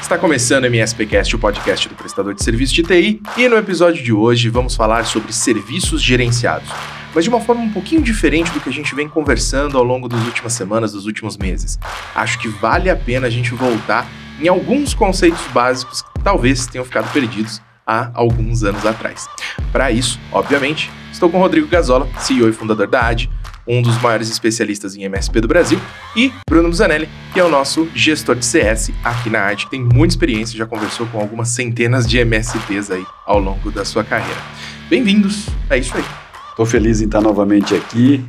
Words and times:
Está 0.00 0.16
começando 0.18 0.64
o 0.64 0.66
MSPcast, 0.66 1.34
o 1.34 1.38
podcast 1.38 1.88
do 1.88 1.94
prestador 1.94 2.34
de 2.34 2.42
serviço 2.42 2.74
de 2.74 2.82
TI, 2.82 3.22
e 3.36 3.48
no 3.48 3.56
episódio 3.56 4.02
de 4.02 4.12
hoje 4.12 4.48
vamos 4.48 4.76
falar 4.76 5.04
sobre 5.04 5.32
serviços 5.32 6.00
gerenciados, 6.02 6.68
mas 7.14 7.24
de 7.24 7.30
uma 7.30 7.40
forma 7.40 7.62
um 7.62 7.70
pouquinho 7.70 8.02
diferente 8.02 8.50
do 8.52 8.60
que 8.60 8.68
a 8.68 8.72
gente 8.72 8.94
vem 8.94 9.08
conversando 9.08 9.76
ao 9.76 9.84
longo 9.84 10.08
das 10.08 10.22
últimas 10.24 10.52
semanas, 10.52 10.92
dos 10.92 11.06
últimos 11.06 11.36
meses. 11.36 11.78
Acho 12.14 12.38
que 12.38 12.48
vale 12.48 12.88
a 12.88 12.96
pena 12.96 13.26
a 13.26 13.30
gente 13.30 13.54
voltar 13.54 14.06
em 14.40 14.48
alguns 14.48 14.94
conceitos 14.94 15.44
básicos 15.52 16.02
que 16.02 16.22
talvez 16.22 16.66
tenham 16.66 16.84
ficado 16.84 17.10
perdidos 17.12 17.60
há 17.86 18.10
alguns 18.14 18.64
anos 18.64 18.84
atrás. 18.84 19.28
Para 19.72 19.90
isso, 19.90 20.18
obviamente, 20.32 20.90
estou 21.12 21.30
com 21.30 21.38
Rodrigo 21.38 21.68
Gazola, 21.68 22.08
CEO 22.18 22.48
e 22.48 22.52
fundador 22.52 22.86
da 22.86 23.06
AD, 23.08 23.30
um 23.66 23.82
dos 23.82 24.00
maiores 24.00 24.30
especialistas 24.30 24.96
em 24.96 25.02
MSP 25.02 25.40
do 25.40 25.48
Brasil, 25.48 25.78
e 26.16 26.32
Bruno 26.48 26.68
Busanelli, 26.68 27.08
que 27.32 27.40
é 27.40 27.44
o 27.44 27.48
nosso 27.48 27.88
gestor 27.94 28.36
de 28.36 28.44
CS 28.44 28.90
aqui 29.02 29.28
na 29.28 29.46
AD, 29.46 29.64
que 29.64 29.70
tem 29.70 29.82
muita 29.82 30.14
experiência, 30.14 30.56
já 30.56 30.66
conversou 30.66 31.06
com 31.06 31.18
algumas 31.18 31.48
centenas 31.48 32.08
de 32.08 32.18
MSPs 32.18 32.90
aí 32.90 33.04
ao 33.24 33.38
longo 33.38 33.70
da 33.70 33.84
sua 33.84 34.04
carreira. 34.04 34.40
Bem-vindos, 34.88 35.46
é 35.68 35.78
isso 35.78 35.96
aí. 35.96 36.04
Estou 36.50 36.64
feliz 36.64 37.00
em 37.00 37.06
estar 37.06 37.20
novamente 37.20 37.74
aqui. 37.74 38.24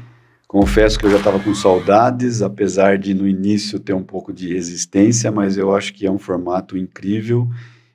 Confesso 0.47 0.97
que 0.97 1.05
eu 1.05 1.11
já 1.11 1.17
estava 1.17 1.39
com 1.39 1.53
saudades, 1.53 2.41
apesar 2.41 2.97
de 2.97 3.13
no 3.13 3.27
início 3.27 3.79
ter 3.79 3.93
um 3.93 4.03
pouco 4.03 4.33
de 4.33 4.53
resistência, 4.53 5.31
mas 5.31 5.57
eu 5.57 5.75
acho 5.75 5.93
que 5.93 6.05
é 6.05 6.11
um 6.11 6.17
formato 6.17 6.77
incrível 6.77 7.49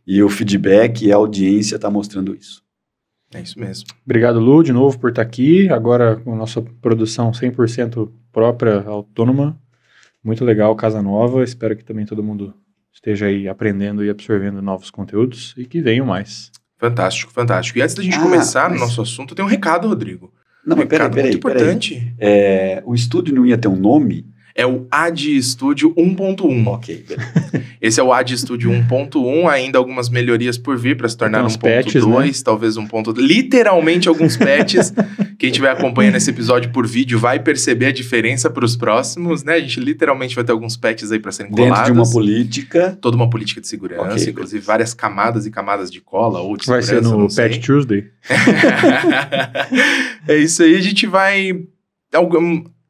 e 0.06 0.22
o 0.22 0.28
feedback 0.28 1.04
e 1.04 1.12
a 1.12 1.16
audiência 1.16 1.76
está 1.76 1.90
mostrando 1.90 2.34
isso. 2.34 2.62
É 3.34 3.40
isso 3.40 3.58
mesmo. 3.58 3.86
Obrigado, 4.04 4.38
Lu, 4.38 4.62
de 4.62 4.72
novo 4.72 4.98
por 4.98 5.10
estar 5.10 5.22
aqui. 5.22 5.68
Agora 5.70 6.16
com 6.16 6.36
nossa 6.36 6.60
produção 6.60 7.30
100% 7.30 8.10
própria, 8.32 8.82
autônoma. 8.82 9.58
Muito 10.22 10.44
legal, 10.44 10.74
Casa 10.76 11.02
Nova. 11.02 11.42
Espero 11.42 11.76
que 11.76 11.84
também 11.84 12.06
todo 12.06 12.22
mundo 12.22 12.54
esteja 12.92 13.26
aí 13.26 13.48
aprendendo 13.48 14.04
e 14.04 14.10
absorvendo 14.10 14.60
novos 14.62 14.90
conteúdos 14.90 15.54
e 15.56 15.64
que 15.64 15.80
venham 15.80 16.06
mais. 16.06 16.50
Fantástico, 16.78 17.32
fantástico. 17.32 17.78
E 17.78 17.82
antes 17.82 17.94
da 17.94 18.02
gente 18.02 18.16
ah, 18.16 18.22
começar 18.22 18.68
mas... 18.68 18.80
no 18.80 18.86
nosso 18.86 19.00
assunto, 19.00 19.34
tem 19.34 19.44
um 19.44 19.48
recado, 19.48 19.88
Rodrigo. 19.88 20.32
Não, 20.64 20.76
um 20.76 20.80
mas 20.80 20.88
peraí, 20.88 21.08
peraí. 21.08 21.22
Muito 21.24 21.36
importante. 21.38 21.94
Peraí. 21.94 22.14
É, 22.18 22.82
o 22.84 22.94
estúdio 22.94 23.34
não 23.34 23.46
ia 23.46 23.58
ter 23.58 23.68
um 23.68 23.76
nome? 23.76 24.26
É 24.54 24.66
o 24.66 24.86
Ad 24.90 25.42
Studio 25.42 25.94
1.1. 25.94 26.66
Ok, 26.66 27.04
Esse 27.80 28.00
é 28.00 28.02
o 28.02 28.12
Ad 28.12 28.36
Studio 28.36 28.70
1.1, 28.70 29.48
ainda 29.48 29.78
algumas 29.78 30.08
melhorias 30.08 30.56
por 30.56 30.76
vir 30.76 30.96
para 30.96 31.08
se 31.08 31.16
tornar 31.16 31.44
1.2, 31.44 32.26
né? 32.26 32.32
talvez 32.44 32.76
um 32.76 32.86
ponto, 32.86 33.12
literalmente 33.12 34.08
alguns 34.08 34.36
patches. 34.36 34.92
Quem 35.38 35.50
estiver 35.50 35.70
acompanhando 35.70 36.16
esse 36.16 36.30
episódio 36.30 36.70
por 36.70 36.86
vídeo 36.86 37.18
vai 37.18 37.40
perceber 37.40 37.86
a 37.86 37.92
diferença 37.92 38.48
para 38.48 38.64
os 38.64 38.76
próximos, 38.76 39.42
né? 39.42 39.54
A 39.54 39.60
gente 39.60 39.80
literalmente 39.80 40.36
vai 40.36 40.44
ter 40.44 40.52
alguns 40.52 40.76
patches 40.76 41.10
aí 41.10 41.18
para 41.18 41.32
serem 41.32 41.50
Dentro 41.50 41.64
colados. 41.64 41.88
Dentro 41.88 42.02
de 42.02 42.08
uma 42.08 42.12
política. 42.12 42.98
Toda 43.00 43.16
uma 43.16 43.28
política 43.28 43.60
de 43.60 43.66
segurança, 43.66 44.02
okay, 44.02 44.28
inclusive 44.28 44.34
beleza. 44.34 44.66
várias 44.66 44.94
camadas 44.94 45.44
e 45.44 45.50
camadas 45.50 45.90
de 45.90 46.00
cola 46.00 46.40
ou 46.40 46.56
de 46.56 46.66
vai 46.66 46.80
segurança. 46.80 47.16
Vai 47.16 47.28
ser 47.28 47.48
no 47.48 47.50
Patch 47.50 47.66
Tuesday. 47.66 48.04
é 50.28 50.36
isso 50.36 50.62
aí, 50.62 50.76
a 50.76 50.80
gente 50.80 51.08
vai 51.08 51.64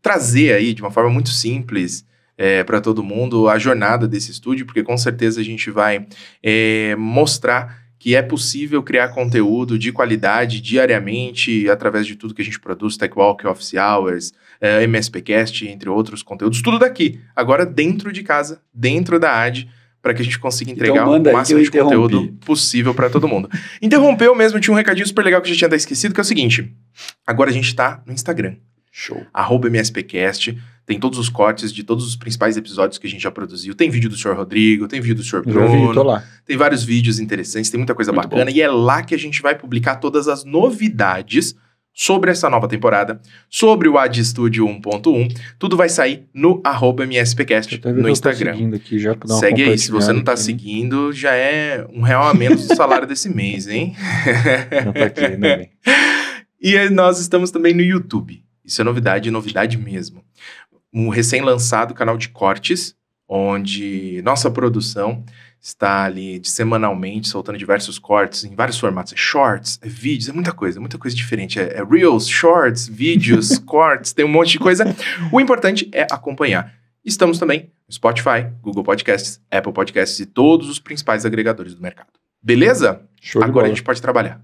trazer 0.03 0.53
aí 0.53 0.75
de 0.75 0.83
uma 0.83 0.91
forma 0.91 1.09
muito 1.09 1.31
simples 1.31 2.05
é, 2.37 2.65
para 2.65 2.81
todo 2.81 3.05
mundo 3.05 3.49
a 3.49 3.59
jornada 3.59 4.09
desse 4.09 4.33
estúdio, 4.33 4.67
porque 4.67 4.83
com 4.83 4.99
certeza 4.99 5.41
a 5.41 5.45
gente 5.45 5.71
vai 5.71 6.07
é, 6.43 6.97
mostrar 6.97 7.81
que 8.03 8.17
é 8.17 8.21
possível 8.21 8.83
criar 8.83 9.11
conteúdo 9.11 9.79
de 9.79 9.93
qualidade 9.93 10.61
diariamente 10.61 11.71
através 11.71 12.05
de 12.05 12.17
tudo 12.17 12.35
que 12.35 12.43
a 12.43 12.45
gente 12.45 12.59
produz, 12.59 12.97
TechWalk, 12.97 13.47
Office 13.47 13.75
Hours, 13.75 14.33
é, 14.61 14.83
MSPcast, 14.83 15.69
entre 15.69 15.89
outros 15.89 16.21
conteúdos, 16.21 16.61
tudo 16.61 16.81
daqui, 16.81 17.21
agora 17.37 17.65
dentro 17.65 18.13
de 18.13 18.25
casa, 18.25 18.61
dentro 18.75 19.21
da 19.21 19.41
AD, 19.41 19.69
para 20.03 20.13
que 20.13 20.21
a 20.21 20.25
gente 20.25 20.37
consiga 20.41 20.73
então 20.73 20.85
entregar 20.85 21.07
então, 21.07 21.31
o 21.31 21.33
máximo 21.33 21.63
de 21.63 21.71
conteúdo 21.71 22.33
possível 22.45 22.93
para 22.93 23.09
todo 23.09 23.29
mundo. 23.29 23.49
Interrompeu 23.81 24.35
mesmo, 24.35 24.59
tinha 24.59 24.75
um 24.75 24.77
recadinho 24.77 25.07
super 25.07 25.25
legal 25.25 25.41
que 25.41 25.47
a 25.47 25.51
gente 25.51 25.59
tinha 25.59 25.69
até 25.69 25.77
esquecido, 25.77 26.13
que 26.13 26.19
é 26.19 26.23
o 26.23 26.25
seguinte, 26.25 26.75
agora 27.25 27.51
a 27.51 27.53
gente 27.53 27.69
está 27.69 28.03
no 28.05 28.13
Instagram. 28.13 28.57
Show. 28.95 29.27
Arroba 29.33 29.69
MSPcast. 29.69 30.57
Tem 30.85 31.01
todos 31.01 31.19
os 31.19 31.31
cortes 31.31 31.73
de 31.73 31.83
todos 31.83 32.07
os 32.07 32.15
principais 32.15 32.59
episódios 32.59 32.99
que 32.99 33.07
a 33.07 33.11
gente 33.11 33.23
já 33.23 33.31
produziu. 33.31 33.75
Tem 33.75 33.89
vídeo 33.89 34.11
do 34.11 34.17
senhor 34.17 34.37
Rodrigo, 34.37 34.87
tem 34.87 35.01
vídeo 35.01 35.17
do 35.17 35.25
senhor 35.25 35.43
Bruno. 35.43 35.89
Vi, 35.89 35.95
tô 35.95 36.03
lá. 36.03 36.23
Tem 36.45 36.57
vários 36.57 36.85
vídeos 36.85 37.19
interessantes, 37.19 37.71
tem 37.71 37.79
muita 37.79 37.95
coisa 37.95 38.13
Muito 38.13 38.25
bacana. 38.29 38.51
Bom. 38.51 38.57
E 38.57 38.61
é 38.61 38.69
lá 38.69 39.03
que 39.03 39.15
a 39.15 39.19
gente 39.19 39.41
vai 39.41 39.57
publicar 39.57 39.97
todas 39.97 40.29
as 40.29 40.45
novidades 40.45 41.57
sobre 41.95 42.31
essa 42.31 42.51
nova 42.51 42.69
temporada, 42.69 43.21
sobre 43.49 43.89
o 43.89 43.97
Ad 43.97 44.23
Studio 44.23 44.67
1.1. 44.67 45.35
Tudo 45.59 45.77
vai 45.77 45.89
sair 45.89 46.27
no 46.35 46.61
arroba 46.65 47.05
MSPcast 47.05 47.81
no 47.95 48.09
Instagram. 48.09 48.53
Aqui 48.75 48.99
Segue 49.39 49.63
aí, 49.65 49.79
se 49.79 49.91
você 49.91 50.13
não 50.13 50.21
está 50.21 50.37
seguindo, 50.37 51.13
já 51.13 51.35
é 51.35 51.87
um 51.93 52.03
real 52.03 52.25
a 52.25 52.35
menos 52.35 52.67
do 52.67 52.75
salário 52.75 53.07
desse 53.07 53.29
mês, 53.29 53.69
hein? 53.69 53.95
Não 54.85 54.93
tá 54.93 55.05
aqui, 55.05 55.37
bem. 55.37 55.71
E 56.61 56.89
nós 56.91 57.19
estamos 57.21 57.51
também 57.51 57.75
no 57.75 57.83
YouTube. 57.83 58.43
Isso 58.65 58.81
é 58.81 58.85
novidade, 58.85 59.31
novidade 59.31 59.77
mesmo. 59.77 60.25
Um 60.93 61.09
recém-lançado 61.09 61.95
canal 61.95 62.17
de 62.17 62.29
cortes, 62.29 62.95
onde 63.29 64.21
nossa 64.23 64.51
produção 64.51 65.25
está 65.63 66.05
ali 66.05 66.41
de 66.41 66.51
semanalmente 66.51 67.29
soltando 67.29 67.57
diversos 67.57 67.97
cortes 67.99 68.45
em 68.45 68.55
vários 68.55 68.79
formatos. 68.79 69.13
É 69.13 69.17
shorts, 69.17 69.79
é 69.81 69.89
vídeos, 69.89 70.29
é 70.29 70.33
muita 70.33 70.53
coisa, 70.53 70.81
muita 70.81 70.99
coisa 70.99 71.17
diferente. 71.17 71.61
É, 71.61 71.79
é 71.79 71.85
reels, 71.85 72.29
shorts, 72.29 72.89
vídeos, 72.89 73.59
cortes, 73.65 74.13
tem 74.13 74.25
um 74.25 74.29
monte 74.29 74.51
de 74.51 74.59
coisa. 74.59 74.85
O 75.31 75.41
importante 75.41 75.89
é 75.93 76.03
acompanhar. 76.11 76.75
Estamos 77.05 77.39
também 77.39 77.71
no 77.89 77.95
Spotify, 77.95 78.49
Google 78.61 78.83
Podcasts, 78.83 79.41
Apple 79.51 79.73
Podcasts 79.73 80.19
e 80.19 80.27
todos 80.27 80.69
os 80.69 80.79
principais 80.79 81.25
agregadores 81.25 81.75
do 81.75 81.81
mercado. 81.81 82.09
Beleza? 82.43 83.03
Show 83.21 83.43
Agora 83.43 83.67
a 83.67 83.69
gente 83.69 83.85
pode 83.85 84.03
trabalhar. 84.03 84.43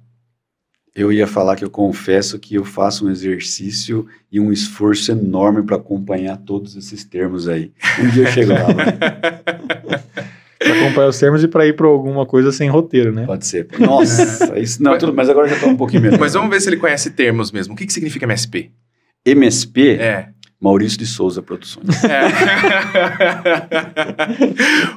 Eu 0.98 1.12
ia 1.12 1.28
falar 1.28 1.54
que 1.54 1.64
eu 1.64 1.70
confesso 1.70 2.40
que 2.40 2.56
eu 2.56 2.64
faço 2.64 3.06
um 3.06 3.10
exercício 3.10 4.04
e 4.32 4.40
um 4.40 4.50
esforço 4.50 5.12
enorme 5.12 5.62
para 5.62 5.76
acompanhar 5.76 6.36
todos 6.38 6.74
esses 6.74 7.04
termos 7.04 7.48
aí. 7.48 7.70
Um 8.00 8.08
dia 8.08 8.24
eu 8.24 8.32
chego 8.32 8.52
lá. 8.52 8.66
para 10.58 10.72
acompanhar 10.72 11.08
os 11.08 11.16
termos 11.16 11.44
e 11.44 11.46
para 11.46 11.64
ir 11.68 11.76
para 11.76 11.86
alguma 11.86 12.26
coisa 12.26 12.50
sem 12.50 12.68
roteiro, 12.68 13.12
né? 13.12 13.26
Pode 13.26 13.46
ser. 13.46 13.68
Nossa, 13.78 14.58
isso 14.58 14.82
não, 14.82 14.98
tudo, 14.98 15.14
mas 15.14 15.28
agora 15.28 15.46
já 15.46 15.54
estou 15.54 15.70
um 15.70 15.76
pouquinho 15.76 16.02
melhor. 16.02 16.18
Mas 16.18 16.32
vamos 16.32 16.50
ver 16.50 16.60
se 16.60 16.68
ele 16.68 16.78
conhece 16.78 17.12
termos 17.12 17.52
mesmo. 17.52 17.74
O 17.74 17.76
que, 17.76 17.86
que 17.86 17.92
significa 17.92 18.26
MSP? 18.26 18.72
MSP? 19.24 19.98
É. 20.00 20.30
Maurício 20.60 20.98
de 20.98 21.06
Souza 21.06 21.40
Produções. 21.40 21.86
É. 22.04 22.22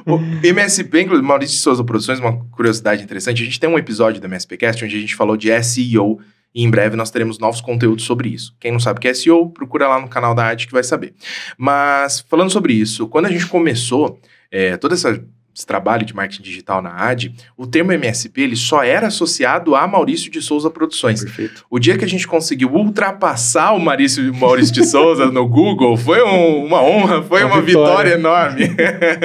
o 0.10 0.18
MSP, 0.42 1.02
inclusive, 1.02 1.26
Maurício 1.26 1.56
de 1.56 1.62
Souza 1.62 1.84
Produções, 1.84 2.18
uma 2.18 2.44
curiosidade 2.50 3.02
interessante, 3.02 3.42
a 3.42 3.44
gente 3.44 3.60
tem 3.60 3.70
um 3.70 3.78
episódio 3.78 4.20
do 4.20 4.26
MSPcast 4.26 4.84
onde 4.84 4.96
a 4.96 5.00
gente 5.00 5.14
falou 5.14 5.36
de 5.36 5.50
SEO 5.62 6.18
e 6.54 6.64
em 6.64 6.70
breve 6.70 6.96
nós 6.96 7.10
teremos 7.10 7.38
novos 7.38 7.60
conteúdos 7.60 8.04
sobre 8.04 8.28
isso. 8.28 8.54
Quem 8.60 8.72
não 8.72 8.80
sabe 8.80 8.98
o 8.98 9.00
que 9.00 9.08
é 9.08 9.14
SEO, 9.14 9.50
procura 9.50 9.88
lá 9.88 10.00
no 10.00 10.08
canal 10.08 10.34
da 10.34 10.44
Arte 10.44 10.66
que 10.66 10.72
vai 10.72 10.82
saber. 10.82 11.14
Mas, 11.56 12.20
falando 12.28 12.50
sobre 12.50 12.72
isso, 12.72 13.06
quando 13.08 13.26
a 13.26 13.30
gente 13.30 13.46
começou 13.46 14.18
é, 14.50 14.76
toda 14.76 14.94
essa 14.94 15.24
trabalho 15.66 16.06
de 16.06 16.14
marketing 16.14 16.42
digital 16.42 16.80
na 16.80 16.90
AD, 16.90 17.34
o 17.56 17.66
termo 17.66 17.92
MSP 17.92 18.40
ele 18.40 18.56
só 18.56 18.82
era 18.82 19.08
associado 19.08 19.74
a 19.74 19.86
Maurício 19.86 20.30
de 20.30 20.40
Souza 20.40 20.70
Produções. 20.70 21.22
Perfeito. 21.22 21.64
O 21.70 21.78
dia 21.78 21.96
que 21.96 22.04
a 22.04 22.08
gente 22.08 22.26
conseguiu 22.26 22.70
ultrapassar 22.70 23.72
o 23.72 23.78
Maurício, 23.78 24.32
Maurício 24.34 24.72
de 24.72 24.84
Souza 24.84 25.26
no 25.26 25.46
Google 25.46 25.96
foi 25.96 26.22
um, 26.22 26.64
uma 26.64 26.82
honra, 26.82 27.22
foi 27.22 27.44
uma, 27.44 27.54
uma 27.54 27.62
vitória. 27.62 28.16
vitória. 28.16 28.18
enorme. 28.18 28.62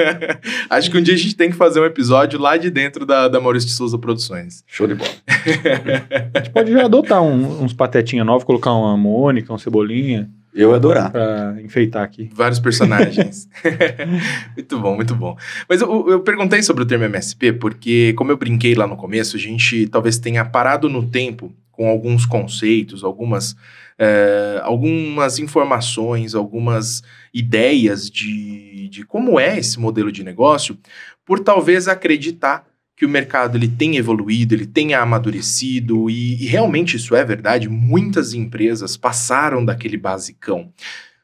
Acho 0.68 0.90
que 0.90 0.98
um 0.98 1.02
dia 1.02 1.14
a 1.14 1.18
gente 1.18 1.34
tem 1.34 1.50
que 1.50 1.56
fazer 1.56 1.80
um 1.80 1.84
episódio 1.84 2.38
lá 2.38 2.56
de 2.56 2.70
dentro 2.70 3.06
da, 3.06 3.28
da 3.28 3.40
Maurício 3.40 3.68
de 3.68 3.74
Souza 3.74 3.98
Produções. 3.98 4.62
Show 4.66 4.86
de 4.86 4.94
bola. 4.94 5.10
a 6.34 6.38
gente 6.38 6.50
pode 6.50 6.72
já 6.72 6.84
adotar 6.84 7.22
um, 7.22 7.62
uns 7.62 7.72
patetinha 7.72 8.24
novos, 8.24 8.44
colocar 8.44 8.72
uma 8.72 8.96
Mônica, 8.96 9.52
um 9.52 9.58
Cebolinha. 9.58 10.28
Eu 10.54 10.74
adorar. 10.74 11.10
Pra 11.10 11.56
enfeitar 11.62 12.02
aqui. 12.02 12.30
Vários 12.32 12.58
personagens. 12.58 13.48
muito 14.56 14.78
bom, 14.78 14.94
muito 14.96 15.14
bom. 15.14 15.36
Mas 15.68 15.80
eu, 15.80 16.08
eu, 16.10 16.20
perguntei 16.20 16.62
sobre 16.62 16.82
o 16.82 16.86
termo 16.86 17.04
MSP 17.04 17.52
porque, 17.52 18.12
como 18.14 18.32
eu 18.32 18.36
brinquei 18.36 18.74
lá 18.74 18.86
no 18.86 18.96
começo, 18.96 19.36
a 19.36 19.40
gente 19.40 19.86
talvez 19.88 20.18
tenha 20.18 20.44
parado 20.44 20.88
no 20.88 21.08
tempo 21.08 21.52
com 21.70 21.88
alguns 21.88 22.26
conceitos, 22.26 23.04
algumas, 23.04 23.54
é, 23.96 24.60
algumas 24.64 25.38
informações, 25.38 26.34
algumas 26.34 27.02
ideias 27.32 28.10
de, 28.10 28.88
de 28.88 29.04
como 29.04 29.38
é 29.38 29.58
esse 29.58 29.78
modelo 29.78 30.10
de 30.10 30.24
negócio, 30.24 30.76
por 31.24 31.38
talvez 31.38 31.86
acreditar 31.86 32.66
que 32.98 33.06
o 33.06 33.08
mercado 33.08 33.56
ele 33.56 33.68
tem 33.68 33.96
evoluído, 33.96 34.56
ele 34.56 34.66
tem 34.66 34.92
amadurecido 34.92 36.10
e, 36.10 36.42
e 36.42 36.46
realmente 36.46 36.96
isso 36.96 37.14
é 37.14 37.24
verdade. 37.24 37.68
Muitas 37.68 38.34
empresas 38.34 38.96
passaram 38.96 39.64
daquele 39.64 39.96
basicão. 39.96 40.72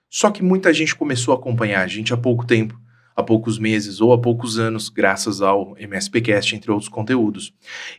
Só 0.08 0.30
que 0.30 0.40
muita 0.40 0.72
gente 0.72 0.94
começou 0.94 1.34
a 1.34 1.36
acompanhar 1.36 1.82
a 1.82 1.88
gente 1.88 2.14
há 2.14 2.16
pouco 2.16 2.46
tempo, 2.46 2.80
há 3.16 3.24
poucos 3.24 3.58
meses 3.58 4.00
ou 4.00 4.12
há 4.12 4.20
poucos 4.20 4.56
anos, 4.56 4.88
graças 4.88 5.42
ao 5.42 5.76
MSPcast, 5.76 6.54
entre 6.54 6.70
outros 6.70 6.88
conteúdos. 6.88 7.52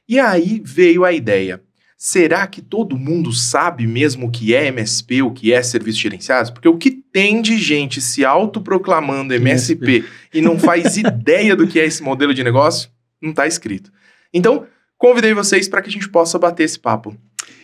E 0.08 0.18
aí 0.18 0.62
veio 0.64 1.04
a 1.04 1.12
ideia: 1.12 1.62
será 1.98 2.48
que 2.48 2.62
todo 2.62 2.98
mundo 2.98 3.34
sabe 3.34 3.86
mesmo 3.86 4.28
o 4.28 4.32
que 4.32 4.56
é 4.56 4.68
MSP, 4.68 5.22
o 5.22 5.32
que 5.32 5.52
é 5.52 5.62
serviços 5.62 6.00
gerenciados? 6.00 6.50
Porque 6.50 6.70
o 6.70 6.78
que 6.78 6.92
tem 6.92 7.42
de 7.42 7.58
gente 7.58 8.00
se 8.00 8.24
autoproclamando 8.24 9.34
MSP, 9.34 9.98
MSP. 9.98 10.10
e 10.34 10.40
não 10.40 10.58
faz 10.58 10.96
ideia 10.98 11.58
do 11.58 11.68
que 11.68 11.78
é 11.78 11.86
esse 11.86 12.02
modelo 12.02 12.34
de 12.34 12.42
negócio, 12.42 12.95
não 13.22 13.32
está 13.32 13.48
escrito. 13.48 13.92
Então, 14.34 14.66
convidei 14.98 15.34
vocês 15.34 15.68
para 15.68 15.82
que 15.82 15.90
a 15.90 15.92
gente 15.92 16.10
possa 16.10 16.38
bater 16.38 16.64
esse 16.64 16.80
papo. 16.80 17.16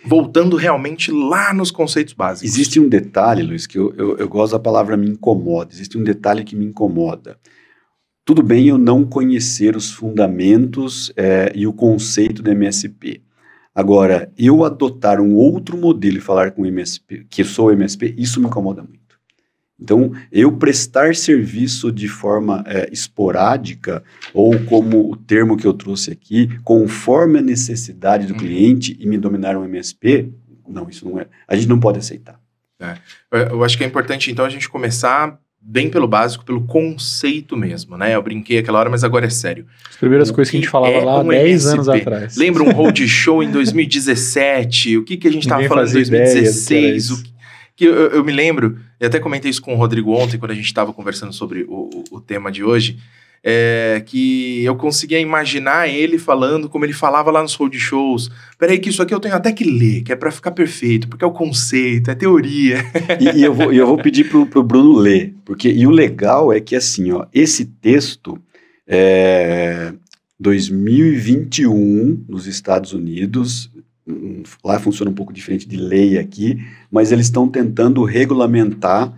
Voltando 0.04 0.56
realmente 0.56 1.12
lá 1.12 1.54
nos 1.54 1.72
conceitos 1.72 2.14
básicos. 2.14 2.50
Existe 2.50 2.80
um 2.80 2.90
detalhe, 2.90 3.44
Luiz, 3.44 3.68
que 3.68 3.78
eu, 3.78 3.94
eu, 3.96 4.18
eu 4.18 4.28
gosto 4.28 4.54
da 4.54 4.60
palavra 4.60 4.98
me 4.98 5.08
incomoda. 5.10 5.74
Existe 5.74 5.98
um 5.98 6.04
detalhe 6.04 6.44
que 6.44 6.56
me 6.56 6.66
incomoda. 6.66 7.38
Tudo 8.24 8.44
bem 8.44 8.68
eu 8.68 8.78
não 8.78 9.04
conhecer 9.04 9.76
os 9.76 9.92
fundamentos 9.92 11.12
é, 11.16 11.52
e 11.56 11.66
o 11.66 11.74
conceito 11.74 12.42
do 12.42 12.52
MSP. 12.52 13.22
Agora, 13.74 14.32
eu 14.38 14.64
adotar 14.64 15.20
um 15.20 15.34
outro 15.36 15.78
modelo 15.78 16.18
e 16.18 16.22
falar 16.22 16.52
com 16.52 16.66
MSP, 16.66 17.26
que 17.30 17.44
sou 17.44 17.72
MSP, 17.72 18.14
isso 18.18 18.40
me 18.40 18.48
incomoda 18.48 18.84
muito. 18.84 19.01
Então, 19.82 20.12
eu 20.32 20.52
prestar 20.52 21.16
serviço 21.16 21.92
de 21.92 22.08
forma 22.08 22.64
é, 22.68 22.88
esporádica, 22.92 24.04
ou 24.34 24.60
como 24.66 25.12
o 25.12 25.16
termo 25.16 25.58
que 25.58 25.66
eu 25.66 25.74
trouxe 25.74 26.12
aqui, 26.12 26.50
conforme 26.64 27.40
a 27.40 27.42
necessidade 27.42 28.28
do 28.28 28.34
uhum. 28.34 28.40
cliente 28.40 28.96
e 29.00 29.08
me 29.08 29.18
dominar 29.18 29.58
um 29.58 29.66
MSP, 29.66 30.32
não, 30.68 30.88
isso 30.88 31.10
não 31.10 31.20
é. 31.20 31.26
A 31.48 31.56
gente 31.56 31.68
não 31.68 31.80
pode 31.80 31.98
aceitar. 31.98 32.40
É. 32.80 32.96
Eu 33.32 33.64
acho 33.64 33.78
que 33.78 33.84
é 33.84 33.88
importante, 33.88 34.32
então, 34.32 34.46
a 34.46 34.50
gente 34.50 34.70
começar 34.70 35.40
bem 35.60 35.90
pelo 35.90 36.08
básico, 36.08 36.44
pelo 36.44 36.62
conceito 36.66 37.56
mesmo, 37.56 37.96
né? 37.96 38.16
Eu 38.16 38.22
brinquei 38.22 38.58
aquela 38.58 38.80
hora, 38.80 38.90
mas 38.90 39.04
agora 39.04 39.28
é 39.28 39.30
sério. 39.30 39.66
As 39.88 39.96
primeiras 39.96 40.30
o 40.30 40.34
coisas 40.34 40.50
que, 40.50 40.58
que 40.58 40.62
a 40.62 40.62
gente 40.62 40.72
falava 40.72 40.94
é 40.94 41.04
lá 41.04 41.20
um 41.20 41.28
10 41.28 41.66
anos 41.68 41.90
atrás. 41.90 42.36
Lembra 42.36 42.64
um 42.64 42.72
road 42.72 43.08
show 43.08 43.44
em 43.44 43.52
2017? 43.52 44.98
O 44.98 45.04
que, 45.04 45.18
que 45.18 45.28
a 45.28 45.32
gente 45.32 45.44
estava 45.44 45.64
falando 45.68 45.90
em 45.90 45.94
2016? 45.94 47.12
O 47.12 47.24
que, 47.24 47.32
que 47.82 47.88
eu, 47.88 48.12
eu, 48.12 48.24
me 48.24 48.32
lembro, 48.32 48.78
eu 49.00 49.08
até 49.08 49.20
comentei 49.20 49.50
isso 49.50 49.62
com 49.62 49.74
o 49.74 49.78
Rodrigo 49.78 50.12
ontem, 50.12 50.38
quando 50.38 50.52
a 50.52 50.56
gente 50.56 50.66
estava 50.66 50.94
conversando 50.94 51.34
sobre 51.34 51.64
o, 51.68 51.90
o, 52.12 52.18
o 52.18 52.22
tema 52.22 52.52
de 52.52 52.64
hoje 52.64 53.00
é, 53.44 54.04
que 54.06 54.64
eu 54.64 54.76
conseguia 54.76 55.20
imaginar 55.20 55.90
ele 55.90 56.20
falando 56.20 56.70
como 56.70 56.86
ele 56.86 56.94
falava 56.94 57.32
lá 57.32 57.42
nos 57.42 57.56
road 57.56 57.78
shows. 57.80 58.30
Peraí, 58.58 58.78
que 58.78 58.90
isso 58.90 59.02
aqui 59.02 59.16
eu 59.16 59.20
tenho 59.20 59.34
até 59.34 59.52
que 59.52 59.64
ler, 59.64 60.04
que 60.04 60.12
é 60.12 60.16
para 60.16 60.30
ficar 60.30 60.52
perfeito, 60.52 61.08
porque 61.08 61.24
é 61.24 61.28
o 61.28 61.32
conceito, 61.32 62.12
é 62.12 62.16
teoria. 62.16 62.86
E, 63.20 63.40
e 63.40 63.44
eu, 63.44 63.52
vou, 63.52 63.74
eu 63.74 63.88
vou 63.88 63.98
pedir 63.98 64.30
pro, 64.30 64.46
pro 64.46 64.62
Bruno 64.62 64.96
ler, 64.96 65.34
porque 65.44 65.70
e 65.70 65.88
o 65.88 65.90
legal 65.90 66.54
é 66.54 66.60
que 66.60 66.76
assim, 66.76 67.12
ó, 67.12 67.26
esse 67.34 67.66
texto 67.66 68.38
é 68.88 69.92
2021 70.40 72.26
nos 72.30 72.46
Estados 72.46 72.94
Unidos, 72.94 73.72
lá 74.64 74.80
funciona 74.80 75.12
um 75.12 75.14
pouco 75.14 75.34
diferente 75.34 75.68
de 75.68 75.78
lei 75.78 76.18
aqui, 76.18 76.58
mas 76.90 77.12
eles 77.12 77.28
estão 77.28 77.48
tentando 77.48 78.04
regulamentar 78.04 79.14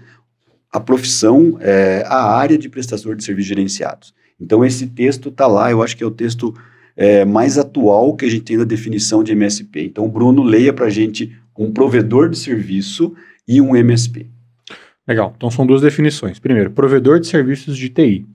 a 0.71 0.79
profissão, 0.79 1.57
é, 1.61 2.03
a 2.07 2.35
área 2.35 2.57
de 2.57 2.67
prestador 2.67 3.15
de 3.15 3.23
serviços 3.23 3.47
gerenciados. 3.47 4.13
Então, 4.39 4.65
esse 4.65 4.87
texto 4.87 5.29
está 5.29 5.47
lá, 5.47 5.71
eu 5.71 5.83
acho 5.83 5.95
que 5.95 6.03
é 6.03 6.07
o 6.07 6.11
texto 6.11 6.53
é, 6.97 7.23
mais 7.23 7.57
atual 7.57 8.15
que 8.15 8.25
a 8.25 8.29
gente 8.29 8.43
tem 8.43 8.57
na 8.57 8.63
definição 8.63 9.23
de 9.23 9.31
MSP. 9.31 9.85
Então, 9.85 10.09
Bruno, 10.09 10.43
leia 10.43 10.73
para 10.73 10.87
a 10.87 10.89
gente 10.89 11.35
um 11.57 11.71
provedor 11.71 12.29
de 12.29 12.37
serviço 12.37 13.13
e 13.47 13.61
um 13.61 13.75
MSP. 13.75 14.27
Legal, 15.07 15.33
então 15.35 15.51
são 15.51 15.65
duas 15.65 15.81
definições. 15.81 16.39
Primeiro, 16.39 16.71
provedor 16.71 17.19
de 17.19 17.27
serviços 17.27 17.77
de 17.77 17.89
TI. 17.89 18.25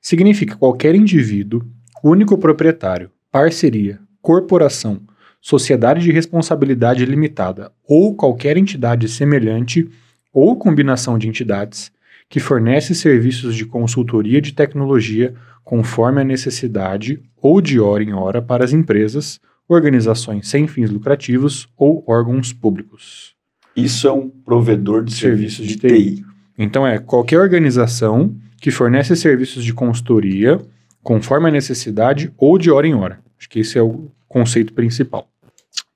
Significa 0.00 0.56
qualquer 0.56 0.94
indivíduo, 0.94 1.62
único 2.02 2.38
proprietário, 2.38 3.10
parceria, 3.30 3.98
corporação, 4.20 5.00
sociedade 5.42 6.00
de 6.00 6.12
responsabilidade 6.12 7.04
limitada 7.04 7.72
ou 7.86 8.14
qualquer 8.14 8.56
entidade 8.56 9.08
semelhante 9.08 9.90
ou 10.32 10.56
combinação 10.56 11.18
de 11.18 11.28
entidades 11.28 11.90
que 12.28 12.38
fornece 12.40 12.94
serviços 12.94 13.56
de 13.56 13.66
consultoria 13.66 14.40
de 14.40 14.52
tecnologia 14.52 15.34
conforme 15.64 16.20
a 16.20 16.24
necessidade 16.24 17.20
ou 17.36 17.60
de 17.60 17.80
hora 17.80 18.02
em 18.04 18.14
hora 18.14 18.40
para 18.40 18.64
as 18.64 18.72
empresas, 18.72 19.40
organizações 19.68 20.48
sem 20.48 20.66
fins 20.68 20.90
lucrativos 20.90 21.68
ou 21.76 22.04
órgãos 22.06 22.52
públicos. 22.52 23.34
Isso 23.76 24.06
é 24.06 24.12
um 24.12 24.28
provedor 24.28 25.04
de 25.04 25.12
serviços, 25.12 25.66
serviços 25.66 25.66
de, 25.66 25.88
TI. 25.88 26.14
TI. 26.16 26.26
Então 26.56 26.86
é 26.86 26.98
qualquer 26.98 27.40
organização 27.40 28.34
que 28.60 28.70
fornece 28.70 29.16
serviços 29.16 29.64
de 29.64 29.74
consultoria 29.74 30.60
conforme 31.02 31.48
a 31.48 31.52
necessidade 31.52 32.32
ou 32.38 32.56
de 32.56 32.70
hora 32.70 32.86
em 32.86 32.94
hora. 32.94 33.18
Acho 33.36 33.48
que 33.48 33.58
esse 33.58 33.76
é 33.76 33.82
o 33.82 34.08
conceito 34.28 34.72
principal. 34.72 35.31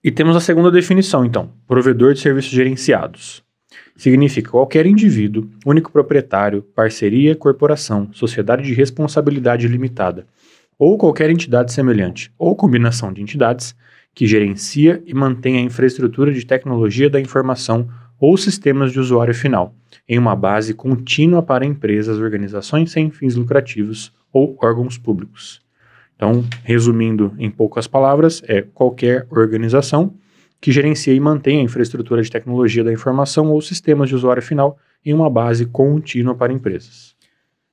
E 0.03 0.11
temos 0.11 0.37
a 0.37 0.41
segunda 0.41 0.71
definição, 0.71 1.25
então, 1.25 1.53
provedor 1.67 2.15
de 2.15 2.21
serviços 2.21 2.53
gerenciados 2.53 3.45
significa 3.97 4.51
qualquer 4.51 4.87
indivíduo, 4.87 5.49
único 5.65 5.91
proprietário, 5.91 6.63
parceria, 6.63 7.35
corporação, 7.35 8.11
sociedade 8.13 8.63
de 8.63 8.75
responsabilidade 8.75 9.67
limitada, 9.67 10.27
ou 10.79 10.99
qualquer 10.99 11.31
entidade 11.31 11.73
semelhante, 11.73 12.31
ou 12.39 12.55
combinação 12.55 13.13
de 13.13 13.23
entidades, 13.23 13.75
que 14.15 14.27
gerencia 14.27 15.03
e 15.07 15.15
mantém 15.15 15.57
a 15.57 15.61
infraestrutura 15.61 16.33
de 16.33 16.45
tecnologia 16.45 17.09
da 17.09 17.21
informação 17.21 17.89
ou 18.19 18.37
sistemas 18.37 18.93
de 18.93 19.01
usuário 19.01 19.35
final, 19.35 19.75
em 20.09 20.19
uma 20.19 20.35
base 20.35 20.73
contínua 20.73 21.43
para 21.43 21.67
empresas, 21.67 22.19
organizações 22.19 22.91
sem 22.91 23.11
fins 23.11 23.35
lucrativos 23.35 24.13
ou 24.33 24.57
órgãos 24.63 24.97
públicos. 24.97 25.66
Então, 26.17 26.45
resumindo 26.65 27.35
em 27.39 27.51
poucas 27.51 27.87
palavras, 27.87 28.43
é 28.47 28.63
qualquer 28.63 29.27
organização 29.31 30.15
que 30.61 30.73
gerencia 30.73 31.13
e 31.15 31.21
mantém 31.21 31.61
a 31.61 31.63
infraestrutura 31.63 32.23
de 32.23 32.31
tecnologia 32.31 32.83
da 32.83 32.93
informação 32.93 33.51
ou 33.51 33.61
sistemas 33.61 34.09
de 34.09 34.15
usuário 34.15 34.43
final 34.43 34.79
em 35.05 35.13
uma 35.13 35.31
base 35.31 35.67
contínua 35.67 36.35
para 36.35 36.53
empresas. 36.53 37.15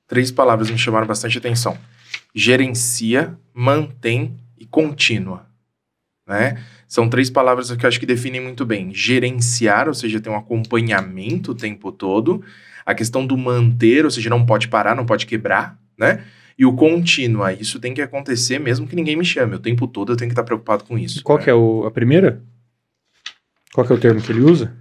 Três 0.06 0.30
palavras 0.30 0.70
me 0.70 0.78
chamaram 0.78 1.06
bastante 1.06 1.38
atenção: 1.38 1.76
gerencia, 2.34 3.36
mantém 3.54 4.36
e 4.58 4.66
contínua. 4.66 5.46
Né? 6.26 6.62
São 6.86 7.08
três 7.08 7.28
palavras 7.30 7.70
que 7.74 7.84
eu 7.84 7.88
acho 7.88 8.00
que 8.00 8.06
definem 8.06 8.40
muito 8.40 8.64
bem. 8.64 8.92
Gerenciar, 8.94 9.88
ou 9.88 9.94
seja, 9.94 10.20
tem 10.20 10.32
um 10.32 10.36
acompanhamento 10.36 11.52
o 11.52 11.54
tempo 11.54 11.90
todo. 11.90 12.42
A 12.84 12.94
questão 12.94 13.26
do 13.26 13.36
manter, 13.36 14.04
ou 14.04 14.10
seja, 14.10 14.28
não 14.30 14.44
pode 14.44 14.68
parar, 14.68 14.94
não 14.94 15.06
pode 15.06 15.26
quebrar, 15.26 15.78
né? 15.98 16.22
E 16.58 16.64
o 16.64 16.72
contínua, 16.72 17.52
isso 17.52 17.80
tem 17.80 17.92
que 17.92 18.02
acontecer 18.02 18.58
mesmo 18.58 18.86
que 18.86 18.94
ninguém 18.94 19.16
me 19.16 19.24
chame. 19.24 19.56
O 19.56 19.58
tempo 19.58 19.86
todo 19.86 20.12
eu 20.12 20.16
tenho 20.16 20.28
que 20.28 20.32
estar 20.32 20.44
preocupado 20.44 20.84
com 20.84 20.98
isso. 20.98 21.18
E 21.18 21.22
qual 21.22 21.38
né? 21.38 21.44
que 21.44 21.50
é 21.50 21.54
o, 21.54 21.84
a 21.84 21.90
primeira? 21.90 22.40
Qual 23.72 23.86
que 23.86 23.92
é 23.92 23.96
o 23.96 23.98
termo 23.98 24.20
que 24.20 24.30
ele 24.30 24.40
usa? 24.40 24.72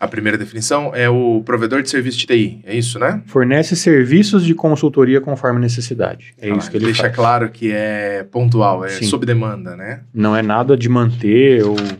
A 0.00 0.06
primeira 0.06 0.38
definição 0.38 0.94
é 0.94 1.10
o 1.10 1.42
provedor 1.44 1.82
de 1.82 1.90
serviço 1.90 2.18
de 2.18 2.26
TI, 2.26 2.60
é 2.64 2.76
isso, 2.76 3.00
né? 3.00 3.20
Fornece 3.26 3.74
serviços 3.74 4.44
de 4.44 4.54
consultoria 4.54 5.20
conforme 5.20 5.58
necessidade. 5.58 6.34
É 6.38 6.52
ah, 6.52 6.56
isso 6.56 6.70
que 6.70 6.76
ele 6.76 6.84
deixa 6.84 7.02
faz. 7.02 7.16
claro 7.16 7.50
que 7.50 7.72
é 7.72 8.22
pontual, 8.22 8.84
é 8.84 8.90
Sim. 8.90 9.06
sob 9.06 9.26
demanda, 9.26 9.76
né? 9.76 10.04
Não 10.14 10.36
é 10.36 10.42
nada 10.42 10.76
de 10.76 10.88
manter 10.88 11.64
ou 11.64 11.74
de 11.74 11.98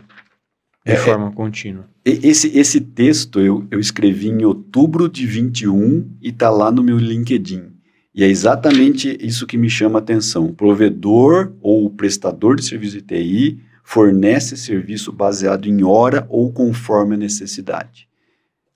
é, 0.85 0.95
forma 0.95 1.29
contínua. 1.33 1.89
Esse, 2.05 2.57
esse 2.57 2.79
texto 2.79 3.41
eu, 3.41 3.67
eu 3.69 3.81
escrevi 3.81 4.29
em 4.29 4.45
outubro 4.45 5.09
de 5.09 5.25
21 5.25 6.09
e 6.21 6.29
está 6.29 6.49
lá 6.49 6.71
no 6.71 6.81
meu 6.81 6.97
LinkedIn. 6.97 7.78
E 8.13 8.23
é 8.23 8.27
exatamente 8.27 9.17
isso 9.21 9.45
que 9.45 9.57
me 9.57 9.69
chama 9.69 9.99
a 9.99 10.01
atenção. 10.01 10.53
Provedor 10.53 11.53
ou 11.61 11.89
prestador 11.89 12.55
de 12.55 12.65
serviço 12.65 12.97
de 12.97 13.01
TI 13.01 13.59
fornece 13.83 14.57
serviço 14.57 15.11
baseado 15.11 15.67
em 15.67 15.83
hora 15.83 16.25
ou 16.29 16.51
conforme 16.51 17.15
a 17.15 17.17
necessidade. 17.17 18.07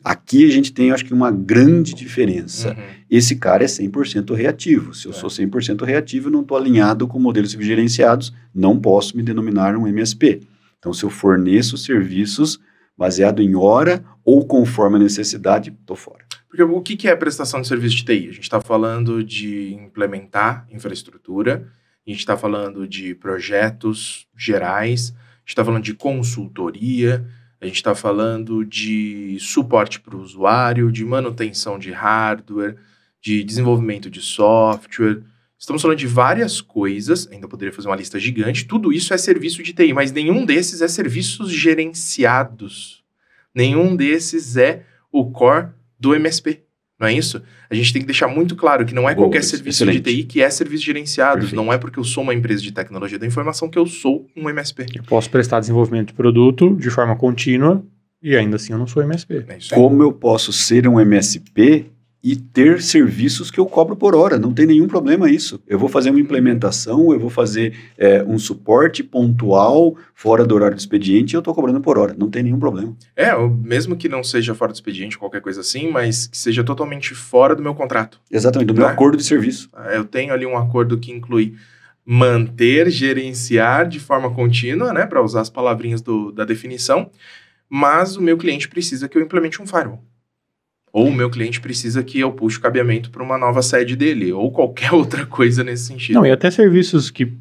Aqui 0.03 0.45
a 0.45 0.51
gente 0.51 0.73
tem, 0.73 0.91
acho 0.91 1.05
que, 1.05 1.13
uma 1.13 1.31
grande 1.31 1.93
diferença. 1.93 2.71
Uhum. 2.71 2.83
Esse 3.09 3.37
cara 3.37 3.63
é 3.63 3.67
100% 3.67 4.35
reativo. 4.35 4.93
Se 4.93 5.07
eu 5.07 5.11
é. 5.11 5.13
sou 5.13 5.29
100% 5.29 5.83
reativo, 5.85 6.29
não 6.29 6.41
estou 6.41 6.57
alinhado 6.57 7.07
com 7.07 7.19
modelos 7.19 7.51
gerenciados, 7.51 8.33
não 8.53 8.77
posso 8.77 9.15
me 9.15 9.23
denominar 9.23 9.77
um 9.77 9.87
MSP. 9.87 10.41
Então, 10.77 10.91
se 10.91 11.05
eu 11.05 11.09
forneço 11.09 11.77
serviços 11.77 12.59
baseado 12.97 13.41
em 13.41 13.55
hora 13.55 14.03
ou 14.25 14.45
conforme 14.45 14.97
a 14.97 14.99
necessidade, 14.99 15.73
estou 15.79 15.95
fora. 15.95 16.22
Porque 16.53 16.61
o 16.61 16.81
que 16.83 17.07
é 17.07 17.15
prestação 17.15 17.61
de 17.61 17.67
serviço 17.67 17.95
de 17.95 18.05
TI? 18.05 18.29
A 18.29 18.31
gente 18.31 18.41
está 18.41 18.61
falando 18.61 19.23
de 19.23 19.73
implementar 19.73 20.67
infraestrutura, 20.69 21.67
a 22.05 22.09
gente 22.11 22.19
está 22.19 22.37
falando 22.37 22.87
de 22.87 23.15
projetos 23.15 24.27
gerais, 24.37 25.15
a 25.17 25.39
gente 25.39 25.47
está 25.47 25.65
falando 25.65 25.83
de 25.83 25.95
consultoria, 25.95 27.25
a 27.59 27.65
gente 27.65 27.77
está 27.77 27.95
falando 27.95 28.63
de 28.63 29.35
suporte 29.39 29.99
para 29.99 30.15
o 30.15 30.21
usuário, 30.21 30.91
de 30.91 31.03
manutenção 31.03 31.79
de 31.79 31.91
hardware, 31.91 32.77
de 33.19 33.43
desenvolvimento 33.43 34.07
de 34.07 34.21
software. 34.21 35.23
Estamos 35.57 35.81
falando 35.81 35.97
de 35.97 36.05
várias 36.05 36.61
coisas, 36.61 37.27
ainda 37.31 37.47
poderia 37.47 37.73
fazer 37.73 37.87
uma 37.87 37.95
lista 37.95 38.19
gigante. 38.19 38.67
Tudo 38.67 38.93
isso 38.93 39.11
é 39.11 39.17
serviço 39.17 39.63
de 39.63 39.73
TI, 39.73 39.91
mas 39.91 40.11
nenhum 40.11 40.45
desses 40.45 40.81
é 40.81 40.87
serviços 40.87 41.51
gerenciados. 41.51 43.03
Nenhum 43.55 43.95
desses 43.95 44.55
é 44.55 44.85
o 45.11 45.31
core 45.31 45.69
do 45.99 46.13
MSP. 46.15 46.61
Não 46.99 47.07
é 47.07 47.13
isso? 47.13 47.41
A 47.69 47.75
gente 47.75 47.91
tem 47.91 48.01
que 48.01 48.05
deixar 48.05 48.27
muito 48.27 48.55
claro 48.55 48.85
que 48.85 48.93
não 48.93 49.09
é 49.09 49.15
Boa, 49.15 49.25
qualquer 49.27 49.43
serviço 49.43 49.83
excelente. 49.83 50.01
de 50.01 50.15
TI 50.15 50.23
que 50.23 50.41
é 50.41 50.49
serviço 50.49 50.83
gerenciado. 50.85 51.39
Perfeito. 51.39 51.55
Não 51.55 51.73
é 51.73 51.77
porque 51.77 51.99
eu 51.99 52.03
sou 52.03 52.23
uma 52.23 52.33
empresa 52.33 52.61
de 52.61 52.71
tecnologia 52.71 53.19
da 53.19 53.25
informação 53.25 53.69
que 53.69 53.77
eu 53.77 53.85
sou 53.85 54.27
um 54.37 54.49
MSP. 54.49 54.85
Eu 54.95 55.03
posso 55.03 55.29
prestar 55.29 55.59
desenvolvimento 55.59 56.09
de 56.09 56.13
produto 56.13 56.75
de 56.75 56.89
forma 56.89 57.15
contínua 57.15 57.83
e 58.21 58.37
ainda 58.37 58.55
assim 58.55 58.71
eu 58.71 58.79
não 58.79 58.87
sou 58.87 59.03
MSP. 59.03 59.45
É. 59.47 59.57
Como 59.73 60.01
eu 60.01 60.13
posso 60.13 60.53
ser 60.53 60.87
um 60.87 60.99
MSP 60.99 61.91
e 62.23 62.37
ter 62.37 62.81
serviços 62.81 63.51
que 63.51 63.59
eu 63.59 63.65
cobro 63.65 63.97
por 63.97 64.15
hora? 64.15 64.39
Não 64.39 64.53
tem 64.53 64.65
nenhum 64.65 64.87
problema 64.87 65.29
isso. 65.29 65.59
Eu 65.67 65.77
vou 65.77 65.89
fazer 65.89 66.09
uma 66.09 66.19
implementação, 66.21 67.11
eu 67.11 67.19
vou 67.19 67.29
fazer 67.29 67.75
é, 67.97 68.23
um 68.23 68.39
suporte 68.39 69.03
pontual 69.03 69.97
fora 70.15 70.45
do 70.45 70.55
horário 70.55 70.77
do 70.77 70.79
expediente 70.79 71.33
e 71.33 71.35
eu 71.35 71.39
estou 71.39 71.53
cobrando 71.53 71.81
por 71.81 71.97
hora. 71.97 72.15
Não 72.17 72.29
tem 72.29 72.41
nenhum 72.43 72.59
problema. 72.59 72.95
É, 73.15 73.35
mesmo 73.61 73.97
que 73.97 74.07
não 74.07 74.23
seja 74.23 74.55
fora 74.55 74.71
do 74.71 74.75
expediente, 74.75 75.17
qualquer 75.17 75.41
coisa 75.41 75.59
assim, 75.59 75.91
mas 75.91 76.27
que 76.27 76.37
seja 76.37 76.63
totalmente 76.63 77.13
fora 77.13 77.53
do 77.55 77.61
meu 77.61 77.75
contrato. 77.75 78.21
Exatamente, 78.31 78.67
do 78.69 78.73
meu 78.73 78.85
Né? 78.87 78.91
acordo 78.93 79.17
de 79.17 79.23
serviço. 79.23 79.69
Eu 79.93 80.05
tenho 80.05 80.31
ali 80.33 80.45
um 80.45 80.57
acordo 80.57 80.97
que 80.97 81.11
inclui 81.11 81.55
manter, 82.05 82.89
gerenciar 82.89 83.87
de 83.87 83.99
forma 83.99 84.29
contínua, 84.33 84.93
né, 84.93 85.05
para 85.05 85.21
usar 85.21 85.41
as 85.41 85.49
palavrinhas 85.49 86.01
do- 86.01 86.31
da 86.31 86.43
definição, 86.45 87.09
mas 87.69 88.15
o 88.17 88.21
meu 88.21 88.37
cliente 88.37 88.67
precisa 88.69 89.07
que 89.09 89.17
eu 89.17 89.21
implemente 89.21 89.61
um 89.61 89.65
firewall. 89.67 90.03
Ou 90.93 91.07
o 91.07 91.13
meu 91.13 91.27
cliente 91.27 91.59
precisa 91.59 92.03
que 92.03 92.19
eu 92.19 92.31
puxe 92.31 92.59
o 92.59 92.61
cabeamento 92.61 93.09
para 93.09 93.23
uma 93.23 93.35
nova 93.35 93.63
sede 93.63 93.95
dele, 93.95 94.31
ou 94.31 94.51
qualquer 94.51 94.93
outra 94.95 95.25
coisa 95.25 95.63
nesse 95.63 95.87
sentido. 95.87 96.15
Não, 96.15 96.25
e 96.25 96.31
até 96.31 96.51
serviços 96.51 97.09
que 97.09 97.33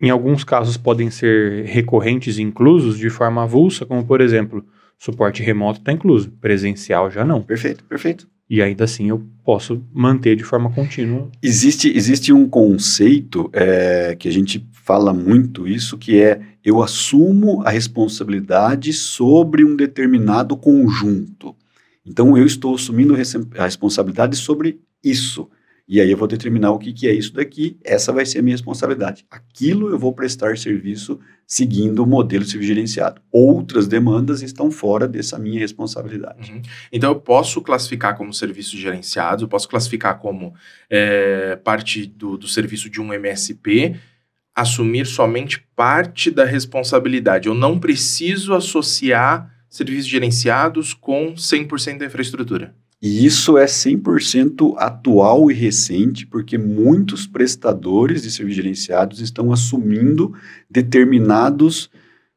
em 0.00 0.10
alguns 0.10 0.44
casos 0.44 0.76
podem 0.76 1.10
ser 1.10 1.64
recorrentes 1.64 2.38
e 2.38 2.42
inclusos 2.42 2.96
de 2.96 3.10
forma 3.10 3.42
avulsa, 3.42 3.84
como 3.84 4.04
por 4.04 4.20
exemplo, 4.20 4.64
suporte 4.96 5.42
remoto 5.42 5.80
está 5.80 5.90
incluso, 5.90 6.30
presencial 6.40 7.10
já 7.10 7.24
não. 7.24 7.42
Perfeito, 7.42 7.82
perfeito. 7.84 8.28
E 8.48 8.62
ainda 8.62 8.84
assim 8.84 9.08
eu 9.08 9.20
posso 9.44 9.82
manter 9.92 10.36
de 10.36 10.44
forma 10.44 10.70
contínua. 10.70 11.28
Existe, 11.42 11.90
existe 11.96 12.32
um 12.32 12.48
conceito 12.48 13.50
é, 13.52 14.14
que 14.16 14.28
a 14.28 14.32
gente 14.32 14.64
fala 14.72 15.12
muito 15.12 15.66
isso, 15.66 15.98
que 15.98 16.20
é 16.20 16.40
eu 16.64 16.80
assumo 16.80 17.62
a 17.64 17.70
responsabilidade 17.70 18.92
sobre 18.92 19.64
um 19.64 19.74
determinado 19.74 20.56
conjunto. 20.56 21.56
Então 22.06 22.36
eu 22.36 22.46
estou 22.46 22.74
assumindo 22.74 23.14
a 23.14 23.16
res- 23.16 23.34
a 23.58 23.64
responsabilidade 23.64 24.36
sobre 24.36 24.80
isso. 25.02 25.48
E 25.88 26.00
aí 26.00 26.10
eu 26.10 26.16
vou 26.16 26.26
determinar 26.26 26.72
o 26.72 26.78
que, 26.78 26.92
que 26.92 27.06
é 27.06 27.12
isso 27.12 27.32
daqui, 27.32 27.78
essa 27.84 28.12
vai 28.12 28.26
ser 28.26 28.40
a 28.40 28.42
minha 28.42 28.54
responsabilidade. 28.54 29.24
Aquilo 29.30 29.88
eu 29.88 29.98
vou 29.98 30.12
prestar 30.12 30.58
serviço 30.58 31.20
seguindo 31.46 32.02
o 32.02 32.06
modelo 32.06 32.42
de 32.44 32.50
serviço 32.50 32.66
gerenciado. 32.74 33.22
Outras 33.30 33.86
demandas 33.86 34.42
estão 34.42 34.68
fora 34.68 35.06
dessa 35.06 35.38
minha 35.38 35.60
responsabilidade. 35.60 36.50
Uhum. 36.50 36.62
Então 36.92 37.12
eu 37.12 37.20
posso 37.20 37.60
classificar 37.62 38.16
como 38.16 38.34
serviços 38.34 38.78
gerenciados, 38.80 39.42
eu 39.42 39.48
posso 39.48 39.68
classificar 39.68 40.18
como 40.18 40.54
é, 40.90 41.54
parte 41.54 42.04
do, 42.04 42.36
do 42.36 42.48
serviço 42.48 42.90
de 42.90 43.00
um 43.00 43.12
MSP, 43.12 43.94
assumir 44.56 45.06
somente 45.06 45.64
parte 45.76 46.32
da 46.32 46.44
responsabilidade. 46.44 47.46
Eu 47.46 47.54
não 47.54 47.78
preciso 47.78 48.54
associar 48.54 49.54
serviços 49.68 50.06
gerenciados 50.06 50.94
com 50.94 51.34
100% 51.34 51.98
da 51.98 52.06
infraestrutura. 52.06 52.74
E 53.02 53.26
isso 53.26 53.58
é 53.58 53.66
100% 53.66 54.74
atual 54.78 55.50
e 55.50 55.54
recente, 55.54 56.26
porque 56.26 56.56
muitos 56.56 57.26
prestadores 57.26 58.22
de 58.22 58.30
serviços 58.30 58.56
gerenciados 58.56 59.20
estão 59.20 59.52
assumindo 59.52 60.32
determinados, 60.70 61.90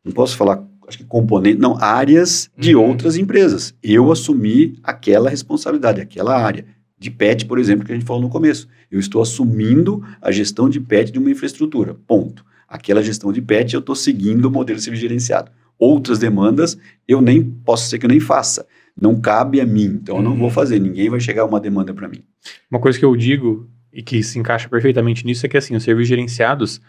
não 0.03 0.11
posso 0.11 0.35
falar, 0.35 0.63
acho 0.87 0.97
que 0.97 1.03
componentes, 1.05 1.61
não, 1.61 1.77
áreas 1.81 2.49
de 2.57 2.75
Uhum. 2.75 2.89
outras 2.89 3.15
empresas. 3.15 3.73
Eu 3.81 4.11
assumi 4.11 4.77
aquela 4.83 5.29
responsabilidade, 5.29 6.01
aquela 6.01 6.37
área. 6.37 6.65
De 6.97 7.09
PET, 7.09 7.45
por 7.45 7.57
exemplo, 7.57 7.85
que 7.85 7.93
a 7.93 7.95
gente 7.95 8.05
falou 8.05 8.21
no 8.21 8.27
começo. 8.29 8.67
Eu 8.91 8.99
estou 8.99 9.21
assumindo 9.21 10.03
a 10.21 10.33
gestão 10.33 10.69
de 10.69 10.81
PET 10.81 11.13
de 11.13 11.19
uma 11.19 11.31
infraestrutura. 11.31 11.95
Ponto. 12.05 12.43
Aquela 12.67 13.01
gestão 13.01 13.31
de 13.31 13.41
PET 13.41 13.73
eu 13.73 13.79
estou 13.79 13.95
seguindo 13.95 14.45
o 14.45 14.51
modelo 14.51 14.77
de 14.77 14.83
serviço 14.83 15.03
gerenciado. 15.03 15.49
Outras 15.79 16.19
demandas 16.19 16.77
eu 17.07 17.21
nem 17.21 17.41
posso 17.43 17.89
ser 17.89 17.97
que 17.97 18.05
eu 18.05 18.09
nem 18.09 18.19
faça 18.19 18.67
não 19.01 19.19
cabe 19.19 19.61
a 19.61 19.65
mim, 19.65 19.85
então 20.01 20.17
eu 20.17 20.21
não 20.21 20.31
Uhum. 20.31 20.39
vou 20.39 20.49
fazer, 20.49 20.77
ninguém 20.77 21.09
vai 21.09 21.21
chegar 21.21 21.45
uma 21.45 21.59
demanda 21.59 21.93
para 21.93 22.07
mim. 22.09 22.21
Uma 22.69 22.81
coisa 22.81 22.99
que 22.99 23.05
eu 23.05 23.15
digo 23.15 23.65
e 23.93 24.03
que 24.03 24.21
se 24.21 24.37
encaixa 24.37 24.67
perfeitamente 24.67 25.25
nisso 25.25 25.45
é 25.45 25.49
que 25.49 25.55
assim, 25.57 25.73
os 25.75 25.83
serviços 25.83 26.09
gerenciados 26.09 26.81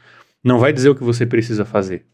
não 0.43 0.59
vai 0.59 0.73
dizer 0.73 0.89
o 0.89 0.95
que 0.97 1.05
você 1.05 1.25
precisa 1.25 1.65
fazer. 1.65 2.05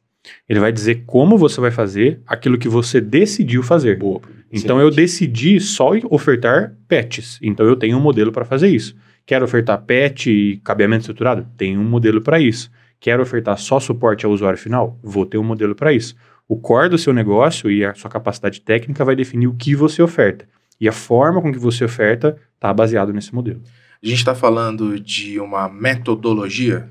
Ele 0.49 0.61
vai 0.61 0.71
dizer 0.73 1.05
como 1.07 1.39
você 1.39 1.61
vai 1.61 1.71
fazer 1.71 2.21
aquilo 2.27 2.59
que 2.59 2.69
você 2.69 3.01
decidiu 3.01 3.63
fazer. 3.63 3.99
Boa. 3.99 4.21
Então 4.53 4.81
eu 4.81 4.91
decidi 4.91 5.59
só 5.61 5.93
ofertar 6.11 6.75
patches. 6.89 7.39
Então 7.43 7.65
eu 7.65 7.77
tenho 7.77 7.97
um 7.97 8.01
modelo 8.01 8.31
para 8.33 8.45
fazer 8.45 8.69
isso. 8.69 8.95
Quero 9.25 9.45
ofertar 9.45 9.83
patch 9.83 10.27
e 10.27 10.61
cabeamento 10.63 11.03
estruturado? 11.03 11.47
Tenho 11.57 11.81
um 11.81 11.85
modelo 11.89 12.21
para 12.21 12.39
isso. 12.41 12.71
Quero 13.01 13.23
ofertar 13.23 13.57
só 13.59 13.79
suporte 13.81 14.27
ao 14.27 14.33
usuário 14.33 14.59
final? 14.59 14.99
Vou 15.03 15.25
ter 15.25 15.39
um 15.39 15.45
modelo 15.45 15.75
para 15.75 15.93
isso. 15.93 16.15
O 16.49 16.57
core 16.57 16.89
do 16.89 16.99
seu 16.99 17.13
negócio 17.13 17.71
e 17.71 17.85
a 17.85 17.95
sua 17.95 18.11
capacidade 18.11 18.61
técnica 18.61 19.05
vai 19.05 19.17
definir 19.17 19.49
o 19.49 19.55
que 19.55 19.75
você 19.75 20.01
oferta. 20.01 20.47
E 20.81 20.89
a 20.89 20.93
forma 20.93 21.43
com 21.43 21.53
que 21.53 21.59
você 21.59 21.85
oferta 21.85 22.37
está 22.55 22.73
baseado 22.73 23.13
nesse 23.13 23.35
modelo. 23.35 23.63
A 24.03 24.07
gente 24.07 24.19
está 24.19 24.35
falando 24.35 25.01
de 25.01 25.41
uma 25.41 25.69
metodologia. 25.69 26.89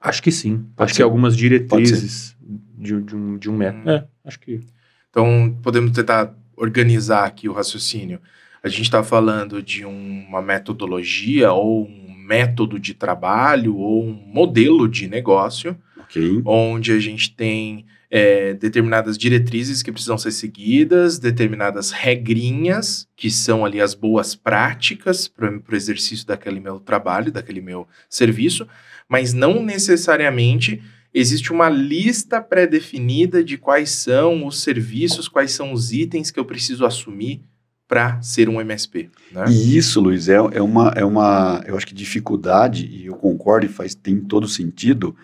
Acho 0.00 0.22
que 0.22 0.30
sim. 0.32 0.66
Pode 0.76 0.88
acho 0.88 0.94
ser. 0.94 0.96
que 0.98 1.02
algumas 1.02 1.36
diretrizes 1.36 2.36
de, 2.76 3.00
de 3.00 3.16
um, 3.16 3.38
de 3.38 3.48
um 3.50 3.56
método. 3.56 3.88
Hum. 3.88 3.90
É, 3.90 4.06
acho 4.24 4.40
que. 4.40 4.60
Então, 5.08 5.56
podemos 5.62 5.92
tentar 5.92 6.34
organizar 6.56 7.24
aqui 7.24 7.48
o 7.48 7.52
raciocínio. 7.52 8.20
A 8.62 8.68
gente 8.68 8.82
está 8.82 9.02
falando 9.02 9.62
de 9.62 9.84
uma 9.84 10.42
metodologia 10.42 11.52
ou 11.52 11.86
um 11.86 12.14
método 12.14 12.78
de 12.78 12.94
trabalho 12.94 13.76
ou 13.76 14.04
um 14.04 14.12
modelo 14.12 14.86
de 14.86 15.08
negócio 15.08 15.76
Ok. 15.98 16.42
onde 16.44 16.92
a 16.92 17.00
gente 17.00 17.34
tem 17.34 17.86
é, 18.10 18.54
determinadas 18.54 19.16
diretrizes 19.16 19.82
que 19.82 19.92
precisam 19.92 20.18
ser 20.18 20.32
seguidas, 20.32 21.18
determinadas 21.18 21.92
regrinhas, 21.92 23.06
que 23.14 23.30
são 23.30 23.64
ali 23.64 23.80
as 23.80 23.94
boas 23.94 24.34
práticas 24.34 25.28
para 25.28 25.48
o 25.50 25.76
exercício 25.76 26.26
daquele 26.26 26.58
meu 26.58 26.80
trabalho, 26.80 27.30
daquele 27.30 27.60
meu 27.60 27.86
serviço, 28.08 28.66
mas 29.08 29.32
não 29.32 29.62
necessariamente 29.62 30.82
existe 31.14 31.52
uma 31.52 31.68
lista 31.68 32.40
pré-definida 32.40 33.44
de 33.44 33.56
quais 33.56 33.90
são 33.90 34.46
os 34.46 34.60
serviços, 34.60 35.28
quais 35.28 35.52
são 35.52 35.72
os 35.72 35.92
itens 35.92 36.30
que 36.30 36.40
eu 36.40 36.44
preciso 36.44 36.84
assumir 36.84 37.42
para 37.86 38.22
ser 38.22 38.48
um 38.48 38.60
MSP. 38.60 39.10
Né? 39.32 39.44
E 39.48 39.76
isso, 39.76 40.00
Luiz, 40.00 40.28
é, 40.28 40.34
é, 40.34 40.62
uma, 40.62 40.92
é 40.94 41.04
uma, 41.04 41.60
eu 41.66 41.76
acho 41.76 41.86
que 41.86 41.94
dificuldade, 41.94 42.86
e 42.86 43.06
eu 43.06 43.14
concordo 43.14 43.66
e 43.66 43.68
faz, 43.68 43.96
tem 43.96 44.20
todo 44.20 44.46
sentido, 44.46 45.16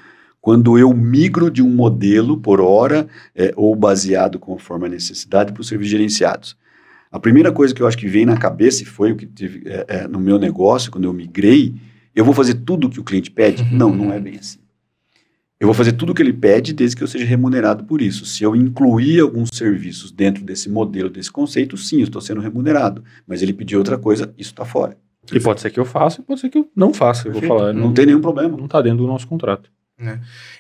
quando 0.47 0.79
eu 0.79 0.95
migro 0.95 1.51
de 1.51 1.61
um 1.61 1.69
modelo 1.69 2.37
por 2.37 2.61
hora 2.61 3.09
é, 3.35 3.53
ou 3.57 3.75
baseado 3.75 4.39
conforme 4.39 4.87
a 4.87 4.89
necessidade 4.89 5.53
para 5.53 5.61
os 5.61 5.67
serviços 5.67 5.91
gerenciados. 5.91 6.57
A 7.11 7.19
primeira 7.19 7.51
coisa 7.51 7.75
que 7.75 7.83
eu 7.83 7.87
acho 7.89 7.99
que 7.99 8.07
vem 8.07 8.25
na 8.25 8.37
cabeça, 8.37 8.85
e 8.85 8.87
foi 8.87 9.11
o 9.11 9.17
que 9.17 9.27
tive 9.27 9.65
é, 9.67 9.85
é, 9.89 10.07
no 10.07 10.21
meu 10.21 10.39
negócio, 10.39 10.93
quando 10.93 11.03
eu 11.03 11.13
migrei, 11.13 11.75
eu 12.15 12.25
vou 12.25 12.33
fazer 12.33 12.55
tudo 12.55 12.87
o 12.87 12.91
que 12.91 13.01
o 13.01 13.03
cliente 13.03 13.29
pede? 13.29 13.65
Uhum. 13.65 13.71
Não, 13.73 13.93
não 13.93 14.13
é 14.13 14.21
bem 14.21 14.37
assim. 14.37 14.61
Eu 15.59 15.67
vou 15.67 15.75
fazer 15.75 15.95
tudo 15.95 16.13
o 16.13 16.15
que 16.15 16.23
ele 16.23 16.33
pede 16.33 16.73
desde 16.73 16.95
que 16.95 17.03
eu 17.03 17.09
seja 17.09 17.25
remunerado 17.25 17.83
por 17.83 18.01
isso. 18.01 18.25
Se 18.25 18.45
eu 18.45 18.55
incluir 18.55 19.19
alguns 19.19 19.49
serviços 19.53 20.13
dentro 20.13 20.45
desse 20.45 20.71
modelo, 20.71 21.11
desse 21.11 21.33
conceito, 21.33 21.77
sim, 21.77 21.97
eu 21.97 22.05
estou 22.05 22.23
sendo 22.23 22.41
remunerado. 22.41 23.03
Mas 23.27 23.43
ele 23.43 23.53
pediu 23.53 23.81
outra 23.81 23.99
coisa, 23.99 24.33
isso 24.39 24.51
está 24.51 24.65
fora. 24.65 24.97
E 25.33 25.41
pode 25.41 25.61
ser 25.61 25.71
que 25.71 25.81
eu 25.81 25.85
faça, 25.85 26.21
e 26.21 26.25
pode 26.25 26.39
ser 26.39 26.51
que 26.51 26.59
eu 26.59 26.71
não 26.77 26.95
faça. 26.95 27.27
Eu 27.27 27.33
vou 27.33 27.43
falar. 27.43 27.73
não, 27.73 27.93
tem 27.93 28.07
nenhum 28.07 28.21
problema. 28.21 28.57
Não 28.57 28.67
está 28.67 28.81
dentro 28.81 28.99
do 28.99 29.09
nosso 29.09 29.27
contrato. 29.27 29.75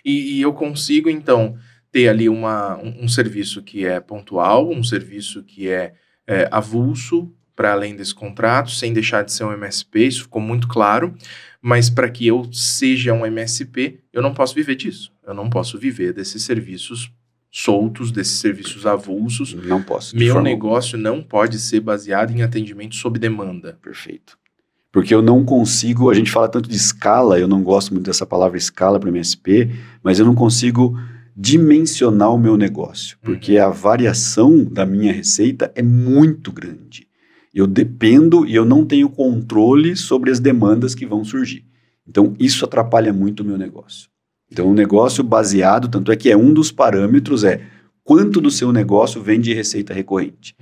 E, 0.04 0.36
e 0.36 0.42
eu 0.42 0.52
consigo, 0.52 1.10
então, 1.10 1.56
ter 1.90 2.08
ali 2.08 2.28
uma, 2.28 2.76
um, 2.78 3.04
um 3.04 3.08
serviço 3.08 3.62
que 3.62 3.86
é 3.86 4.00
pontual, 4.00 4.70
um 4.70 4.82
serviço 4.82 5.42
que 5.42 5.68
é, 5.68 5.94
é 6.26 6.48
avulso 6.50 7.32
para 7.54 7.72
além 7.72 7.96
desse 7.96 8.14
contrato, 8.14 8.70
sem 8.70 8.92
deixar 8.92 9.22
de 9.24 9.32
ser 9.32 9.44
um 9.44 9.52
MSP, 9.52 10.06
isso 10.06 10.22
ficou 10.24 10.42
muito 10.42 10.68
claro. 10.68 11.14
Mas 11.60 11.88
para 11.88 12.10
que 12.10 12.26
eu 12.26 12.48
seja 12.52 13.14
um 13.14 13.24
MSP, 13.24 14.00
eu 14.12 14.20
não 14.20 14.34
posso 14.34 14.54
viver 14.54 14.76
disso. 14.76 15.10
Eu 15.26 15.32
não 15.32 15.48
posso 15.48 15.78
viver 15.78 16.12
desses 16.12 16.42
serviços 16.42 17.10
soltos, 17.50 18.12
desses 18.12 18.38
serviços 18.38 18.86
avulsos. 18.86 19.54
Não 19.54 19.82
posso. 19.82 20.14
Meu 20.14 20.42
negócio 20.42 20.98
não 20.98 21.22
pode 21.22 21.58
ser 21.58 21.80
baseado 21.80 22.30
em 22.30 22.42
atendimento 22.42 22.94
sob 22.94 23.18
demanda. 23.18 23.78
Perfeito. 23.82 24.38
Porque 24.96 25.14
eu 25.14 25.20
não 25.20 25.44
consigo, 25.44 26.08
a 26.08 26.14
gente 26.14 26.30
fala 26.30 26.48
tanto 26.48 26.70
de 26.70 26.74
escala, 26.74 27.38
eu 27.38 27.46
não 27.46 27.62
gosto 27.62 27.92
muito 27.92 28.06
dessa 28.06 28.24
palavra 28.24 28.56
escala 28.56 28.98
para 28.98 29.10
MSP, 29.10 29.70
mas 30.02 30.18
eu 30.18 30.24
não 30.24 30.34
consigo 30.34 30.98
dimensionar 31.36 32.32
o 32.32 32.38
meu 32.38 32.56
negócio, 32.56 33.18
porque 33.20 33.58
a 33.58 33.68
variação 33.68 34.64
da 34.64 34.86
minha 34.86 35.12
receita 35.12 35.70
é 35.74 35.82
muito 35.82 36.50
grande. 36.50 37.06
Eu 37.54 37.66
dependo 37.66 38.46
e 38.46 38.54
eu 38.54 38.64
não 38.64 38.86
tenho 38.86 39.10
controle 39.10 39.94
sobre 39.96 40.30
as 40.30 40.40
demandas 40.40 40.94
que 40.94 41.04
vão 41.04 41.22
surgir. 41.22 41.66
Então, 42.08 42.34
isso 42.40 42.64
atrapalha 42.64 43.12
muito 43.12 43.40
o 43.40 43.44
meu 43.44 43.58
negócio. 43.58 44.08
Então, 44.50 44.70
um 44.70 44.74
negócio 44.74 45.22
baseado, 45.22 45.88
tanto 45.88 46.10
é 46.10 46.16
que 46.16 46.30
é 46.30 46.36
um 46.38 46.54
dos 46.54 46.72
parâmetros, 46.72 47.44
é 47.44 47.60
quanto 48.02 48.40
do 48.40 48.50
seu 48.50 48.72
negócio 48.72 49.22
vem 49.22 49.42
de 49.42 49.52
receita 49.52 49.92
recorrente. 49.92 50.56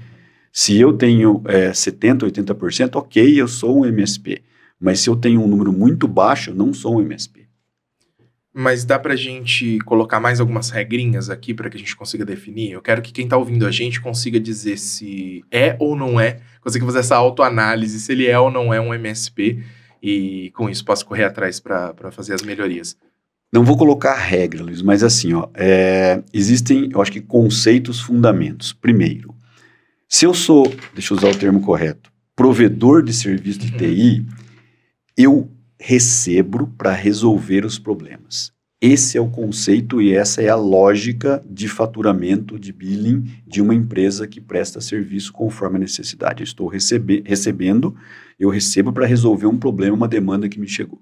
Se 0.57 0.79
eu 0.79 0.93
tenho 0.93 1.43
é, 1.47 1.73
70%, 1.73 2.31
80%, 2.31 2.95
ok, 2.95 3.41
eu 3.41 3.49
sou 3.49 3.81
um 3.81 3.85
MSP. 3.85 4.41
Mas 4.79 5.01
se 5.01 5.11
eu 5.11 5.17
tenho 5.17 5.43
um 5.43 5.49
número 5.49 5.73
muito 5.73 6.07
baixo, 6.07 6.51
eu 6.51 6.55
não 6.55 6.73
sou 6.73 6.99
um 6.99 7.01
MSP. 7.01 7.49
Mas 8.55 8.85
dá 8.85 8.97
pra 8.97 9.17
gente 9.17 9.81
colocar 9.81 10.21
mais 10.21 10.39
algumas 10.39 10.71
regrinhas 10.71 11.29
aqui 11.29 11.53
para 11.53 11.69
que 11.69 11.77
a 11.77 11.81
gente 11.81 11.97
consiga 11.97 12.25
definir? 12.25 12.71
Eu 12.71 12.81
quero 12.81 13.03
que 13.03 13.13
quem 13.13 13.27
tá 13.27 13.37
ouvindo 13.37 13.67
a 13.67 13.71
gente 13.73 14.01
consiga 14.01 14.39
dizer 14.39 14.79
se 14.79 15.45
é 15.51 15.75
ou 15.81 15.97
não 15.97 16.21
é, 16.21 16.39
consiga 16.61 16.87
fazer 16.87 17.01
essa 17.01 17.17
autoanálise, 17.17 17.99
se 17.99 18.13
ele 18.13 18.29
é 18.29 18.39
ou 18.39 18.49
não 18.49 18.73
é 18.73 18.81
um 18.81 18.95
MSP, 18.95 19.61
e 20.01 20.53
com 20.55 20.71
isso 20.71 20.85
possa 20.85 21.05
correr 21.05 21.25
atrás 21.25 21.59
para 21.59 22.13
fazer 22.13 22.33
as 22.33 22.43
melhorias. 22.43 22.97
Não 23.53 23.65
vou 23.65 23.77
colocar 23.77 24.15
regra, 24.15 24.63
Luiz, 24.63 24.83
mas 24.83 25.03
assim, 25.03 25.35
ó, 25.35 25.49
é, 25.53 26.23
existem, 26.33 26.91
eu 26.93 27.03
acho 27.03 27.11
que 27.11 27.21
conceitos, 27.21 28.01
fundamentos. 28.01 28.73
Primeiro, 28.73 29.35
se 30.09 30.25
eu 30.25 30.35
sou, 30.35 30.73
deixa 30.93 31.13
eu 31.13 31.19
usar 31.19 31.31
o 31.31 31.37
termo 31.37 31.61
correto, 31.61 32.13
provedor 32.37 33.03
de 33.03 33.13
serviço 33.13 33.59
de 33.61 33.71
TI, 33.71 34.21
uhum. 34.21 34.27
eu 35.17 35.51
recebo 35.79 36.67
para 36.79 36.93
resolver 36.93 37.65
os 37.65 37.79
problemas. 37.79 38.53
Esse 38.81 39.17
é 39.17 39.21
o 39.21 39.31
conceito 39.31 40.03
e 40.03 40.13
essa 40.13 40.43
é 40.43 40.49
a 40.51 40.57
lógica 40.57 41.43
de 41.49 41.69
faturamento, 41.69 42.59
de 42.59 42.71
billing 42.71 43.25
de 43.47 43.63
uma 43.63 43.75
empresa 43.75 44.27
que 44.27 44.43
presta 44.43 44.79
serviço 44.79 45.33
conforme 45.33 45.77
a 45.77 45.81
necessidade. 45.81 46.43
Eu 46.43 46.45
estou 46.45 46.69
recebe 46.69 47.23
recebendo, 47.25 47.97
eu 48.39 48.51
recebo 48.51 48.93
para 48.93 49.07
resolver 49.07 49.47
um 49.47 49.57
problema, 49.57 49.97
uma 49.97 50.09
demanda 50.09 50.51
que 50.51 50.61
me 50.61 50.69
chegou. 50.69 51.01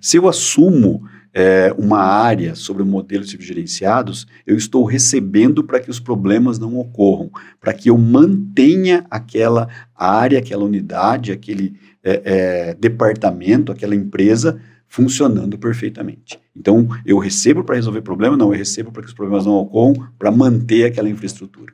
Se 0.00 0.16
eu 0.16 0.26
assumo 0.26 1.06
é, 1.38 1.72
uma 1.78 2.00
área 2.00 2.56
sobre 2.56 2.82
o 2.82 2.86
modelo 2.86 3.24
de 3.24 3.40
gerenciados, 3.40 4.26
eu 4.44 4.56
estou 4.56 4.84
recebendo 4.84 5.62
para 5.62 5.78
que 5.78 5.88
os 5.88 6.00
problemas 6.00 6.58
não 6.58 6.76
ocorram, 6.76 7.30
para 7.60 7.72
que 7.72 7.88
eu 7.88 7.96
mantenha 7.96 9.06
aquela 9.08 9.68
área, 9.94 10.40
aquela 10.40 10.64
unidade, 10.64 11.30
aquele 11.30 11.76
é, 12.02 12.22
é, 12.24 12.74
departamento, 12.74 13.70
aquela 13.70 13.94
empresa 13.94 14.60
funcionando 14.88 15.56
perfeitamente. 15.56 16.40
Então, 16.56 16.88
eu 17.06 17.18
recebo 17.18 17.62
para 17.62 17.76
resolver 17.76 18.02
problema? 18.02 18.36
Não, 18.36 18.52
eu 18.52 18.58
recebo 18.58 18.90
para 18.90 19.02
que 19.02 19.08
os 19.08 19.14
problemas 19.14 19.46
não 19.46 19.54
ocorram, 19.54 20.08
para 20.18 20.32
manter 20.32 20.86
aquela 20.86 21.08
infraestrutura. 21.08 21.72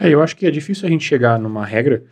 É, 0.00 0.08
eu 0.08 0.20
acho 0.20 0.36
que 0.36 0.46
é 0.46 0.50
difícil 0.50 0.84
a 0.84 0.90
gente 0.90 1.04
chegar 1.04 1.38
numa 1.38 1.64
regra 1.64 2.02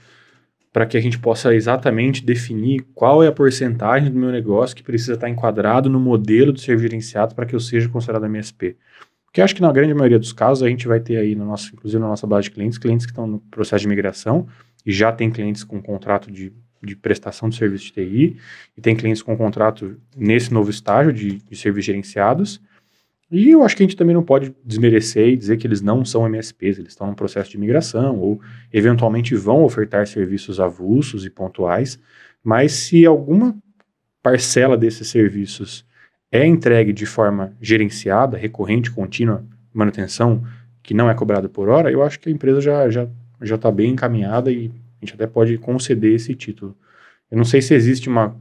para 0.75 0.87
que 0.87 0.97
a 0.97 1.01
gente 1.01 1.21
possa 1.21 1.55
exatamente 1.55 2.25
definir 2.25 2.85
qual 2.97 3.23
é 3.23 3.29
a 3.29 3.33
porcentagem 3.33 4.11
do 4.11 4.19
meu 4.19 4.33
negócio 4.33 4.75
que 4.75 4.83
precisa 4.83 5.15
estar 5.15 5.29
enquadrado 5.29 5.89
no 5.89 6.01
modelo 6.01 6.53
de 6.53 6.61
ser 6.61 6.77
gerenciado 6.81 7.33
para 7.33 7.47
que 7.47 7.55
eu 7.55 7.61
seja 7.61 7.89
considerado 7.89 8.27
MSP. 8.27 8.77
Porque 9.25 9.41
acho 9.41 9.55
que 9.55 9.63
na 9.63 9.71
grande 9.71 9.95
maioria 9.95 10.19
dos 10.19 10.33
casos 10.33 10.65
a 10.65 10.69
gente 10.69 10.89
vai 10.89 10.99
ter 10.99 11.17
aí, 11.17 11.37
no 11.37 11.45
nosso, 11.45 11.73
inclusive 11.73 12.01
na 12.01 12.09
nossa 12.09 12.27
base 12.27 12.49
de 12.49 12.51
clientes, 12.51 12.77
clientes 12.77 13.07
que 13.07 13.13
estão 13.13 13.25
no 13.25 13.39
processo 13.39 13.83
de 13.83 13.89
migração 13.89 14.49
e 14.85 14.93
já 14.93 15.13
tem 15.13 15.31
clientes 15.31 15.63
com 15.63 15.81
contrato 15.81 16.29
de 16.29 16.53
de 16.83 16.95
prestação 16.95 17.49
de 17.49 17.57
serviço 17.57 17.87
de 17.87 17.93
TI 17.93 18.37
e 18.77 18.81
tem 18.83 18.95
clientes 18.95 19.23
com 19.23 19.35
contrato 19.37 19.97
nesse 20.15 20.53
novo 20.53 20.69
estágio 20.69 21.15
de, 21.15 21.39
de 21.39 21.57
serviços 21.57 21.87
gerenciados. 21.87 22.61
E 23.37 23.51
eu 23.51 23.65
acho 23.65 23.77
que 23.77 23.83
a 23.83 23.87
gente 23.87 23.97
também 23.97 24.15
não 24.15 24.23
pode 24.23 24.55
desmerecer 24.65 25.27
e 25.27 25.37
dizer 25.37 25.57
que 25.57 25.67
eles 25.67 25.81
não 25.81 26.05
são 26.05 26.25
MSPs, 26.25 26.79
eles 26.79 26.93
estão 26.93 27.09
no 27.09 27.17
processo 27.17 27.51
de 27.51 27.59
migração 27.59 28.17
ou 28.17 28.41
eventualmente 28.73 29.35
vão 29.35 29.65
ofertar 29.65 30.07
serviços 30.07 30.61
avulsos 30.61 31.27
e 31.27 31.31
pontuais, 31.31 31.99
mas 32.45 32.71
se 32.71 33.05
alguma 33.05 33.57
parcela 34.23 34.77
desses 34.77 35.09
serviços 35.09 35.85
é 36.31 36.47
entregue 36.47 36.93
de 36.93 37.05
forma 37.07 37.53
gerenciada, 37.61 38.37
recorrente, 38.37 38.93
contínua, 38.93 39.45
manutenção, 39.73 40.45
que 40.81 40.95
não 40.95 41.11
é 41.11 41.15
cobrada 41.15 41.49
por 41.49 41.69
hora, 41.69 41.91
eu 41.91 42.05
acho 42.05 42.21
que 42.21 42.29
a 42.29 42.33
empresa 42.33 42.61
já 42.61 42.89
já 42.89 43.09
já 43.43 43.57
está 43.57 43.69
bem 43.69 43.91
encaminhada 43.91 44.53
e 44.53 44.71
a 45.03 45.05
gente 45.05 45.15
até 45.15 45.27
pode 45.27 45.59
conceder 45.59 46.15
esse 46.15 46.37
título. 46.37 46.77
Eu 47.29 47.37
não 47.37 47.45
sei 47.45 47.61
se 47.61 47.75
existe 47.75 48.09
uma 48.09 48.37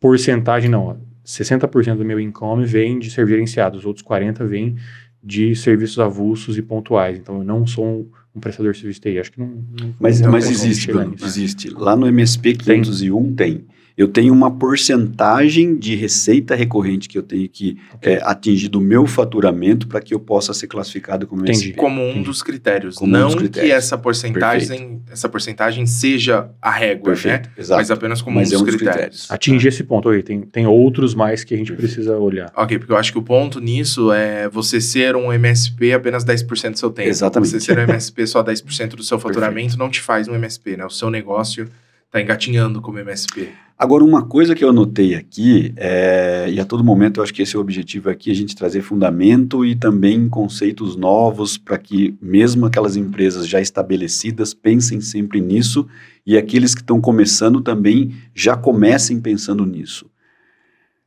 porcentagem, 0.00 0.68
não. 0.68 1.00
60% 1.24 1.96
do 1.96 2.04
meu 2.04 2.18
income 2.18 2.64
vem 2.64 2.98
de 2.98 3.10
ser 3.10 3.26
gerenciado, 3.26 3.78
os 3.78 3.84
outros 3.84 4.04
40% 4.04 4.46
vem 4.46 4.76
de 5.22 5.54
serviços 5.54 5.98
avulsos 5.98 6.58
e 6.58 6.62
pontuais. 6.62 7.18
Então, 7.18 7.38
eu 7.38 7.44
não 7.44 7.66
sou 7.66 7.86
um, 7.86 8.10
um 8.34 8.40
prestador 8.40 8.72
de 8.72 8.78
serviço 8.78 9.00
de 9.00 9.12
TI. 9.12 9.18
Acho 9.20 9.32
que 9.32 9.40
não. 9.40 9.46
não 9.46 9.94
mas 10.00 10.20
não 10.20 10.32
mas 10.32 10.50
existe, 10.50 10.88
Bruno, 10.88 11.14
existe. 11.22 11.70
Lá 11.70 11.94
no 11.94 12.06
MSP 12.06 12.54
501 12.54 13.34
tem. 13.34 13.34
tem 13.34 13.66
eu 13.96 14.08
tenho 14.08 14.32
uma 14.32 14.50
porcentagem 14.50 15.76
de 15.76 15.94
receita 15.94 16.54
recorrente 16.54 17.08
que 17.08 17.18
eu 17.18 17.22
tenho 17.22 17.48
que 17.48 17.78
okay. 17.94 18.14
é, 18.14 18.22
atingir 18.22 18.68
do 18.68 18.80
meu 18.80 19.06
faturamento 19.06 19.86
para 19.86 20.00
que 20.00 20.14
eu 20.14 20.20
possa 20.20 20.54
ser 20.54 20.66
classificado 20.66 21.26
como 21.26 21.42
Entendi. 21.42 21.58
MSP. 21.66 21.78
Como 21.78 22.00
um 22.00 22.10
Entendi. 22.10 22.24
dos 22.24 22.42
critérios. 22.42 22.96
Como 22.96 23.12
não 23.12 23.24
um 23.24 23.26
dos 23.26 23.34
critérios. 23.36 23.70
que 23.70 23.76
essa 23.76 23.98
porcentagem, 23.98 25.02
essa 25.10 25.28
porcentagem 25.28 25.86
seja 25.86 26.50
a 26.60 26.70
régua, 26.70 27.14
né? 27.24 27.42
Exato. 27.56 27.80
Mas 27.80 27.90
apenas 27.90 28.22
como 28.22 28.36
Mas 28.36 28.50
um, 28.50 28.54
é 28.54 28.54
dos, 28.54 28.62
um 28.62 28.64
dos 28.64 28.74
critérios. 28.76 29.02
critérios. 29.02 29.30
Atingir 29.30 29.68
esse 29.68 29.84
ponto 29.84 30.08
aí. 30.08 30.22
Tem, 30.22 30.40
tem 30.40 30.66
outros 30.66 31.14
mais 31.14 31.44
que 31.44 31.54
a 31.54 31.56
gente 31.56 31.72
Perfeito. 31.72 31.94
precisa 31.94 32.16
olhar. 32.16 32.50
Ok, 32.56 32.78
porque 32.78 32.92
eu 32.92 32.96
acho 32.96 33.12
que 33.12 33.18
o 33.18 33.22
ponto 33.22 33.60
nisso 33.60 34.12
é 34.12 34.48
você 34.48 34.80
ser 34.80 35.16
um 35.16 35.32
MSP 35.32 35.92
apenas 35.92 36.24
10% 36.24 36.72
do 36.72 36.78
seu 36.78 36.90
tempo. 36.90 37.08
Exatamente. 37.08 37.50
Você 37.50 37.60
ser 37.60 37.78
um 37.78 37.82
MSP 37.82 38.26
só 38.26 38.42
10% 38.42 38.90
do 38.90 39.02
seu 39.02 39.18
faturamento 39.20 39.52
Perfeito. 39.54 39.78
não 39.78 39.90
te 39.90 40.00
faz 40.00 40.28
um 40.28 40.34
MSP, 40.34 40.76
né? 40.76 40.84
O 40.84 40.90
seu 40.90 41.10
negócio 41.10 41.68
está 42.12 42.20
engatinhando 42.20 42.82
como 42.82 42.98
MSP. 42.98 43.48
Agora, 43.78 44.04
uma 44.04 44.22
coisa 44.22 44.54
que 44.54 44.62
eu 44.62 44.70
notei 44.70 45.14
aqui, 45.14 45.72
é, 45.76 46.46
e 46.50 46.60
a 46.60 46.64
todo 46.64 46.84
momento 46.84 47.18
eu 47.18 47.24
acho 47.24 47.32
que 47.32 47.40
esse 47.40 47.56
é 47.56 47.58
o 47.58 47.62
objetivo 47.62 48.10
aqui, 48.10 48.30
a 48.30 48.34
gente 48.34 48.54
trazer 48.54 48.82
fundamento 48.82 49.64
e 49.64 49.74
também 49.74 50.28
conceitos 50.28 50.94
novos 50.94 51.56
para 51.56 51.78
que 51.78 52.14
mesmo 52.20 52.66
aquelas 52.66 52.96
empresas 52.96 53.48
já 53.48 53.62
estabelecidas 53.62 54.52
pensem 54.52 55.00
sempre 55.00 55.40
nisso 55.40 55.88
e 56.24 56.36
aqueles 56.36 56.74
que 56.74 56.82
estão 56.82 57.00
começando 57.00 57.62
também 57.62 58.14
já 58.34 58.56
comecem 58.56 59.18
pensando 59.18 59.64
nisso. 59.64 60.08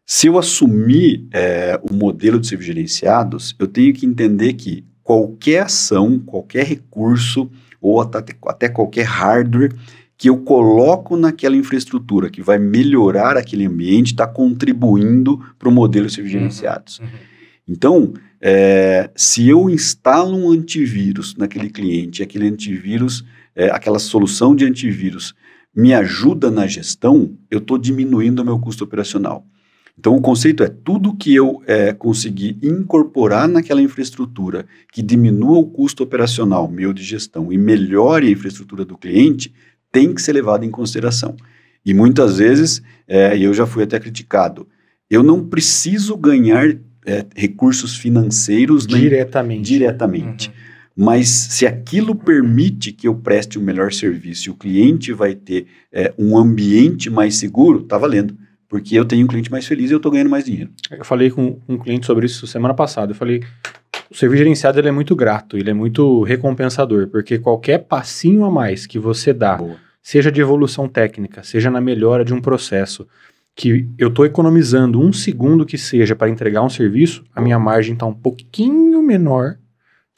Se 0.07 0.25
eu 0.27 0.39
assumir 0.39 1.27
é, 1.31 1.79
o 1.87 1.93
modelo 1.93 2.39
de 2.39 2.47
serviços 2.47 2.73
gerenciados, 2.73 3.55
eu 3.59 3.67
tenho 3.67 3.93
que 3.93 4.07
entender 4.07 4.53
que 4.53 4.83
qualquer 5.03 5.63
ação, 5.63 6.19
qualquer 6.19 6.65
recurso 6.65 7.49
ou 7.79 8.01
até, 8.01 8.35
até 8.47 8.67
qualquer 8.67 9.03
hardware 9.03 9.71
que 10.17 10.29
eu 10.29 10.37
coloco 10.37 11.17
naquela 11.17 11.55
infraestrutura 11.55 12.29
que 12.29 12.41
vai 12.41 12.57
melhorar 12.57 13.37
aquele 13.37 13.65
ambiente, 13.65 14.11
está 14.11 14.25
contribuindo 14.25 15.39
para 15.59 15.67
o 15.67 15.71
modelo 15.71 16.07
de 16.07 16.21
uhum, 16.21 16.27
gerenciados. 16.27 16.99
Uhum. 16.99 17.07
Então, 17.67 18.13
é, 18.39 19.09
se 19.15 19.47
eu 19.47 19.69
instalo 19.69 20.37
um 20.37 20.51
antivírus 20.51 21.35
naquele 21.35 21.69
cliente, 21.69 22.23
aquele 22.23 22.47
antivírus, 22.47 23.25
é, 23.55 23.69
aquela 23.69 23.99
solução 23.99 24.55
de 24.55 24.65
antivírus 24.65 25.33
me 25.75 25.93
ajuda 25.93 26.49
na 26.49 26.65
gestão, 26.65 27.35
eu 27.51 27.59
estou 27.59 27.77
diminuindo 27.77 28.41
o 28.41 28.45
meu 28.45 28.57
custo 28.59 28.83
operacional. 28.83 29.45
Então, 29.97 30.15
o 30.15 30.21
conceito 30.21 30.61
é 30.61 30.67
tudo 30.67 31.15
que 31.15 31.33
eu 31.33 31.61
é, 31.65 31.93
conseguir 31.93 32.57
incorporar 32.61 33.47
naquela 33.47 33.81
infraestrutura 33.81 34.65
que 34.91 35.01
diminua 35.01 35.57
o 35.57 35.65
custo 35.65 36.03
operacional 36.03 36.69
meu 36.69 36.93
de 36.93 37.01
gestão 37.01 37.51
e 37.51 37.57
melhore 37.57 38.27
a 38.27 38.31
infraestrutura 38.31 38.83
do 38.83 38.97
cliente, 38.97 39.53
tem 39.95 40.13
que 40.13 40.21
ser 40.21 40.33
levado 40.33 40.65
em 40.65 40.69
consideração. 40.69 41.37
E 41.85 41.93
muitas 41.93 42.37
vezes, 42.37 42.81
é, 43.07 43.37
eu 43.37 43.53
já 43.53 43.65
fui 43.65 43.83
até 43.83 43.97
criticado, 43.97 44.67
eu 45.09 45.23
não 45.23 45.41
preciso 45.41 46.17
ganhar 46.17 46.75
é, 47.05 47.25
recursos 47.33 47.95
financeiros 47.95 48.85
diretamente. 48.85 49.63
diretamente. 49.63 50.49
Uhum. 50.49 50.53
Mas 51.05 51.29
se 51.29 51.65
aquilo 51.65 52.13
permite 52.13 52.91
que 52.91 53.07
eu 53.07 53.15
preste 53.15 53.57
um 53.57 53.61
melhor 53.61 53.93
serviço 53.93 54.49
e 54.49 54.51
o 54.51 54.55
cliente 54.55 55.13
vai 55.13 55.33
ter 55.33 55.65
é, 55.93 56.13
um 56.17 56.37
ambiente 56.37 57.09
mais 57.09 57.35
seguro, 57.35 57.79
está 57.79 57.97
valendo. 57.97 58.35
Porque 58.67 58.99
eu 58.99 59.05
tenho 59.05 59.23
um 59.23 59.27
cliente 59.27 59.51
mais 59.51 59.65
feliz 59.65 59.91
e 59.91 59.93
eu 59.93 59.97
estou 59.97 60.11
ganhando 60.11 60.29
mais 60.29 60.43
dinheiro. 60.43 60.71
Eu 60.91 61.05
falei 61.05 61.29
com 61.29 61.57
um 61.69 61.77
cliente 61.77 62.05
sobre 62.05 62.25
isso 62.25 62.47
semana 62.47 62.73
passada. 62.73 63.11
Eu 63.11 63.15
falei, 63.15 63.41
o 64.09 64.15
serviço 64.15 64.39
gerenciado 64.39 64.79
ele 64.79 64.89
é 64.89 64.91
muito 64.91 65.15
grato, 65.15 65.57
ele 65.57 65.69
é 65.69 65.73
muito 65.73 66.23
recompensador, 66.23 67.07
porque 67.07 67.37
qualquer 67.37 67.79
passinho 67.79 68.43
a 68.43 68.51
mais 68.51 68.85
que 68.85 68.99
você 68.99 69.31
dá 69.31 69.55
Boa 69.55 69.84
seja 70.05 70.31
de 70.31 70.39
evolução 70.39 70.87
técnica, 70.87 71.41
seja 71.43 71.71
na 71.71 71.81
melhora 71.81 72.23
de 72.23 72.31
um 72.31 72.39
processo, 72.39 73.07
que 73.55 73.89
eu 73.97 74.09
estou 74.09 74.23
economizando 74.23 75.01
um 75.01 75.11
segundo 75.11 75.65
que 75.65 75.79
seja 75.79 76.15
para 76.15 76.29
entregar 76.29 76.61
um 76.61 76.69
serviço, 76.69 77.23
a 77.35 77.41
minha 77.41 77.57
margem 77.57 77.93
está 77.93 78.05
um 78.05 78.13
pouquinho 78.13 79.01
menor, 79.01 79.57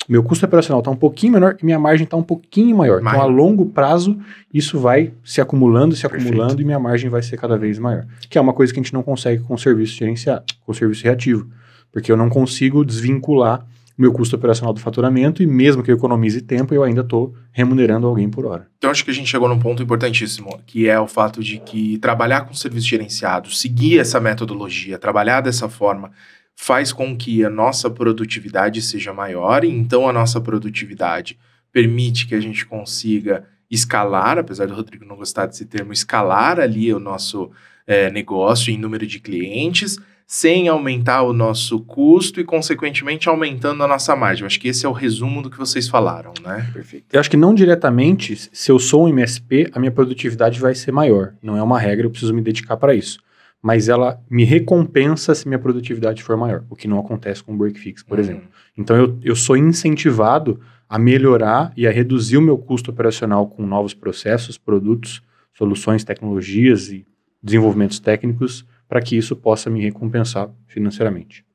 meu 0.10 0.22
custo 0.22 0.46
operacional 0.46 0.80
está 0.80 0.92
um 0.92 0.96
pouquinho 0.96 1.32
menor 1.32 1.56
e 1.62 1.66
minha 1.66 1.80
margem 1.80 2.04
está 2.04 2.18
um 2.18 2.24
pouquinho 2.24 2.76
maior. 2.76 3.02
maior. 3.02 3.16
Então, 3.16 3.30
a 3.30 3.34
longo 3.34 3.68
prazo, 3.68 4.20
isso 4.54 4.78
vai 4.78 5.14
se 5.24 5.40
acumulando, 5.40 5.96
se 5.96 6.02
Perfeito. 6.02 6.28
acumulando 6.28 6.62
e 6.62 6.66
minha 6.66 6.80
margem 6.80 7.10
vai 7.10 7.24
ser 7.24 7.38
cada 7.38 7.58
vez 7.58 7.80
maior. 7.80 8.06
Que 8.30 8.38
é 8.38 8.42
uma 8.42 8.54
coisa 8.54 8.74
que 8.74 8.82
a 8.82 8.84
gente 8.84 8.94
não 8.94 9.04
consegue 9.04 9.42
com 9.42 9.54
o 9.54 9.58
serviço 9.58 9.96
gerenciado, 9.96 10.44
com 10.66 10.74
o 10.74 10.76
serviço 10.76 11.06
reativo, 11.06 11.50
porque 11.94 12.12
eu 12.12 12.18
não 12.18 12.28
consigo 12.28 12.84
desvincular 12.84 13.66
meu 13.98 14.12
custo 14.12 14.36
operacional 14.36 14.74
do 14.74 14.80
faturamento 14.80 15.42
e 15.42 15.48
mesmo 15.48 15.82
que 15.82 15.90
eu 15.90 15.96
economize 15.96 16.40
tempo, 16.42 16.74
eu 16.74 16.84
ainda 16.84 17.02
estou 17.02 17.34
remunerando 17.52 18.06
alguém 18.06 18.30
por 18.30 18.46
hora. 18.46 18.68
Então 18.78 18.92
acho 18.92 19.04
que 19.04 19.10
a 19.10 19.14
gente 19.14 19.30
chegou 19.30 19.50
num 19.50 19.58
ponto 19.58 19.82
importantíssimo, 19.82 20.62
que 20.68 20.88
é 20.88 21.00
o 21.00 21.08
fato 21.08 21.44
de 21.44 21.58
que 21.58 21.98
trabalhar 21.98 22.42
com 22.42 22.54
serviço 22.54 22.88
gerenciado, 22.88 23.50
seguir 23.50 24.00
essa 24.00 24.20
metodologia, 24.20 25.00
trabalhar 25.00 25.42
dessa 25.42 25.68
forma, 25.68 26.12
faz 26.56 26.94
com 26.94 27.18
que 27.18 27.44
a 27.44 27.50
nossa 27.50 27.90
produtividade 27.90 28.82
seja 28.82 29.14
maior 29.14 29.64
e 29.64 29.70
então 29.70 30.08
a 30.08 30.14
nossa 30.14 30.40
produtividade 30.40 31.38
permite 31.72 32.28
que 32.28 32.36
a 32.36 32.40
gente 32.40 32.66
consiga 32.66 33.46
escalar, 33.70 34.38
apesar 34.38 34.68
do 34.68 34.74
Rodrigo 34.74 35.06
não 35.06 35.16
gostar 35.16 35.46
desse 35.46 35.66
termo, 35.66 35.92
escalar 35.92 36.60
ali 36.60 36.94
o 36.94 37.00
nosso 37.00 37.52
é, 37.86 38.10
negócio 38.10 38.72
em 38.72 38.78
número 38.78 39.06
de 39.06 39.20
clientes, 39.20 39.98
sem 40.30 40.68
aumentar 40.68 41.24
o 41.24 41.32
nosso 41.32 41.80
custo 41.80 42.42
e, 42.42 42.44
consequentemente, 42.44 43.30
aumentando 43.30 43.82
a 43.82 43.88
nossa 43.88 44.14
margem. 44.14 44.44
Eu 44.44 44.48
acho 44.48 44.60
que 44.60 44.68
esse 44.68 44.86
é 44.86 44.90
o 44.90 44.92
resumo 44.92 45.42
do 45.42 45.50
que 45.50 45.58
vocês 45.58 45.88
falaram, 45.88 46.34
né? 46.44 46.70
Perfeito. 46.74 47.06
Eu 47.14 47.20
acho 47.22 47.30
que 47.30 47.38
não 47.38 47.56
diretamente, 47.56 48.36
se 48.52 48.70
eu 48.70 48.78
sou 48.78 49.06
um 49.06 49.08
MSP, 49.08 49.70
a 49.72 49.80
minha 49.80 49.92
produtividade 49.92 50.60
vai 50.60 50.76
ser 50.76 50.92
maior. 50.92 51.34
Não 51.42 51.56
é 51.56 51.64
uma 51.64 51.80
regra, 51.80 52.06
eu 52.06 52.10
preciso 52.12 52.34
me 52.34 52.42
dedicar 52.42 52.76
para 52.76 52.94
isso. 52.94 53.20
Mas 53.64 53.88
ela 53.88 54.22
me 54.30 54.44
recompensa 54.44 55.34
se 55.34 55.48
minha 55.48 55.58
produtividade 55.58 56.22
for 56.22 56.36
maior, 56.36 56.66
o 56.70 56.76
que 56.76 56.90
não 56.90 57.00
acontece 57.00 57.42
com 57.42 57.54
o 57.54 57.58
break 57.58 57.80
fix, 57.80 58.04
por 58.04 58.18
uhum. 58.18 58.24
exemplo. 58.24 58.50
Então 58.78 58.98
eu, 58.98 59.18
eu 59.24 59.36
sou 59.36 59.56
incentivado 59.56 60.60
a 60.90 61.00
melhorar 61.00 61.72
e 61.76 61.88
a 61.88 61.92
reduzir 61.92 62.36
o 62.36 62.42
meu 62.42 62.58
custo 62.58 62.92
operacional 62.92 63.48
com 63.48 63.66
novos 63.66 63.94
processos, 63.94 64.58
produtos, 64.58 65.24
soluções, 65.54 66.04
tecnologias 66.04 66.90
e 66.90 67.06
desenvolvimentos 67.42 68.00
técnicos 68.00 68.66
para 68.88 69.02
que 69.02 69.18
isso 69.18 69.36
possa 69.36 69.70
me 69.70 69.82
recompensar 69.82 70.50
financeiramente. 70.68 71.46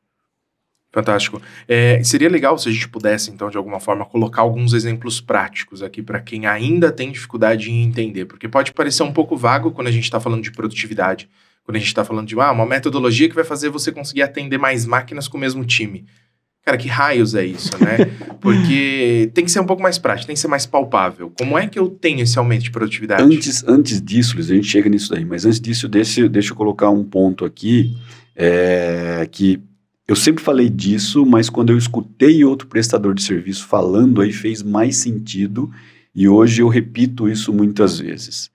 Fantástico. 0.93 1.41
É, 1.67 2.05
seria 2.05 2.29
legal 2.29 2.59
se 2.59 2.69
a 2.69 2.73
gente 2.73 2.87
pudesse, 2.87 3.31
então, 3.31 3.49
de 3.49 3.57
alguma 3.57 3.81
forma, 3.81 4.05
colocar 4.05 4.43
alguns 4.43 4.75
exemplos 4.75 5.23
práticos 5.23 5.83
aqui 5.83 6.03
para 6.03 6.21
quem 6.21 6.45
ainda 6.45 6.93
tem 6.93 7.11
dificuldade 7.11 7.71
em 7.71 7.83
entender, 7.83 8.27
porque 8.27 8.47
pode 8.47 8.75
parecer 8.75 9.03
um 9.03 9.13
pouco 9.13 9.35
vago 9.35 9.71
quando 9.71 9.87
a 9.87 9.91
gente 9.91 10.05
está 10.05 10.21
falando 10.21 10.43
de 10.43 10.53
produtividade, 10.53 11.31
quando 11.65 11.77
a 11.77 11.79
gente 11.79 11.89
está 11.89 12.05
falando 12.05 12.29
de 12.29 12.39
ah, 12.39 12.53
uma 12.53 12.67
metodologia 12.67 13.27
que 13.27 13.35
vai 13.35 13.45
fazer 13.45 13.71
você 13.71 13.91
conseguir 13.91 14.21
atender 14.21 14.59
mais 14.59 14.85
máquinas 14.85 15.27
com 15.29 15.39
o 15.39 15.41
mesmo 15.41 15.65
time. 15.65 16.05
Cara, 16.65 16.77
que 16.77 16.89
raios 16.89 17.35
é 17.35 17.45
isso, 17.45 17.73
né? 17.83 18.07
Porque 18.41 19.31
tem 19.35 19.45
que 19.45 19.51
ser 19.51 19.61
um 19.61 19.67
pouco 19.67 19.83
mais 19.83 19.99
prático, 19.99 20.27
tem 20.27 20.35
que 20.35 20.41
ser 20.41 20.49
mais 20.49 20.65
palpável. 20.65 21.33
Como 21.37 21.59
é 21.59 21.67
que 21.67 21.79
eu 21.79 21.89
tenho 21.89 22.21
esse 22.21 22.39
aumento 22.39 22.63
de 22.63 22.71
produtividade? 22.71 23.23
Antes, 23.23 23.65
antes 23.67 24.01
disso, 24.01 24.37
Luiz, 24.37 24.51
a 24.51 24.55
gente 24.55 24.69
chega 24.69 24.89
nisso 24.89 25.11
daí, 25.11 25.25
mas 25.25 25.45
antes 25.45 25.61
disso, 25.61 25.89
deixa, 25.89 26.29
deixa 26.29 26.53
eu 26.53 26.57
colocar 26.57 26.91
um 26.91 27.05
ponto 27.05 27.45
aqui, 27.45 27.97
é, 28.37 29.29
que 29.31 29.61
eu 30.07 30.17
sempre 30.17 30.43
falei 30.43 30.69
disso, 30.69 31.25
mas 31.25 31.49
quando 31.49 31.71
eu 31.71 31.79
escutei 31.79 32.45
outro 32.45 32.69
prestador 32.69 33.15
de 33.15 33.23
serviço 33.23 33.67
falando, 33.67 34.21
aí 34.21 34.33
fez 34.33 34.63
mais 34.63 34.97
sentido, 34.97 35.71
e 36.15 36.29
hoje 36.29 36.63
eu 36.63 36.69
repito 36.69 37.29
isso 37.29 37.53
muitas 37.53 37.99
vezes. 37.99 38.51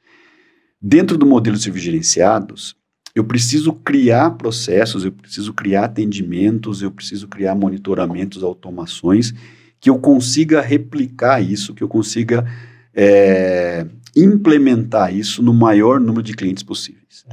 Dentro 0.81 1.17
do 1.17 1.25
modelo 1.25 1.57
de 1.57 1.63
serviços 1.63 1.85
gerenciados, 1.85 2.75
eu 3.17 3.23
preciso 3.23 3.73
criar 3.73 4.31
processos, 4.31 5.03
eu 5.03 5.11
preciso 5.11 5.53
criar 5.53 5.85
atendimentos, 5.85 6.81
eu 6.81 6.91
preciso 6.91 7.27
criar 7.27 7.55
monitoramentos, 7.55 8.43
automações, 8.43 9.33
que 9.79 9.89
eu 9.89 9.97
consiga 9.97 10.61
replicar 10.61 11.41
isso, 11.41 11.73
que 11.73 11.83
eu 11.83 11.87
consiga 11.87 12.45
é, 12.93 13.87
implementar 14.15 15.15
isso 15.15 15.41
no 15.41 15.53
maior 15.53 15.99
número 15.99 16.21
de 16.21 16.33
clientes 16.33 16.63
possíveis. 16.63 17.25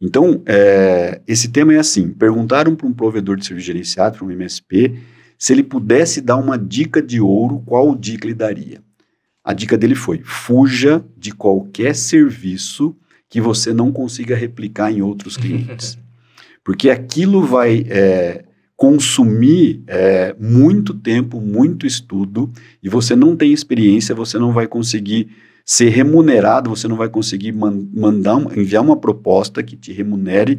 Então, 0.00 0.42
é, 0.46 1.20
esse 1.26 1.48
tema 1.48 1.74
é 1.74 1.78
assim: 1.78 2.08
perguntaram 2.10 2.74
para 2.74 2.86
um 2.86 2.92
provedor 2.92 3.36
de 3.36 3.46
serviço 3.46 3.66
gerenciado, 3.66 4.18
para 4.18 4.26
um 4.26 4.30
MSP, 4.30 4.98
se 5.38 5.52
ele 5.52 5.62
pudesse 5.62 6.20
dar 6.20 6.36
uma 6.36 6.58
dica 6.58 7.02
de 7.02 7.20
ouro, 7.20 7.62
qual 7.66 7.94
dica 7.94 8.26
ele 8.26 8.34
daria? 8.34 8.82
A 9.44 9.52
dica 9.52 9.76
dele 9.76 9.94
foi: 9.94 10.22
fuja 10.24 11.04
de 11.16 11.32
qualquer 11.32 11.94
serviço 11.94 12.96
que 13.36 13.40
você 13.42 13.70
não 13.70 13.92
consiga 13.92 14.34
replicar 14.34 14.90
em 14.90 15.02
outros 15.02 15.36
clientes. 15.36 15.98
Porque 16.64 16.88
aquilo 16.88 17.42
vai 17.44 17.84
é, 17.86 18.46
consumir 18.74 19.82
é, 19.86 20.34
muito 20.40 20.94
tempo, 20.94 21.38
muito 21.38 21.86
estudo, 21.86 22.50
e 22.82 22.88
você 22.88 23.14
não 23.14 23.36
tem 23.36 23.52
experiência, 23.52 24.14
você 24.14 24.38
não 24.38 24.54
vai 24.54 24.66
conseguir 24.66 25.28
ser 25.66 25.90
remunerado, 25.90 26.70
você 26.70 26.88
não 26.88 26.96
vai 26.96 27.10
conseguir 27.10 27.52
man 27.52 27.86
mandar, 27.92 28.40
enviar 28.56 28.82
uma 28.82 28.96
proposta 28.96 29.62
que 29.62 29.76
te 29.76 29.92
remunere 29.92 30.58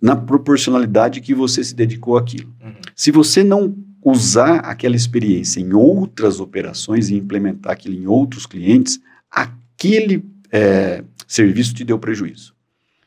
na 0.00 0.14
proporcionalidade 0.14 1.20
que 1.20 1.34
você 1.34 1.64
se 1.64 1.74
dedicou 1.74 2.16
àquilo. 2.16 2.54
Uhum. 2.62 2.74
Se 2.94 3.10
você 3.10 3.42
não 3.42 3.74
usar 4.04 4.58
aquela 4.60 4.94
experiência 4.94 5.58
em 5.58 5.72
outras 5.72 6.38
operações 6.38 7.10
e 7.10 7.16
implementar 7.16 7.72
aquilo 7.72 7.96
em 7.96 8.06
outros 8.06 8.46
clientes, 8.46 9.00
aquele 9.28 10.24
é, 10.52 11.02
serviço 11.28 11.74
te 11.74 11.84
deu 11.84 11.98
prejuízo. 11.98 12.54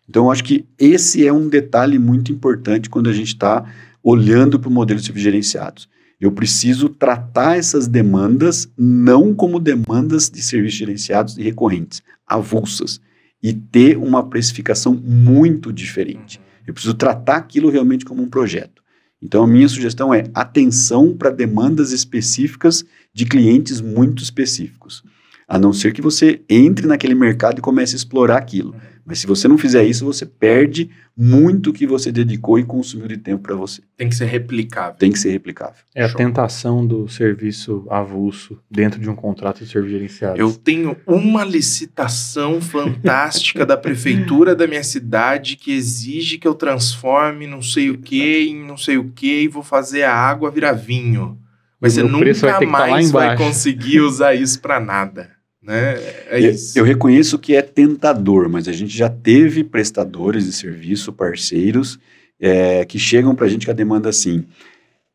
Então, 0.07 0.29
acho 0.29 0.43
que 0.43 0.65
esse 0.77 1.25
é 1.25 1.33
um 1.33 1.49
detalhe 1.49 1.97
muito 1.97 2.31
importante 2.31 2.89
quando 2.89 3.09
a 3.09 3.13
gente 3.13 3.29
está 3.29 3.65
olhando 4.03 4.59
para 4.59 4.69
o 4.69 4.71
modelo 4.71 4.99
de 4.99 5.05
serviços 5.05 5.23
gerenciados. 5.23 5.89
Eu 6.19 6.31
preciso 6.31 6.87
tratar 6.87 7.57
essas 7.57 7.87
demandas 7.87 8.69
não 8.77 9.33
como 9.33 9.59
demandas 9.59 10.29
de 10.29 10.41
serviços 10.43 10.77
gerenciados 10.77 11.37
e 11.37 11.41
recorrentes, 11.41 12.03
avulsas, 12.27 13.01
e 13.41 13.53
ter 13.53 13.97
uma 13.97 14.29
precificação 14.29 14.93
muito 14.93 15.73
diferente. 15.73 16.39
Eu 16.67 16.73
preciso 16.73 16.93
tratar 16.93 17.37
aquilo 17.37 17.69
realmente 17.71 18.05
como 18.05 18.21
um 18.21 18.29
projeto. 18.29 18.83
Então, 19.21 19.43
a 19.43 19.47
minha 19.47 19.67
sugestão 19.67 20.13
é 20.13 20.25
atenção 20.33 21.15
para 21.15 21.29
demandas 21.29 21.91
específicas 21.91 22.83
de 23.13 23.25
clientes 23.25 23.81
muito 23.81 24.21
específicos. 24.21 25.03
A 25.51 25.59
não 25.59 25.73
ser 25.73 25.91
que 25.91 26.01
você 26.01 26.39
entre 26.49 26.87
naquele 26.87 27.13
mercado 27.13 27.59
e 27.59 27.61
comece 27.61 27.93
a 27.93 27.97
explorar 27.97 28.37
aquilo. 28.37 28.73
Mas 29.05 29.19
se 29.19 29.27
você 29.27 29.49
não 29.49 29.57
fizer 29.57 29.83
isso, 29.83 30.05
você 30.05 30.25
perde 30.25 30.89
muito 31.17 31.73
que 31.73 31.85
você 31.85 32.09
dedicou 32.09 32.57
e 32.57 32.63
consumiu 32.63 33.05
de 33.05 33.17
tempo 33.17 33.43
para 33.43 33.53
você. 33.53 33.81
Tem 33.97 34.07
que 34.07 34.15
ser 34.15 34.27
replicável. 34.27 34.95
Tem 34.97 35.11
que 35.11 35.19
ser 35.19 35.29
replicável. 35.31 35.75
É 35.93 36.07
Show. 36.07 36.13
a 36.13 36.17
tentação 36.17 36.87
do 36.87 37.05
serviço 37.09 37.85
avulso 37.89 38.61
dentro 38.71 38.97
de 38.97 39.09
um 39.09 39.15
contrato 39.15 39.65
de 39.65 39.69
serviço 39.69 39.91
gerenciado. 39.91 40.39
Eu 40.39 40.53
tenho 40.53 40.95
uma 41.05 41.43
licitação 41.43 42.61
fantástica 42.61 43.65
da 43.65 43.75
prefeitura 43.75 44.55
da 44.55 44.65
minha 44.65 44.85
cidade 44.85 45.57
que 45.57 45.73
exige 45.73 46.37
que 46.37 46.47
eu 46.47 46.55
transforme 46.55 47.45
não 47.45 47.61
sei 47.61 47.89
o 47.89 47.97
que 47.97 48.47
em 48.47 48.65
não 48.65 48.77
sei 48.77 48.97
o 48.97 49.09
que 49.09 49.41
e 49.41 49.47
vou 49.49 49.63
fazer 49.63 50.03
a 50.03 50.15
água 50.15 50.49
virar 50.49 50.71
vinho. 50.71 51.37
Mas 51.77 51.95
você 51.95 52.03
nunca 52.03 52.33
vai 52.35 52.65
mais 52.65 53.11
vai 53.11 53.35
conseguir 53.35 53.99
usar 53.99 54.33
isso 54.33 54.61
para 54.61 54.79
nada. 54.79 55.40
Né? 55.61 55.93
É. 56.27 56.39
Eu, 56.39 56.55
eu, 56.75 56.83
reconheço 56.83 57.37
que 57.37 57.55
é 57.55 57.61
tentador, 57.61 58.49
mas 58.49 58.67
a 58.67 58.71
gente 58.71 58.95
já 58.97 59.09
teve 59.09 59.63
prestadores 59.63 60.45
de 60.45 60.53
serviço, 60.53 61.13
parceiros, 61.13 61.99
é, 62.39 62.83
que 62.83 62.97
chegam 62.97 63.35
para 63.35 63.45
a 63.45 63.49
gente 63.49 63.65
com 63.65 63.71
a 63.71 63.75
demanda 63.75 64.09
assim: 64.09 64.45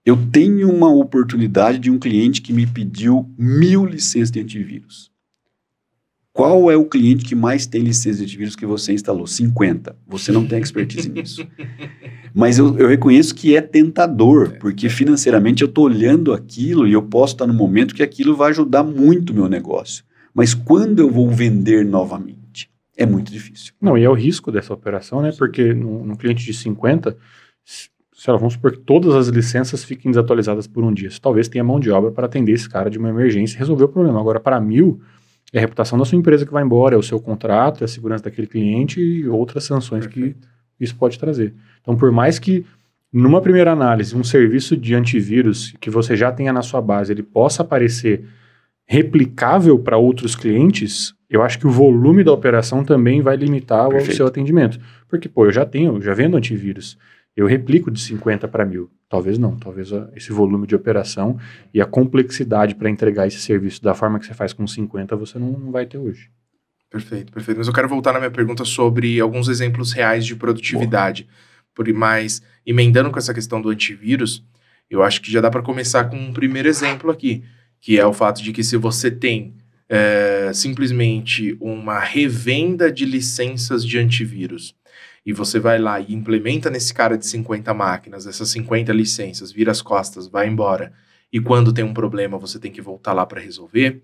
eu 0.05 0.17
tenho 0.31 0.71
uma 0.71 0.89
oportunidade 0.89 1.81
de 1.81 1.91
um 1.91 1.99
cliente 1.99 2.41
que 2.41 2.53
me 2.53 2.65
pediu 2.65 3.29
mil 3.37 3.85
licenças 3.85 4.31
de 4.31 4.39
antivírus. 4.41 5.11
Qual 6.33 6.71
é 6.71 6.77
o 6.77 6.85
cliente 6.85 7.25
que 7.25 7.35
mais 7.35 7.67
tem 7.67 7.81
licença 7.83 8.19
de 8.19 8.25
antivírus 8.25 8.55
que 8.55 8.67
você 8.67 8.93
instalou? 8.93 9.27
50. 9.27 9.97
Você 10.07 10.31
não 10.31 10.47
tem 10.47 10.61
expertise 10.61 11.09
nisso. 11.09 11.45
Mas 12.35 12.59
eu, 12.59 12.79
eu, 12.79 12.87
reconheço 12.87 13.35
que 13.35 13.57
é 13.57 13.63
tentador, 13.63 14.59
porque 14.61 14.91
financeiramente 14.91 15.63
eu 15.63 15.69
estou 15.69 15.87
olhando 15.87 16.35
aquilo 16.35 16.87
e 16.87 16.93
eu 16.93 17.03
posso 17.03 17.33
estar 17.33 17.47
no 17.47 17.55
momento 17.55 17.95
que 17.95 18.03
aquilo 18.03 18.37
vai 18.37 18.51
ajudar 18.51 18.85
muito 18.85 19.31
o 19.31 19.35
meu 19.35 19.49
negócio. 19.49 20.05
Mas 20.37 20.53
quando 20.53 20.99
eu 20.99 21.11
vou 21.11 21.31
vender 21.31 21.83
novamente? 21.83 22.70
É 22.94 23.07
muito 23.07 23.33
difícil. 23.33 23.72
Não, 23.81 23.96
e 23.96 24.05
é 24.05 24.11
o 24.11 24.12
risco 24.12 24.53
dessa 24.53 24.75
operação, 24.75 25.22
né? 25.22 25.33
Porque 25.33 25.72
num, 25.72 26.14
cliente 26.14 26.44
de 26.44 26.53
50, 26.53 27.16
sei 27.64 28.33
lá, 28.33 28.38
vamos 28.38 28.53
supor 28.53 28.72
que 28.72 28.81
todas 28.81 29.14
as 29.14 29.29
licenças 29.29 29.83
fiquem 29.83 30.11
desatualizadas 30.11 30.66
por 30.66 30.85
um 30.85 30.92
dia. 30.92 31.11
Você 31.11 31.18
talvez 31.18 31.49
tenha 31.49 31.64
mão 31.64 31.81
de 31.81 31.90
obra 31.90 32.11
para 32.11 32.27
atender 32.27 32.53
esse 32.53 32.68
cara 32.68 32.90
de 32.90 32.99
uma 32.99 33.09
emergência 33.09 33.57
e 33.57 33.59
resolver 33.59 33.85
o 33.85 33.88
problema. 33.88 34.20
Agora, 34.20 34.38
para 34.38 34.61
mil, 34.61 35.01
é 35.55 35.59
a 35.59 35.61
reputação 35.62 35.99
da 35.99 36.05
sua 36.05 36.18
empresa 36.18 36.44
que 36.44 36.53
vai 36.53 36.62
embora, 36.62 36.94
é 36.94 36.99
o 36.99 37.03
seu 37.03 37.18
contrato, 37.18 37.81
é 37.81 37.87
a 37.87 37.88
segurança 37.88 38.25
daquele 38.25 38.46
cliente 38.46 39.01
e 39.01 39.27
outras 39.27 39.64
sanções 39.64 40.07
Perfeito. 40.07 40.38
que 40.79 40.85
isso 40.85 40.96
pode 40.96 41.18
trazer. 41.18 41.55
Então, 41.81 41.96
por 41.96 42.12
mais 42.12 42.38
que 42.38 42.66
numa 43.11 43.40
primeira 43.40 43.72
análise, 43.72 44.14
um 44.14 44.25
serviço 44.25 44.77
de 44.77 44.94
antivírus 44.94 45.75
que 45.81 45.88
você 45.88 46.14
já 46.14 46.31
tenha 46.31 46.53
na 46.53 46.61
sua 46.61 46.83
base, 46.83 47.11
ele 47.11 47.22
possa 47.22 47.62
aparecer 47.62 48.27
replicável 48.87 49.79
para 49.79 49.96
outros 49.96 50.37
clientes, 50.37 51.12
eu 51.29 51.42
acho 51.42 51.59
que 51.59 51.66
o 51.66 51.70
volume 51.70 52.22
da 52.22 52.33
operação 52.33 52.85
também 52.85 53.20
vai 53.20 53.37
limitar 53.37 53.88
Perfeito. 53.88 54.12
o 54.12 54.16
seu 54.16 54.27
atendimento. 54.27 54.79
Porque, 55.09 55.29
pô, 55.29 55.44
eu 55.44 55.53
já 55.53 55.66
tenho, 55.66 56.01
já 56.01 56.14
vendo 56.14 56.37
antivírus. 56.37 56.96
Eu 57.37 57.46
replico 57.46 57.90
de 57.90 58.01
50 58.01 58.46
para 58.49 58.64
mil. 58.64 58.90
Talvez 59.09 59.38
não, 59.38 59.57
talvez 59.57 59.90
esse 60.14 60.33
volume 60.33 60.66
de 60.66 60.75
operação 60.75 61.38
e 61.75 61.81
a 61.81 61.87
complexidade 61.87 62.75
para 62.75 62.88
entregar 62.88 63.27
esse 63.27 63.38
serviço 63.38 63.83
da 63.83 63.94
forma 63.94 64.18
que 64.18 64.27
você 64.27 64.35
faz 64.35 64.53
com 64.53 64.66
50 64.66 65.14
você 65.16 65.38
não, 65.38 65.53
não, 65.53 65.70
vai 65.70 65.85
ter 65.85 65.99
hoje. 65.99 66.31
Perfeito, 66.90 67.33
perfeito. 67.33 67.59
Mas 67.59 67.66
eu 67.66 67.75
quero 67.75 67.88
voltar 67.88 68.12
na 68.12 68.18
minha 68.18 68.31
pergunta 68.31 68.64
sobre 68.64 69.20
alguns 69.20 69.49
exemplos 69.49 69.92
reais 69.92 70.25
de 70.25 70.35
produtividade. 70.35 71.29
Por 71.75 71.92
mais 71.92 72.40
emendando 72.64 73.11
com 73.11 73.18
essa 73.18 73.35
questão 73.35 73.61
do 73.61 73.68
antivírus, 73.68 74.44
eu 74.88 75.03
acho 75.03 75.20
que 75.20 75.31
já 75.31 75.40
dá 75.40 75.51
para 75.51 75.62
começar 75.62 76.05
com 76.05 76.16
um 76.16 76.33
primeiro 76.33 76.68
exemplo 76.68 77.11
aqui 77.11 77.44
que 77.87 78.01
é 78.01 78.05
o 78.05 78.12
fato 78.12 78.42
de 78.42 78.53
que 78.53 78.64
se 78.64 78.77
você 78.77 79.12
tem 79.12 79.55
é, 79.88 80.51
simplesmente 80.53 81.57
uma 81.61 82.01
revenda 82.01 82.90
de 82.90 83.05
licenças 83.05 83.87
de 83.87 83.96
antivírus 83.96 84.75
e 85.25 85.33
você 85.33 85.61
vai 85.61 85.79
lá 85.79 86.01
e 86.01 86.12
implementa 86.12 86.68
nesse 86.68 86.92
cara 86.92 87.16
de 87.16 87.25
50 87.25 87.72
máquinas, 87.72 88.27
essas 88.27 88.51
50 88.51 88.92
licenças, 88.92 89.53
vira 89.53 89.70
as 89.70 89.81
costas, 89.81 90.27
vai 90.27 90.49
embora, 90.49 90.92
e 91.33 91.40
quando 91.40 91.72
tem 91.72 91.85
um 91.85 91.94
problema 91.94 92.37
você 92.37 92.59
tem 92.59 92.72
que 92.72 92.83
voltar 92.83 93.12
lá 93.12 93.25
para 93.25 93.40
resolver, 93.40 94.03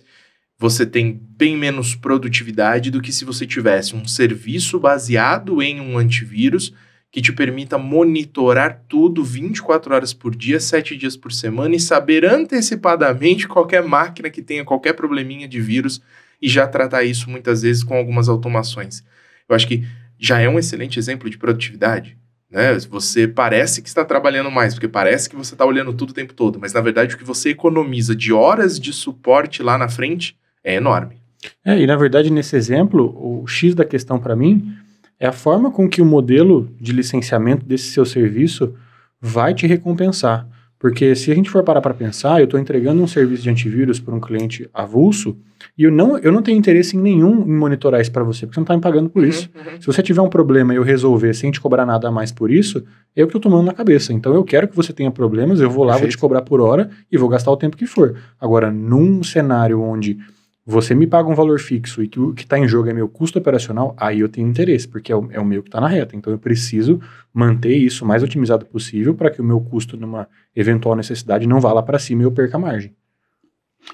você 0.57 0.87
tem 0.87 1.21
bem 1.37 1.57
menos 1.57 1.97
produtividade 1.97 2.89
do 2.89 3.03
que 3.03 3.13
se 3.13 3.25
você 3.25 3.45
tivesse 3.45 3.97
um 3.97 4.07
serviço 4.07 4.79
baseado 4.79 5.61
em 5.61 5.81
um 5.81 5.99
antivírus 5.99 6.73
que 7.13 7.21
te 7.21 7.31
permita 7.31 7.77
monitorar 7.77 8.85
tudo 8.89 9.23
24 9.23 9.95
horas 9.95 10.15
por 10.15 10.35
dia, 10.35 10.59
7 10.59 10.97
dias 10.97 11.15
por 11.15 11.31
semana 11.31 11.77
e 11.77 11.81
saber 11.81 12.25
antecipadamente 12.25 13.47
qualquer 13.47 13.83
máquina 13.85 14.31
que 14.31 14.41
tenha 14.41 14.65
qualquer 14.65 14.95
probleminha 14.95 15.47
de 15.47 15.61
vírus 15.61 16.01
e 16.41 16.49
já 16.49 16.67
tratar 16.67 17.05
isso 17.05 17.29
muitas 17.29 17.61
vezes 17.61 17.85
com 17.85 17.95
algumas 17.95 18.31
automações. 18.31 19.05
Eu 19.47 19.55
acho 19.55 19.69
que 19.69 19.87
já 20.19 20.41
é 20.41 20.49
um 20.49 20.59
excelente 20.59 20.99
exemplo 20.99 21.29
de 21.29 21.37
produtividade. 21.37 22.17
Né? 22.51 22.79
Você 22.89 23.29
parece 23.29 23.83
que 23.83 23.89
está 23.89 24.07
trabalhando 24.07 24.51
mais, 24.51 24.73
porque 24.73 24.89
parece 24.89 25.29
que 25.29 25.37
você 25.37 25.55
está 25.55 25.67
olhando 25.67 25.93
tudo 25.93 26.11
o 26.11 26.15
tempo 26.15 26.33
todo, 26.33 26.59
mas 26.59 26.73
na 26.73 26.81
verdade 26.81 27.15
o 27.15 27.19
que 27.19 27.25
você 27.25 27.51
economiza 27.51 28.17
de 28.17 28.33
horas 28.33 28.81
de 28.81 28.91
suporte 28.91 29.63
lá 29.63 29.77
na 29.77 29.89
frente 29.89 30.35
é 30.65 30.77
enorme. 30.77 31.21
É, 31.65 31.79
e 31.79 31.87
na 31.87 31.97
verdade, 31.97 32.31
nesse 32.31 32.57
exemplo, 32.57 33.15
o 33.17 33.47
X 33.47 33.75
da 33.75 33.85
questão 33.85 34.19
para 34.19 34.37
mim 34.37 34.77
é 35.23 35.29
a 35.29 35.33
forma 35.33 35.71
com 35.71 35.89
que 35.89 36.03
o 36.03 36.05
modelo 36.05 36.69
de 36.81 36.91
licenciamento 36.91 37.65
desse 37.65 37.93
seu 37.93 38.05
serviço 38.05 38.75
vai 39.21 39.55
te 39.55 39.69
recompensar. 39.69 40.49
Porque 40.81 41.15
se 41.15 41.31
a 41.31 41.35
gente 41.37 41.49
for 41.49 41.63
parar 41.63 41.81
para 41.81 41.95
pensar, 41.95 42.41
eu 42.41 42.45
estou 42.47 42.59
entregando 42.59 43.01
um 43.01 43.07
serviço 43.07 43.41
de 43.41 43.49
antivírus 43.49 44.01
para 44.01 44.13
um 44.13 44.19
cliente 44.19 44.69
avulso 44.75 45.39
e 45.79 45.85
eu 45.85 45.93
não, 45.93 46.19
eu 46.19 46.33
não 46.33 46.43
tenho 46.43 46.59
interesse 46.59 46.97
em 46.97 47.01
nenhum 47.01 47.43
em 47.43 47.57
monitorar 47.57 48.01
isso 48.01 48.11
para 48.11 48.25
você, 48.25 48.47
porque 48.47 48.55
você 48.55 48.61
não 48.61 48.65
está 48.65 48.75
me 48.75 48.83
pagando 48.83 49.09
por 49.09 49.23
uhum, 49.23 49.29
isso. 49.29 49.49
Uhum. 49.55 49.81
Se 49.81 49.87
você 49.87 50.03
tiver 50.03 50.21
um 50.23 50.29
problema 50.29 50.75
e 50.75 50.77
eu 50.77 50.83
resolver 50.83 51.33
sem 51.35 51.53
te 51.53 51.61
cobrar 51.61 51.87
nada 51.87 52.09
a 52.09 52.11
mais 52.11 52.33
por 52.33 52.51
isso, 52.51 52.83
eu 53.15 53.29
que 53.29 53.37
estou 53.37 53.49
tomando 53.49 53.67
na 53.67 53.73
cabeça. 53.73 54.13
Então 54.13 54.35
eu 54.35 54.43
quero 54.43 54.67
que 54.67 54.75
você 54.75 54.93
tenha 54.93 55.11
problemas, 55.13 55.61
eu 55.61 55.71
vou 55.71 55.85
lá, 55.85 55.93
Perfeito. 55.93 56.11
vou 56.11 56.17
te 56.17 56.21
cobrar 56.21 56.43
por 56.43 56.61
hora 56.61 56.91
e 57.13 57.17
vou 57.17 57.29
gastar 57.29 57.53
o 57.53 57.57
tempo 57.57 57.77
que 57.77 57.87
for. 57.87 58.17
Agora, 58.41 58.73
num 58.73 59.23
cenário 59.23 59.81
onde 59.81 60.19
você 60.65 60.95
me 60.95 61.07
paga 61.07 61.29
um 61.29 61.35
valor 61.35 61.59
fixo 61.59 62.03
e 62.03 62.09
que 62.09 62.21
o 62.21 62.33
que 62.33 62.45
está 62.45 62.59
em 62.59 62.69
jogo 62.69 62.89
é 62.89 62.93
meu 62.93 63.09
custo 63.09 63.39
operacional, 63.39 63.97
aí 63.99 64.21
eu 64.21 64.29
tenho 64.29 64.49
interesse, 64.49 64.87
porque 64.87 65.11
é 65.11 65.17
o, 65.17 65.29
é 65.33 65.41
o 65.41 65.45
meu 65.45 65.63
que 65.63 65.69
está 65.69 65.81
na 65.81 65.89
reta. 65.89 66.15
Então 66.17 66.33
eu 66.33 66.39
preciso 66.39 67.01
manter 67.35 67.77
isso 67.77 68.05
o 68.05 68.09
mais 68.09 68.23
otimizado 68.23 68.65
possível 68.67 69.15
para 69.15 69.31
que 69.31 69.41
o 69.41 69.45
meu 69.45 69.61
custo 69.61 69.97
numa 69.97 70.29
eventual 70.55 70.95
necessidade 70.95 71.47
não 71.47 71.61
vá 71.61 71.73
lá 71.73 71.83
para 71.83 71.99
cima 71.99 72.23
e 72.23 72.25
eu 72.25 72.33
perca 72.33 72.59
margem. 72.59 72.95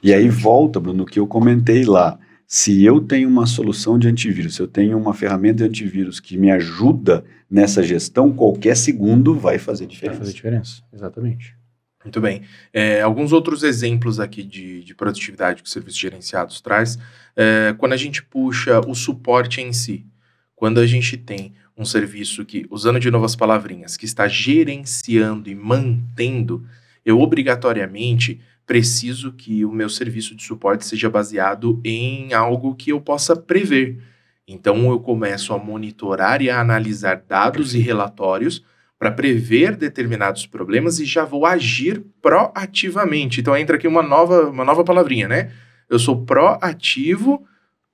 E 0.02 0.12
aí 0.12 0.28
volta, 0.28 0.78
Bruno, 0.78 1.06
que 1.06 1.18
eu 1.18 1.26
comentei 1.26 1.84
lá. 1.84 2.18
Se 2.46 2.84
eu 2.84 3.00
tenho 3.00 3.28
uma 3.28 3.46
solução 3.46 3.98
de 3.98 4.08
antivírus, 4.08 4.54
se 4.54 4.62
eu 4.62 4.68
tenho 4.68 4.96
uma 4.96 5.12
ferramenta 5.12 5.58
de 5.58 5.64
antivírus 5.64 6.20
que 6.20 6.36
me 6.36 6.50
ajuda 6.50 7.24
nessa 7.50 7.82
gestão, 7.82 8.32
qualquer 8.32 8.76
segundo 8.76 9.34
vai 9.34 9.58
fazer 9.58 9.86
diferença. 9.86 10.18
Vai 10.18 10.26
fazer 10.26 10.36
diferença, 10.36 10.82
exatamente. 10.92 11.57
Muito 12.04 12.20
bem. 12.20 12.42
É, 12.72 13.02
alguns 13.02 13.32
outros 13.32 13.62
exemplos 13.62 14.20
aqui 14.20 14.42
de, 14.42 14.84
de 14.84 14.94
produtividade 14.94 15.62
que 15.62 15.66
os 15.66 15.72
serviços 15.72 15.98
gerenciados 15.98 16.60
traz. 16.60 16.98
É, 17.36 17.74
quando 17.76 17.92
a 17.92 17.96
gente 17.96 18.22
puxa 18.22 18.80
o 18.86 18.94
suporte 18.94 19.60
em 19.60 19.72
si, 19.72 20.06
quando 20.54 20.78
a 20.78 20.86
gente 20.86 21.16
tem 21.16 21.54
um 21.76 21.84
serviço 21.84 22.44
que, 22.44 22.66
usando 22.70 22.98
de 22.98 23.10
novo 23.10 23.24
as 23.24 23.36
palavrinhas, 23.36 23.96
que 23.96 24.04
está 24.04 24.26
gerenciando 24.26 25.48
e 25.48 25.54
mantendo, 25.54 26.64
eu 27.04 27.20
obrigatoriamente 27.20 28.40
preciso 28.66 29.32
que 29.32 29.64
o 29.64 29.72
meu 29.72 29.88
serviço 29.88 30.34
de 30.36 30.42
suporte 30.42 30.84
seja 30.84 31.08
baseado 31.08 31.80
em 31.84 32.32
algo 32.34 32.74
que 32.74 32.90
eu 32.90 33.00
possa 33.00 33.34
prever. 33.34 33.98
Então 34.46 34.90
eu 34.90 35.00
começo 35.00 35.52
a 35.54 35.58
monitorar 35.58 36.42
e 36.42 36.50
a 36.50 36.60
analisar 36.60 37.22
dados 37.26 37.74
e 37.74 37.78
relatórios 37.78 38.64
para 38.98 39.12
prever 39.12 39.76
determinados 39.76 40.46
problemas 40.46 40.98
e 40.98 41.04
já 41.04 41.24
vou 41.24 41.46
agir 41.46 42.02
proativamente. 42.20 43.40
Então 43.40 43.56
entra 43.56 43.76
aqui 43.76 43.86
uma 43.86 44.02
nova, 44.02 44.48
uma 44.50 44.64
nova 44.64 44.82
palavrinha, 44.82 45.28
né? 45.28 45.52
Eu 45.88 45.98
sou 45.98 46.24
proativo 46.24 47.44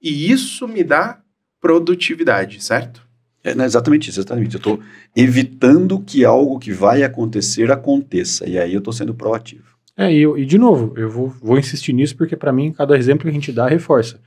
e 0.02 0.30
isso 0.30 0.66
me 0.66 0.82
dá 0.82 1.20
produtividade, 1.60 2.62
certo? 2.62 3.04
É 3.44 3.50
exatamente 3.62 4.08
isso, 4.08 4.20
exatamente. 4.20 4.54
Eu 4.54 4.58
estou 4.58 4.80
evitando 5.14 6.00
que 6.00 6.24
algo 6.24 6.58
que 6.58 6.72
vai 6.72 7.02
acontecer 7.02 7.70
aconteça. 7.70 8.48
E 8.48 8.58
aí 8.58 8.72
eu 8.72 8.78
estou 8.78 8.92
sendo 8.92 9.14
proativo. 9.14 9.74
É, 9.96 10.10
e, 10.10 10.22
eu, 10.22 10.36
e 10.38 10.46
de 10.46 10.56
novo, 10.56 10.94
eu 10.96 11.10
vou, 11.10 11.28
vou 11.28 11.58
insistir 11.58 11.92
nisso 11.92 12.16
porque 12.16 12.36
para 12.36 12.52
mim 12.52 12.72
cada 12.72 12.96
exemplo 12.96 13.24
que 13.24 13.28
a 13.28 13.32
gente 13.32 13.52
dá 13.52 13.68
reforça. 13.68 14.18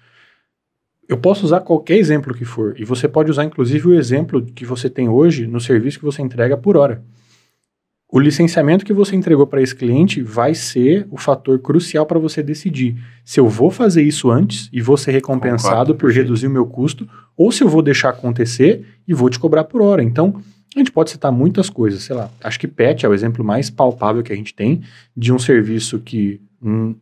Eu 1.08 1.18
posso 1.18 1.46
usar 1.46 1.62
qualquer 1.62 1.98
exemplo 1.98 2.34
que 2.34 2.44
for, 2.44 2.76
e 2.78 2.84
você 2.84 3.08
pode 3.08 3.32
usar 3.32 3.46
inclusive 3.46 3.88
o 3.88 3.94
exemplo 3.94 4.42
que 4.42 4.66
você 4.66 4.90
tem 4.90 5.08
hoje 5.08 5.48
no 5.48 5.60
serviço 5.60 6.00
que 6.00 6.06
você 6.06 6.22
entrega 6.22 6.58
por 6.58 6.76
hora. 6.76 7.02
O 8.10 8.20
licenciamento 8.20 8.86
que 8.86 8.94
você 8.94 9.16
entregou 9.18 9.46
para 9.46 9.62
esse 9.62 9.76
cliente 9.76 10.22
vai 10.22 10.56
ser 10.56 11.06
o 11.12 11.18
fator 11.18 11.60
crucial 11.60 12.06
para 12.06 12.18
você 12.18 12.42
decidir 12.42 12.96
se 13.26 13.38
eu 13.38 13.50
vou 13.50 13.70
fazer 13.70 14.02
isso 14.02 14.32
antes 14.32 14.70
e 14.72 14.82
vou 14.82 14.96
ser 14.96 15.12
recompensado 15.12 15.94
Concordo, 15.94 15.96
por 15.96 16.12
reduzir 16.12 16.48
o 16.48 16.52
meu 16.52 16.66
custo, 16.66 17.08
ou 17.36 17.52
se 17.52 17.64
eu 17.64 17.68
vou 17.68 17.82
deixar 17.82 18.10
acontecer 18.10 18.86
e 19.06 19.14
vou 19.14 19.30
te 19.30 19.38
cobrar 19.38 19.66
por 19.66 19.82
hora. 19.82 20.02
Então, 20.02 20.42
a 20.74 20.80
gente 20.80 20.92
pode 20.92 21.10
citar 21.10 21.34
muitas 21.34 21.70
coisas, 21.70 22.04
sei 22.04 22.16
lá. 22.16 22.30
Acho 22.42 22.60
que 22.60 22.68
PET 22.68 23.06
é 23.06 23.10
o 23.10 23.14
exemplo 23.14 23.44
mais 23.44 23.70
palpável 23.70 24.24
que 24.24 24.32
a 24.32 24.36
gente 24.36 24.54
tem 24.54 24.82
de 25.16 25.34
um 25.34 25.40
serviço 25.40 26.00
que 26.00 26.40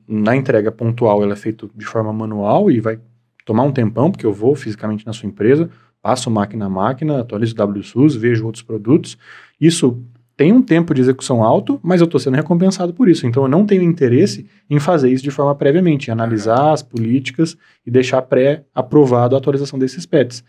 na 0.08 0.36
entrega 0.36 0.72
pontual 0.72 1.22
ela 1.22 1.34
é 1.34 1.38
feito 1.38 1.70
de 1.76 1.86
forma 1.86 2.12
manual 2.12 2.72
e 2.72 2.80
vai 2.80 3.00
tomar 3.46 3.64
um 3.64 3.72
tempão, 3.72 4.12
porque 4.12 4.26
eu 4.26 4.34
vou 4.34 4.56
fisicamente 4.56 5.06
na 5.06 5.14
sua 5.14 5.30
empresa, 5.30 5.70
passo 6.02 6.30
máquina 6.30 6.66
a 6.66 6.70
máquina, 6.70 7.22
atualizo 7.22 7.56
o 7.58 7.64
WSUS, 7.64 8.16
vejo 8.16 8.46
outros 8.46 8.64
produtos. 8.64 9.18
Isso 9.62 10.04
tem 10.36 10.52
um 10.52 10.62
tempo 10.62 10.94
de 10.94 11.02
execução 11.02 11.44
alto, 11.44 11.80
mas 11.82 12.02
eu 12.02 12.06
estou 12.06 12.20
sendo 12.20 12.36
recompensado 12.36 12.94
por 12.94 13.08
isso. 13.08 13.26
Então 13.26 13.44
eu 13.44 13.50
não 13.50 13.66
tenho 13.66 13.82
interesse 13.82 14.46
em 14.70 14.80
fazer 14.80 15.10
isso 15.10 15.24
de 15.24 15.32
forma 15.32 15.56
previamente, 15.56 16.12
analisar 16.12 16.74
as 16.74 16.84
políticas 16.84 17.56
e 17.86 17.92
deixar 17.92 18.22
pré-aprovado 18.24 19.36
a 19.36 19.38
atualização 19.38 19.80
desses 19.80 20.06
PETs. 20.06 20.44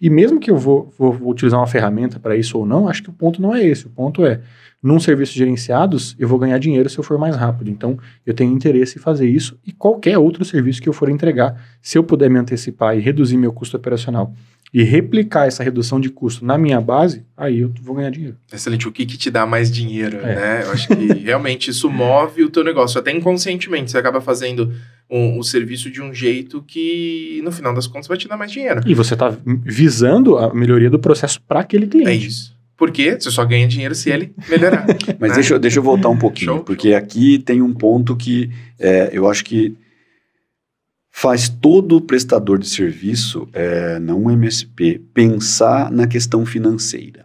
E 0.00 0.10
mesmo 0.10 0.38
que 0.38 0.50
eu 0.50 0.56
vou, 0.56 0.92
vou, 0.98 1.12
vou 1.12 1.30
utilizar 1.30 1.58
uma 1.58 1.66
ferramenta 1.66 2.18
para 2.18 2.36
isso 2.36 2.58
ou 2.58 2.66
não, 2.66 2.88
acho 2.88 3.02
que 3.02 3.10
o 3.10 3.12
ponto 3.12 3.40
não 3.40 3.54
é 3.54 3.64
esse. 3.64 3.86
O 3.86 3.90
ponto 3.90 4.24
é, 4.24 4.40
num 4.82 5.00
serviço 5.00 5.32
gerenciados, 5.32 6.14
eu 6.18 6.28
vou 6.28 6.38
ganhar 6.38 6.58
dinheiro 6.58 6.88
se 6.88 6.98
eu 6.98 7.04
for 7.04 7.18
mais 7.18 7.36
rápido. 7.36 7.70
Então, 7.70 7.98
eu 8.24 8.34
tenho 8.34 8.52
interesse 8.52 8.98
em 8.98 9.00
fazer 9.00 9.28
isso 9.28 9.58
e 9.66 9.72
qualquer 9.72 10.18
outro 10.18 10.44
serviço 10.44 10.80
que 10.80 10.88
eu 10.88 10.92
for 10.92 11.08
entregar, 11.08 11.60
se 11.80 11.98
eu 11.98 12.04
puder 12.04 12.30
me 12.30 12.38
antecipar 12.38 12.96
e 12.96 13.00
reduzir 13.00 13.36
meu 13.36 13.52
custo 13.52 13.76
operacional 13.76 14.32
e 14.72 14.82
replicar 14.82 15.46
essa 15.46 15.62
redução 15.62 16.00
de 16.00 16.10
custo 16.10 16.44
na 16.44 16.58
minha 16.58 16.80
base, 16.80 17.24
aí 17.36 17.60
eu 17.60 17.72
vou 17.82 17.96
ganhar 17.96 18.10
dinheiro. 18.10 18.36
Excelente. 18.52 18.88
O 18.88 18.92
que, 18.92 19.06
que 19.06 19.16
te 19.16 19.30
dá 19.30 19.46
mais 19.46 19.70
dinheiro, 19.70 20.18
é. 20.18 20.34
né? 20.34 20.62
Eu 20.64 20.72
acho 20.72 20.88
que 20.88 21.12
realmente 21.22 21.70
isso 21.70 21.88
move 21.88 22.44
o 22.44 22.50
teu 22.50 22.64
negócio. 22.64 22.98
Até 22.98 23.10
inconscientemente, 23.10 23.90
você 23.90 23.98
acaba 23.98 24.20
fazendo 24.20 24.72
um, 25.10 25.38
o 25.38 25.44
serviço 25.44 25.90
de 25.90 26.02
um 26.02 26.12
jeito 26.12 26.62
que, 26.66 27.40
no 27.44 27.52
final 27.52 27.72
das 27.72 27.86
contas, 27.86 28.08
vai 28.08 28.18
te 28.18 28.28
dar 28.28 28.36
mais 28.36 28.50
dinheiro. 28.50 28.80
E 28.86 28.94
você 28.94 29.14
está 29.14 29.34
visando 29.46 30.36
a 30.36 30.52
melhoria 30.52 30.90
do 30.90 30.98
processo 30.98 31.40
para 31.42 31.60
aquele 31.60 31.86
cliente. 31.86 32.10
É 32.10 32.14
isso. 32.14 32.56
Porque 32.76 33.18
você 33.18 33.30
só 33.30 33.44
ganha 33.44 33.66
dinheiro 33.66 33.94
se 33.94 34.10
ele 34.10 34.34
melhorar. 34.48 34.84
Mas 35.18 35.30
né? 35.30 35.34
deixa, 35.36 35.54
eu, 35.54 35.58
deixa 35.58 35.78
eu 35.78 35.82
voltar 35.82 36.10
um 36.10 36.18
pouquinho, 36.18 36.56
show, 36.56 36.64
porque 36.64 36.92
aqui 36.92 37.38
tem 37.38 37.62
um 37.62 37.72
ponto 37.72 38.14
que 38.14 38.50
é, 38.78 39.08
eu 39.12 39.26
acho 39.28 39.44
que 39.44 39.74
faz 41.18 41.48
todo 41.48 41.98
prestador 41.98 42.58
de 42.58 42.68
serviço, 42.68 43.48
é, 43.54 43.98
não 43.98 44.30
MSP, 44.30 45.00
pensar 45.14 45.90
na 45.90 46.06
questão 46.06 46.44
financeira. 46.44 47.24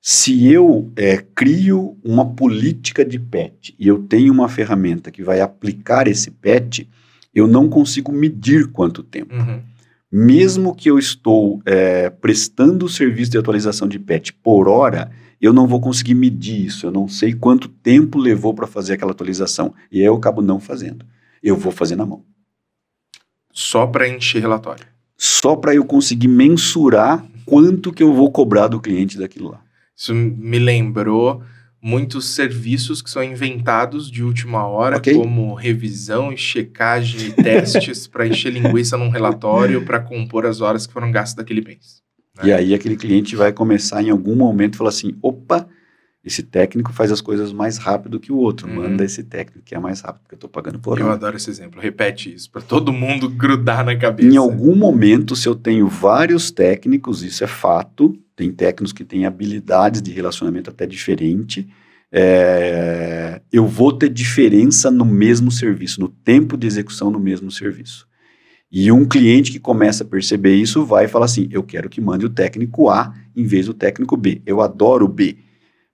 Se 0.00 0.50
eu 0.50 0.90
é, 0.96 1.18
crio 1.34 1.98
uma 2.02 2.24
política 2.24 3.04
de 3.04 3.18
PET 3.18 3.74
e 3.78 3.86
eu 3.86 3.98
tenho 3.98 4.32
uma 4.32 4.48
ferramenta 4.48 5.10
que 5.10 5.22
vai 5.22 5.42
aplicar 5.42 6.08
esse 6.08 6.30
PET, 6.30 6.88
eu 7.34 7.46
não 7.46 7.68
consigo 7.68 8.10
medir 8.10 8.68
quanto 8.68 9.02
tempo. 9.02 9.34
Uhum. 9.34 9.60
Mesmo 10.10 10.74
que 10.74 10.88
eu 10.88 10.98
estou 10.98 11.60
é, 11.66 12.08
prestando 12.08 12.86
o 12.86 12.88
serviço 12.88 13.32
de 13.32 13.38
atualização 13.38 13.86
de 13.86 13.98
PET 13.98 14.32
por 14.42 14.66
hora, 14.66 15.10
eu 15.38 15.52
não 15.52 15.66
vou 15.66 15.78
conseguir 15.78 16.14
medir 16.14 16.64
isso. 16.64 16.86
Eu 16.86 16.90
não 16.90 17.06
sei 17.06 17.34
quanto 17.34 17.68
tempo 17.68 18.18
levou 18.18 18.54
para 18.54 18.66
fazer 18.66 18.94
aquela 18.94 19.12
atualização. 19.12 19.74
E 19.92 19.98
aí 19.98 20.06
eu 20.06 20.16
acabo 20.16 20.40
não 20.40 20.58
fazendo. 20.58 21.04
Eu 21.42 21.54
vou 21.54 21.70
fazer 21.70 21.96
na 21.96 22.06
mão. 22.06 22.29
Só 23.52 23.86
para 23.86 24.08
encher 24.08 24.40
relatório. 24.40 24.86
Só 25.16 25.56
para 25.56 25.74
eu 25.74 25.84
conseguir 25.84 26.28
mensurar 26.28 27.24
quanto 27.44 27.92
que 27.92 28.02
eu 28.02 28.14
vou 28.14 28.30
cobrar 28.30 28.68
do 28.68 28.80
cliente 28.80 29.18
daquilo 29.18 29.50
lá. 29.50 29.60
Isso 29.96 30.14
me 30.14 30.58
lembrou 30.58 31.42
muitos 31.82 32.26
serviços 32.34 33.00
que 33.00 33.10
são 33.10 33.22
inventados 33.22 34.10
de 34.10 34.22
última 34.22 34.66
hora, 34.66 34.98
okay. 34.98 35.14
como 35.14 35.54
revisão, 35.54 36.36
checagem 36.36 37.28
e 37.28 37.32
testes 37.42 38.06
para 38.06 38.26
encher 38.26 38.52
linguiça 38.52 38.96
num 38.96 39.08
relatório 39.08 39.84
para 39.84 40.00
compor 40.00 40.46
as 40.46 40.60
horas 40.60 40.86
que 40.86 40.92
foram 40.92 41.10
gastas 41.10 41.36
daquele 41.36 41.62
mês. 41.62 42.02
Né? 42.36 42.48
E 42.48 42.52
aí 42.52 42.74
aquele 42.74 42.96
cliente 42.96 43.34
vai 43.34 43.52
começar 43.52 44.02
em 44.02 44.10
algum 44.10 44.36
momento 44.36 44.74
e 44.74 44.76
falar 44.78 44.90
assim, 44.90 45.16
opa, 45.22 45.66
esse 46.22 46.42
técnico 46.42 46.92
faz 46.92 47.10
as 47.10 47.20
coisas 47.20 47.52
mais 47.52 47.78
rápido 47.78 48.20
que 48.20 48.30
o 48.30 48.36
outro. 48.36 48.68
Uhum. 48.68 48.74
Manda 48.74 49.04
esse 49.04 49.22
técnico 49.24 49.64
que 49.64 49.74
é 49.74 49.78
mais 49.78 50.00
rápido, 50.00 50.22
porque 50.22 50.34
eu 50.34 50.36
estou 50.36 50.50
pagando 50.50 50.78
por 50.78 50.98
Eu 50.98 51.06
hora. 51.06 51.14
adoro 51.14 51.36
esse 51.36 51.48
exemplo. 51.48 51.80
Repete 51.80 52.32
isso 52.32 52.50
para 52.50 52.60
todo 52.60 52.92
mundo 52.92 53.28
grudar 53.28 53.84
na 53.84 53.96
cabeça. 53.96 54.28
Em 54.28 54.36
algum 54.36 54.74
momento, 54.74 55.34
se 55.34 55.48
eu 55.48 55.54
tenho 55.54 55.88
vários 55.88 56.50
técnicos, 56.50 57.22
isso 57.22 57.42
é 57.42 57.46
fato. 57.46 58.14
Tem 58.36 58.52
técnicos 58.52 58.92
que 58.92 59.04
têm 59.04 59.24
habilidades 59.24 60.02
de 60.02 60.10
relacionamento 60.10 60.68
até 60.68 60.86
diferente. 60.86 61.66
É, 62.12 63.40
eu 63.52 63.66
vou 63.66 63.92
ter 63.92 64.08
diferença 64.10 64.90
no 64.90 65.04
mesmo 65.04 65.50
serviço, 65.50 66.00
no 66.00 66.08
tempo 66.08 66.56
de 66.56 66.66
execução 66.66 67.10
no 67.10 67.20
mesmo 67.20 67.50
serviço. 67.50 68.06
E 68.70 68.92
um 68.92 69.06
cliente 69.06 69.50
que 69.50 69.58
começa 69.58 70.04
a 70.04 70.06
perceber 70.06 70.54
isso 70.54 70.84
vai 70.84 71.08
falar 71.08 71.24
assim: 71.24 71.48
eu 71.50 71.62
quero 71.62 71.88
que 71.88 72.00
mande 72.00 72.26
o 72.26 72.30
técnico 72.30 72.90
A 72.90 73.14
em 73.34 73.44
vez 73.44 73.66
do 73.66 73.74
técnico 73.74 74.16
B. 74.16 74.42
Eu 74.44 74.60
adoro 74.60 75.06
o 75.06 75.08
B. 75.08 75.38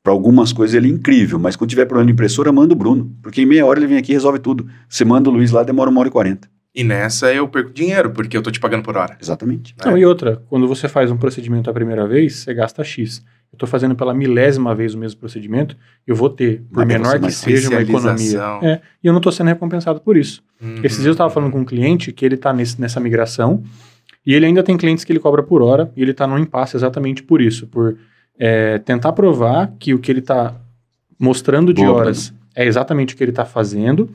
Para 0.07 0.13
algumas 0.13 0.53
coisas 0.53 0.73
ele 0.77 0.87
é 0.87 0.91
incrível, 0.93 1.37
mas 1.37 1.57
quando 1.57 1.69
tiver 1.69 1.85
problema 1.85 2.07
de 2.07 2.13
impressora, 2.13 2.53
manda 2.53 2.73
o 2.73 2.77
Bruno. 2.77 3.13
Porque 3.21 3.43
em 3.43 3.45
meia 3.45 3.67
hora 3.67 3.81
ele 3.81 3.89
vem 3.89 3.99
aqui 3.99 4.13
e 4.13 4.15
resolve 4.15 4.39
tudo. 4.39 4.65
Você 4.89 5.05
manda 5.05 5.29
o 5.29 5.33
Luiz 5.33 5.51
lá, 5.51 5.65
demora 5.65 5.91
uma 5.91 5.99
hora 5.99 6.09
e 6.09 6.13
quarenta. 6.13 6.49
E 6.73 6.85
nessa 6.85 7.35
eu 7.35 7.49
perco 7.49 7.73
dinheiro, 7.73 8.13
porque 8.13 8.37
eu 8.37 8.41
tô 8.41 8.53
te 8.53 8.61
pagando 8.61 8.85
por 8.85 8.97
hora. 8.97 9.19
Exatamente. 9.21 9.75
Não, 9.85 9.99
e 9.99 10.07
outra, 10.07 10.41
quando 10.49 10.69
você 10.69 10.89
faz 10.89 11.11
um 11.11 11.17
procedimento 11.17 11.69
a 11.69 11.73
primeira 11.73 12.07
vez, 12.07 12.37
você 12.37 12.55
gasta 12.55 12.85
X. 12.85 13.19
Eu 13.51 13.57
estou 13.57 13.69
fazendo 13.69 13.97
pela 13.97 14.15
milésima 14.15 14.77
vez 14.77 14.95
o 14.95 14.99
mesmo 14.99 15.19
procedimento, 15.19 15.77
eu 16.07 16.15
vou 16.15 16.31
ter, 16.31 16.63
por 16.73 16.87
Mas 16.87 16.87
menor 16.87 17.19
você 17.19 17.27
que 17.27 17.33
seja, 17.33 17.71
uma 17.71 17.83
economia. 17.83 18.41
É, 18.63 18.81
e 19.03 19.09
eu 19.09 19.13
não 19.13 19.19
estou 19.19 19.33
sendo 19.33 19.49
recompensado 19.49 20.01
por 20.01 20.17
isso. 20.17 20.41
Uhum. 20.63 20.83
Esses 20.85 20.99
dias 20.99 21.07
eu 21.07 21.13
estava 21.15 21.31
falando 21.31 21.51
com 21.51 21.59
um 21.59 21.65
cliente 21.65 22.13
que 22.13 22.25
ele 22.25 22.37
está 22.37 22.53
nessa 22.53 23.01
migração 23.01 23.65
e 24.25 24.35
ele 24.35 24.47
ainda 24.47 24.63
tem 24.63 24.77
clientes 24.77 25.03
que 25.03 25.11
ele 25.11 25.19
cobra 25.19 25.43
por 25.43 25.63
hora 25.63 25.91
e 25.97 26.03
ele 26.03 26.13
está 26.13 26.29
num 26.29 26.39
impasse 26.39 26.77
exatamente 26.77 27.25
por 27.25 27.41
isso, 27.41 27.67
por 27.67 27.97
é, 28.39 28.79
tentar 28.79 29.13
provar 29.13 29.73
que 29.79 29.95
o 29.95 29.99
que 29.99 30.11
ele 30.11 30.21
está 30.21 30.55
mostrando 31.19 31.73
de 31.73 31.83
Boa, 31.83 31.95
horas 31.99 32.33
é 32.55 32.67
exatamente 32.67 33.15
o 33.15 33.17
que 33.17 33.25
ele 33.25 33.31
está 33.33 33.45
fazendo 33.45 34.11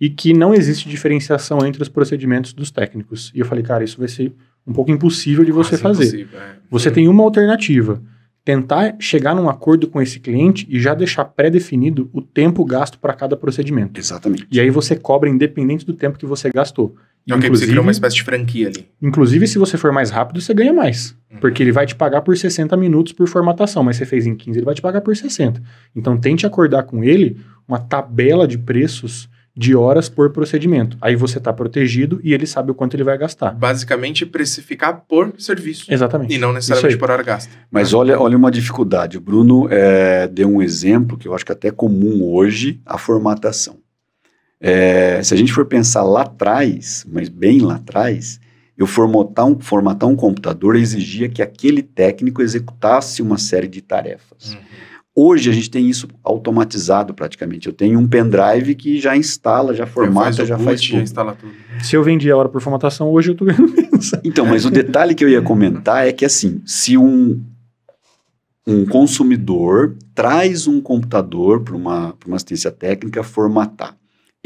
e 0.00 0.10
que 0.10 0.32
não 0.32 0.54
existe 0.54 0.88
diferenciação 0.88 1.64
entre 1.66 1.82
os 1.82 1.88
procedimentos 1.88 2.52
dos 2.52 2.70
técnicos. 2.70 3.32
E 3.34 3.40
eu 3.40 3.46
falei, 3.46 3.64
cara, 3.64 3.84
isso 3.84 3.98
vai 3.98 4.08
ser 4.08 4.32
um 4.66 4.72
pouco 4.72 4.90
impossível 4.90 5.44
de 5.44 5.52
você 5.52 5.78
Quase 5.78 6.04
fazer. 6.04 6.28
é. 6.34 6.56
Você 6.70 6.90
tem 6.90 7.08
uma 7.08 7.22
alternativa. 7.22 8.02
Tentar 8.44 8.96
chegar 9.00 9.34
num 9.34 9.48
acordo 9.48 9.88
com 9.88 10.00
esse 10.00 10.20
cliente 10.20 10.66
e 10.70 10.78
já 10.78 10.94
deixar 10.94 11.24
pré-definido 11.24 12.08
o 12.12 12.22
tempo 12.22 12.64
gasto 12.64 12.98
para 12.98 13.12
cada 13.12 13.36
procedimento. 13.36 13.98
Exatamente. 13.98 14.46
E 14.52 14.60
aí 14.60 14.70
você 14.70 14.94
cobra 14.94 15.28
independente 15.28 15.84
do 15.84 15.94
tempo 15.94 16.18
que 16.18 16.26
você 16.26 16.50
gastou. 16.50 16.94
Então, 17.26 17.40
que 17.40 17.48
você 17.48 17.66
cria 17.66 17.80
uma 17.80 17.90
espécie 17.90 18.16
de 18.16 18.22
franquia 18.22 18.68
ali. 18.68 18.88
inclusive, 19.02 19.48
se 19.48 19.58
você 19.58 19.76
for 19.76 19.90
mais 19.90 20.10
rápido, 20.10 20.40
você 20.40 20.54
ganha 20.54 20.72
mais. 20.72 21.16
Uhum. 21.30 21.40
Porque 21.40 21.60
ele 21.62 21.72
vai 21.72 21.84
te 21.84 21.94
pagar 21.94 22.22
por 22.22 22.36
60 22.36 22.76
minutos 22.76 23.12
por 23.12 23.28
formatação, 23.28 23.82
mas 23.82 23.96
você 23.96 24.06
fez 24.06 24.26
em 24.26 24.34
15, 24.36 24.58
ele 24.58 24.64
vai 24.64 24.74
te 24.74 24.80
pagar 24.80 25.00
por 25.00 25.16
60. 25.16 25.60
Então, 25.94 26.16
tente 26.16 26.46
acordar 26.46 26.84
com 26.84 27.02
ele 27.02 27.40
uma 27.66 27.80
tabela 27.80 28.46
de 28.46 28.56
preços 28.56 29.28
de 29.56 29.74
horas 29.74 30.08
por 30.08 30.30
procedimento. 30.30 30.98
Aí 31.00 31.16
você 31.16 31.38
está 31.38 31.52
protegido 31.52 32.20
e 32.22 32.34
ele 32.34 32.46
sabe 32.46 32.70
o 32.70 32.74
quanto 32.74 32.94
ele 32.94 33.02
vai 33.02 33.16
gastar. 33.16 33.52
Basicamente, 33.52 34.26
precificar 34.26 35.04
por 35.08 35.32
serviço. 35.38 35.86
Exatamente. 35.92 36.34
E 36.34 36.38
não 36.38 36.52
necessariamente 36.52 36.98
por 36.98 37.10
hora 37.10 37.22
gasta. 37.22 37.50
Mas 37.70 37.94
olha, 37.94 38.20
olha 38.20 38.36
uma 38.36 38.50
dificuldade. 38.50 39.16
O 39.16 39.20
Bruno 39.20 39.66
é, 39.70 40.28
deu 40.28 40.48
um 40.48 40.60
exemplo 40.60 41.16
que 41.16 41.26
eu 41.26 41.34
acho 41.34 41.44
que 41.44 41.52
até 41.52 41.68
é 41.68 41.72
comum 41.72 42.22
hoje, 42.22 42.80
a 42.84 42.98
formatação. 42.98 43.78
É, 44.60 45.22
se 45.22 45.34
a 45.34 45.36
gente 45.36 45.52
for 45.52 45.66
pensar 45.66 46.02
lá 46.02 46.22
atrás, 46.22 47.04
mas 47.10 47.28
bem 47.28 47.60
lá 47.60 47.76
atrás, 47.76 48.40
eu 48.76 48.86
formatar 48.86 49.46
um, 49.46 49.58
formatar 49.58 50.08
um 50.08 50.16
computador 50.16 50.76
exigia 50.76 51.28
que 51.28 51.42
aquele 51.42 51.82
técnico 51.82 52.42
executasse 52.42 53.22
uma 53.22 53.38
série 53.38 53.68
de 53.68 53.80
tarefas. 53.80 54.54
Uhum. 54.54 54.60
Hoje 55.18 55.48
a 55.48 55.52
gente 55.52 55.70
tem 55.70 55.88
isso 55.88 56.06
automatizado 56.22 57.14
praticamente. 57.14 57.66
Eu 57.66 57.72
tenho 57.72 57.98
um 57.98 58.06
pendrive 58.06 58.74
que 58.74 59.00
já 59.00 59.16
instala, 59.16 59.72
já 59.72 59.86
formata, 59.86 60.44
já 60.44 60.56
boot, 60.56 60.64
faz 60.66 60.82
já 60.82 60.90
tudo. 60.90 61.02
instala 61.02 61.34
tudo. 61.34 61.52
Se 61.82 61.96
eu 61.96 62.02
vendi 62.02 62.30
a 62.30 62.36
hora 62.36 62.50
por 62.50 62.60
formatação, 62.60 63.08
hoje 63.08 63.30
eu 63.30 63.34
tô 63.34 63.46
ganhando 63.46 63.72
menos. 63.72 64.12
Então, 64.22 64.44
mas 64.44 64.66
o 64.66 64.70
detalhe 64.70 65.14
que 65.14 65.24
eu 65.24 65.28
ia 65.30 65.40
comentar 65.40 66.06
é 66.06 66.12
que 66.12 66.22
assim, 66.22 66.60
se 66.66 66.98
um, 66.98 67.42
um 68.66 68.84
consumidor 68.84 69.96
traz 70.14 70.66
um 70.66 70.82
computador 70.82 71.60
para 71.62 71.74
uma, 71.74 72.12
pra 72.12 72.26
uma 72.26 72.36
assistência 72.36 72.70
técnica 72.70 73.22
formatar, 73.22 73.96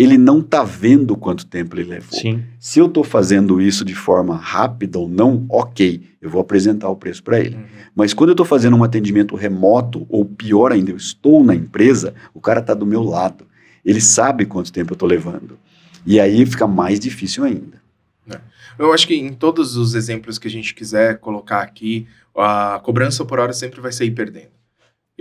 ele 0.03 0.17
não 0.17 0.41
está 0.41 0.65
vendo 0.65 1.15
quanto 1.15 1.47
tempo 1.47 1.77
ele 1.77 1.91
levou. 1.91 2.19
Sim. 2.19 2.43
Se 2.59 2.79
eu 2.79 2.87
estou 2.87 3.05
fazendo 3.05 3.61
isso 3.61 3.85
de 3.85 3.95
forma 3.95 4.35
rápida 4.35 4.99
ou 4.99 5.07
não, 5.07 5.45
ok, 5.49 6.03
eu 6.23 6.31
vou 6.31 6.41
apresentar 6.41 6.89
o 6.89 6.97
preço 6.97 7.23
para 7.23 7.39
ele. 7.39 7.57
Uhum. 7.57 7.65
Mas 7.95 8.15
quando 8.15 8.31
eu 8.31 8.35
estou 8.35 8.47
fazendo 8.47 8.77
um 8.77 8.83
atendimento 8.83 9.37
remoto, 9.37 10.07
ou 10.09 10.25
pior 10.25 10.73
ainda, 10.73 10.91
eu 10.91 10.97
estou 10.97 11.45
na 11.45 11.55
empresa, 11.55 12.15
o 12.33 12.41
cara 12.41 12.61
está 12.61 12.73
do 12.73 12.87
meu 12.87 13.03
lado. 13.03 13.47
Ele 13.85 14.01
sabe 14.01 14.47
quanto 14.47 14.73
tempo 14.73 14.93
eu 14.93 14.95
estou 14.95 15.09
levando. 15.09 15.59
E 16.07 16.19
aí 16.19 16.47
fica 16.47 16.67
mais 16.67 16.99
difícil 16.99 17.45
ainda. 17.45 17.79
Eu 18.79 18.95
acho 18.95 19.07
que 19.07 19.15
em 19.15 19.35
todos 19.35 19.77
os 19.77 19.95
exemplos 19.95 20.39
que 20.39 20.49
a 20.49 20.51
gente 20.51 20.75
quiser 20.75 21.19
colocar 21.19 21.61
aqui, 21.61 22.07
a 22.35 22.81
cobrança 22.83 23.23
por 23.27 23.39
hora 23.39 23.53
sempre 23.53 23.79
vai 23.79 23.93
sair 23.93 24.11
perdendo. 24.13 24.49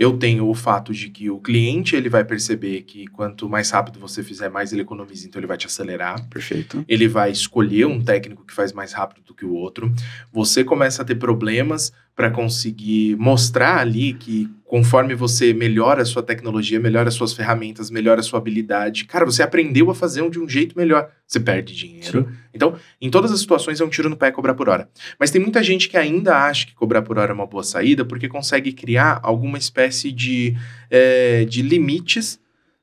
Eu 0.00 0.16
tenho 0.16 0.48
o 0.48 0.54
fato 0.54 0.94
de 0.94 1.10
que 1.10 1.28
o 1.28 1.38
cliente 1.38 1.94
ele 1.94 2.08
vai 2.08 2.24
perceber 2.24 2.84
que 2.84 3.06
quanto 3.08 3.50
mais 3.50 3.70
rápido 3.70 4.00
você 4.00 4.22
fizer, 4.22 4.48
mais 4.48 4.72
ele 4.72 4.80
economiza, 4.80 5.26
então 5.26 5.38
ele 5.38 5.46
vai 5.46 5.58
te 5.58 5.66
acelerar. 5.66 6.26
Perfeito? 6.30 6.82
Ele 6.88 7.06
vai 7.06 7.30
escolher 7.30 7.84
um 7.84 8.02
técnico 8.02 8.42
que 8.46 8.54
faz 8.54 8.72
mais 8.72 8.94
rápido 8.94 9.22
do 9.22 9.34
que 9.34 9.44
o 9.44 9.52
outro. 9.52 9.92
Você 10.32 10.64
começa 10.64 11.02
a 11.02 11.04
ter 11.04 11.16
problemas 11.16 11.92
para 12.16 12.30
conseguir 12.30 13.14
mostrar 13.16 13.76
ali 13.76 14.14
que 14.14 14.50
conforme 14.70 15.16
você 15.16 15.52
melhora 15.52 16.02
a 16.02 16.04
sua 16.04 16.22
tecnologia, 16.22 16.78
melhora 16.78 17.08
as 17.08 17.14
suas 17.14 17.32
ferramentas, 17.32 17.90
melhora 17.90 18.20
a 18.20 18.22
sua 18.22 18.38
habilidade, 18.38 19.04
cara, 19.04 19.24
você 19.24 19.42
aprendeu 19.42 19.90
a 19.90 19.94
fazer 19.96 20.22
um 20.22 20.30
de 20.30 20.38
um 20.38 20.48
jeito 20.48 20.78
melhor. 20.78 21.10
Você 21.26 21.40
perde 21.40 21.74
dinheiro. 21.74 22.30
Então, 22.54 22.76
em 23.00 23.10
todas 23.10 23.32
as 23.32 23.40
situações 23.40 23.80
é 23.80 23.84
um 23.84 23.88
tiro 23.88 24.08
no 24.08 24.16
pé 24.16 24.30
cobrar 24.30 24.54
por 24.54 24.68
hora. 24.68 24.88
Mas 25.18 25.32
tem 25.32 25.40
muita 25.40 25.60
gente 25.60 25.88
que 25.88 25.96
ainda 25.96 26.36
acha 26.36 26.66
que 26.66 26.74
cobrar 26.74 27.02
por 27.02 27.18
hora 27.18 27.32
é 27.32 27.34
uma 27.34 27.48
boa 27.48 27.64
saída 27.64 28.04
porque 28.04 28.28
consegue 28.28 28.72
criar 28.72 29.18
alguma 29.24 29.58
espécie 29.58 30.12
de, 30.12 30.56
eh, 30.88 31.44
de 31.46 31.62
limites, 31.62 32.38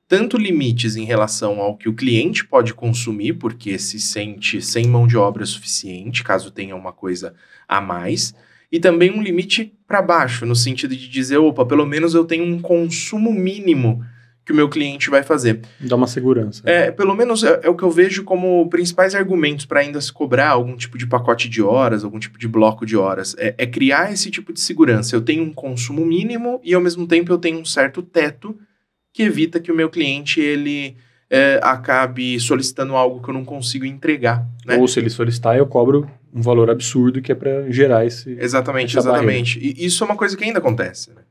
tanto 0.10 0.38
limites 0.38 0.98
em 0.98 1.06
relação 1.06 1.62
ao 1.62 1.78
que 1.78 1.88
o 1.88 1.94
cliente 1.94 2.46
pode 2.46 2.74
consumir, 2.74 3.36
porque 3.36 3.80
se 3.80 3.98
sente 3.98 4.62
sem 4.62 4.88
mão 4.88 5.08
de 5.08 5.16
obra 5.16 5.46
suficiente, 5.46 6.22
caso 6.22 6.52
tenha 6.52 6.76
uma 6.76 6.92
coisa 6.92 7.34
a 7.66 7.80
mais, 7.80 8.36
e 8.72 8.80
também 8.80 9.12
um 9.12 9.22
limite 9.22 9.74
para 9.88 10.02
baixo, 10.02 10.46
no 10.46 10.56
sentido 10.56 10.96
de 10.96 11.08
dizer, 11.08 11.38
opa, 11.38 11.66
pelo 11.66 11.86
menos 11.86 12.14
eu 12.14 12.26
tenho 12.26 12.44
um 12.44 12.60
consumo 12.60 13.32
mínimo 13.32 14.04
que 14.48 14.54
o 14.54 14.56
meu 14.56 14.70
cliente 14.70 15.10
vai 15.10 15.24
fazer. 15.24 15.60
Dá 15.78 15.98
uma 15.98 16.08
segurança. 16.08 16.62
É, 16.66 16.90
pelo 16.90 17.14
menos 17.14 17.44
é, 17.44 17.60
é 17.64 17.70
o 17.70 17.76
que 17.76 17.84
eu 17.84 17.92
vejo 17.92 18.24
como 18.24 18.70
principais 18.70 19.14
argumentos 19.14 19.66
para 19.66 19.82
ainda 19.82 20.00
se 20.00 20.12
cobrar 20.12 20.50
algum 20.50 20.76
tipo 20.78 20.98
de 20.98 21.06
pacote 21.06 21.50
de 21.50 21.62
horas, 21.62 22.06
algum 22.06 22.18
tipo 22.18 22.40
de 22.40 22.48
bloco 22.48 22.86
de 22.86 22.96
horas. 22.96 23.36
É, 23.38 23.54
é 23.58 23.68
criar 23.68 24.12
esse 24.14 24.32
tipo 24.32 24.54
de 24.54 24.62
segurança. 24.62 25.14
Eu 25.14 25.22
tenho 25.22 25.44
um 25.44 25.54
consumo 25.54 26.06
mínimo 26.06 26.62
e 26.64 26.74
ao 26.74 26.82
mesmo 26.82 27.06
tempo 27.06 27.30
eu 27.30 27.38
tenho 27.38 27.60
um 27.60 27.66
certo 27.66 28.02
teto 28.02 28.58
que 29.14 29.24
evita 29.24 29.60
que 29.60 29.72
o 29.72 29.76
meu 29.76 29.90
cliente 29.90 30.40
ele 30.40 30.96
é, 31.30 31.60
acabe 31.62 32.40
solicitando 32.40 32.96
algo 32.96 33.22
que 33.22 33.30
eu 33.30 33.34
não 33.34 33.44
consigo 33.44 33.86
entregar. 33.86 34.48
Né? 34.66 34.78
Ou 34.78 34.88
se 34.88 34.98
ele 34.98 35.10
solicitar, 35.10 35.58
eu 35.58 35.68
cobro 35.68 36.10
um 36.34 36.42
valor 36.42 36.70
absurdo 36.70 37.22
que 37.22 37.32
é 37.32 37.36
para 37.36 37.70
gerar 37.72 38.06
esse. 38.06 38.38
Exatamente, 38.40 38.98
exatamente. 38.98 39.60
E 39.60 39.86
isso 39.86 40.04
é 40.04 40.08
uma 40.08 40.16
coisa 40.16 40.36
que 40.36 40.44
ainda 40.44 40.60
acontece. 40.60 41.10
Né? 41.10 41.22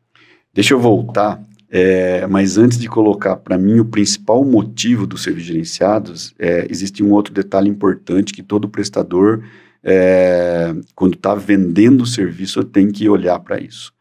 Deixa 0.52 0.74
eu 0.74 0.80
voltar, 0.80 1.42
é, 1.70 2.26
mas 2.26 2.56
antes 2.56 2.78
de 2.78 2.88
colocar 2.88 3.36
para 3.36 3.58
mim 3.58 3.80
o 3.80 3.84
principal 3.84 4.44
motivo 4.44 5.06
dos 5.06 5.22
serviços 5.22 5.48
gerenciados, 5.48 6.34
é, 6.38 6.66
existe 6.70 7.02
um 7.02 7.12
outro 7.12 7.34
detalhe 7.34 7.68
importante 7.68 8.32
que 8.32 8.42
todo 8.42 8.68
prestador, 8.68 9.42
é, 9.82 10.74
quando 10.94 11.14
está 11.14 11.34
vendendo 11.34 12.02
o 12.02 12.06
serviço, 12.06 12.64
tem 12.64 12.90
que 12.90 13.08
olhar 13.08 13.38
para 13.40 13.60
isso. 13.60 13.92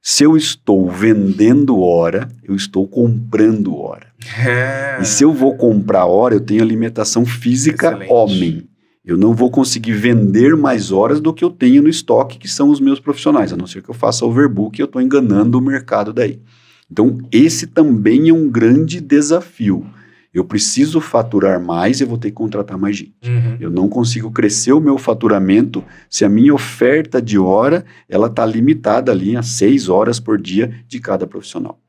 Se 0.00 0.24
eu 0.24 0.36
estou 0.36 0.88
vendendo 0.88 1.80
hora, 1.80 2.28
eu 2.44 2.54
estou 2.54 2.86
comprando 2.86 3.76
hora. 3.76 4.06
É. 4.46 4.98
E 5.00 5.04
se 5.04 5.24
eu 5.24 5.32
vou 5.32 5.56
comprar 5.56 6.06
hora, 6.06 6.34
eu 6.34 6.40
tenho 6.40 6.62
a 6.62 6.66
limitação 6.66 7.26
física 7.26 7.88
Excelente. 7.88 8.12
homem. 8.12 8.67
Eu 9.08 9.16
não 9.16 9.32
vou 9.32 9.50
conseguir 9.50 9.94
vender 9.94 10.54
mais 10.54 10.92
horas 10.92 11.18
do 11.18 11.32
que 11.32 11.42
eu 11.42 11.48
tenho 11.48 11.82
no 11.82 11.88
estoque, 11.88 12.36
que 12.36 12.46
são 12.46 12.68
os 12.68 12.78
meus 12.78 13.00
profissionais, 13.00 13.50
a 13.50 13.56
não 13.56 13.66
ser 13.66 13.82
que 13.82 13.88
eu 13.88 13.94
faça 13.94 14.26
overbook 14.26 14.78
e 14.78 14.82
eu 14.82 14.84
estou 14.84 15.00
enganando 15.00 15.56
o 15.56 15.62
mercado 15.62 16.12
daí. 16.12 16.38
Então, 16.92 17.16
esse 17.32 17.68
também 17.68 18.28
é 18.28 18.34
um 18.34 18.50
grande 18.50 19.00
desafio. 19.00 19.86
Eu 20.32 20.44
preciso 20.44 21.00
faturar 21.00 21.58
mais 21.58 22.00
e 22.00 22.04
eu 22.04 22.06
vou 22.06 22.18
ter 22.18 22.28
que 22.28 22.36
contratar 22.36 22.76
mais 22.76 22.98
gente. 22.98 23.14
Uhum. 23.26 23.56
Eu 23.58 23.70
não 23.70 23.88
consigo 23.88 24.30
crescer 24.30 24.72
o 24.74 24.80
meu 24.80 24.98
faturamento 24.98 25.82
se 26.10 26.26
a 26.26 26.28
minha 26.28 26.52
oferta 26.52 27.20
de 27.20 27.38
hora 27.38 27.86
ela 28.10 28.26
está 28.26 28.44
limitada 28.44 29.10
ali 29.10 29.34
a 29.38 29.42
seis 29.42 29.88
horas 29.88 30.20
por 30.20 30.38
dia 30.38 30.70
de 30.86 31.00
cada 31.00 31.26
profissional. 31.26 31.80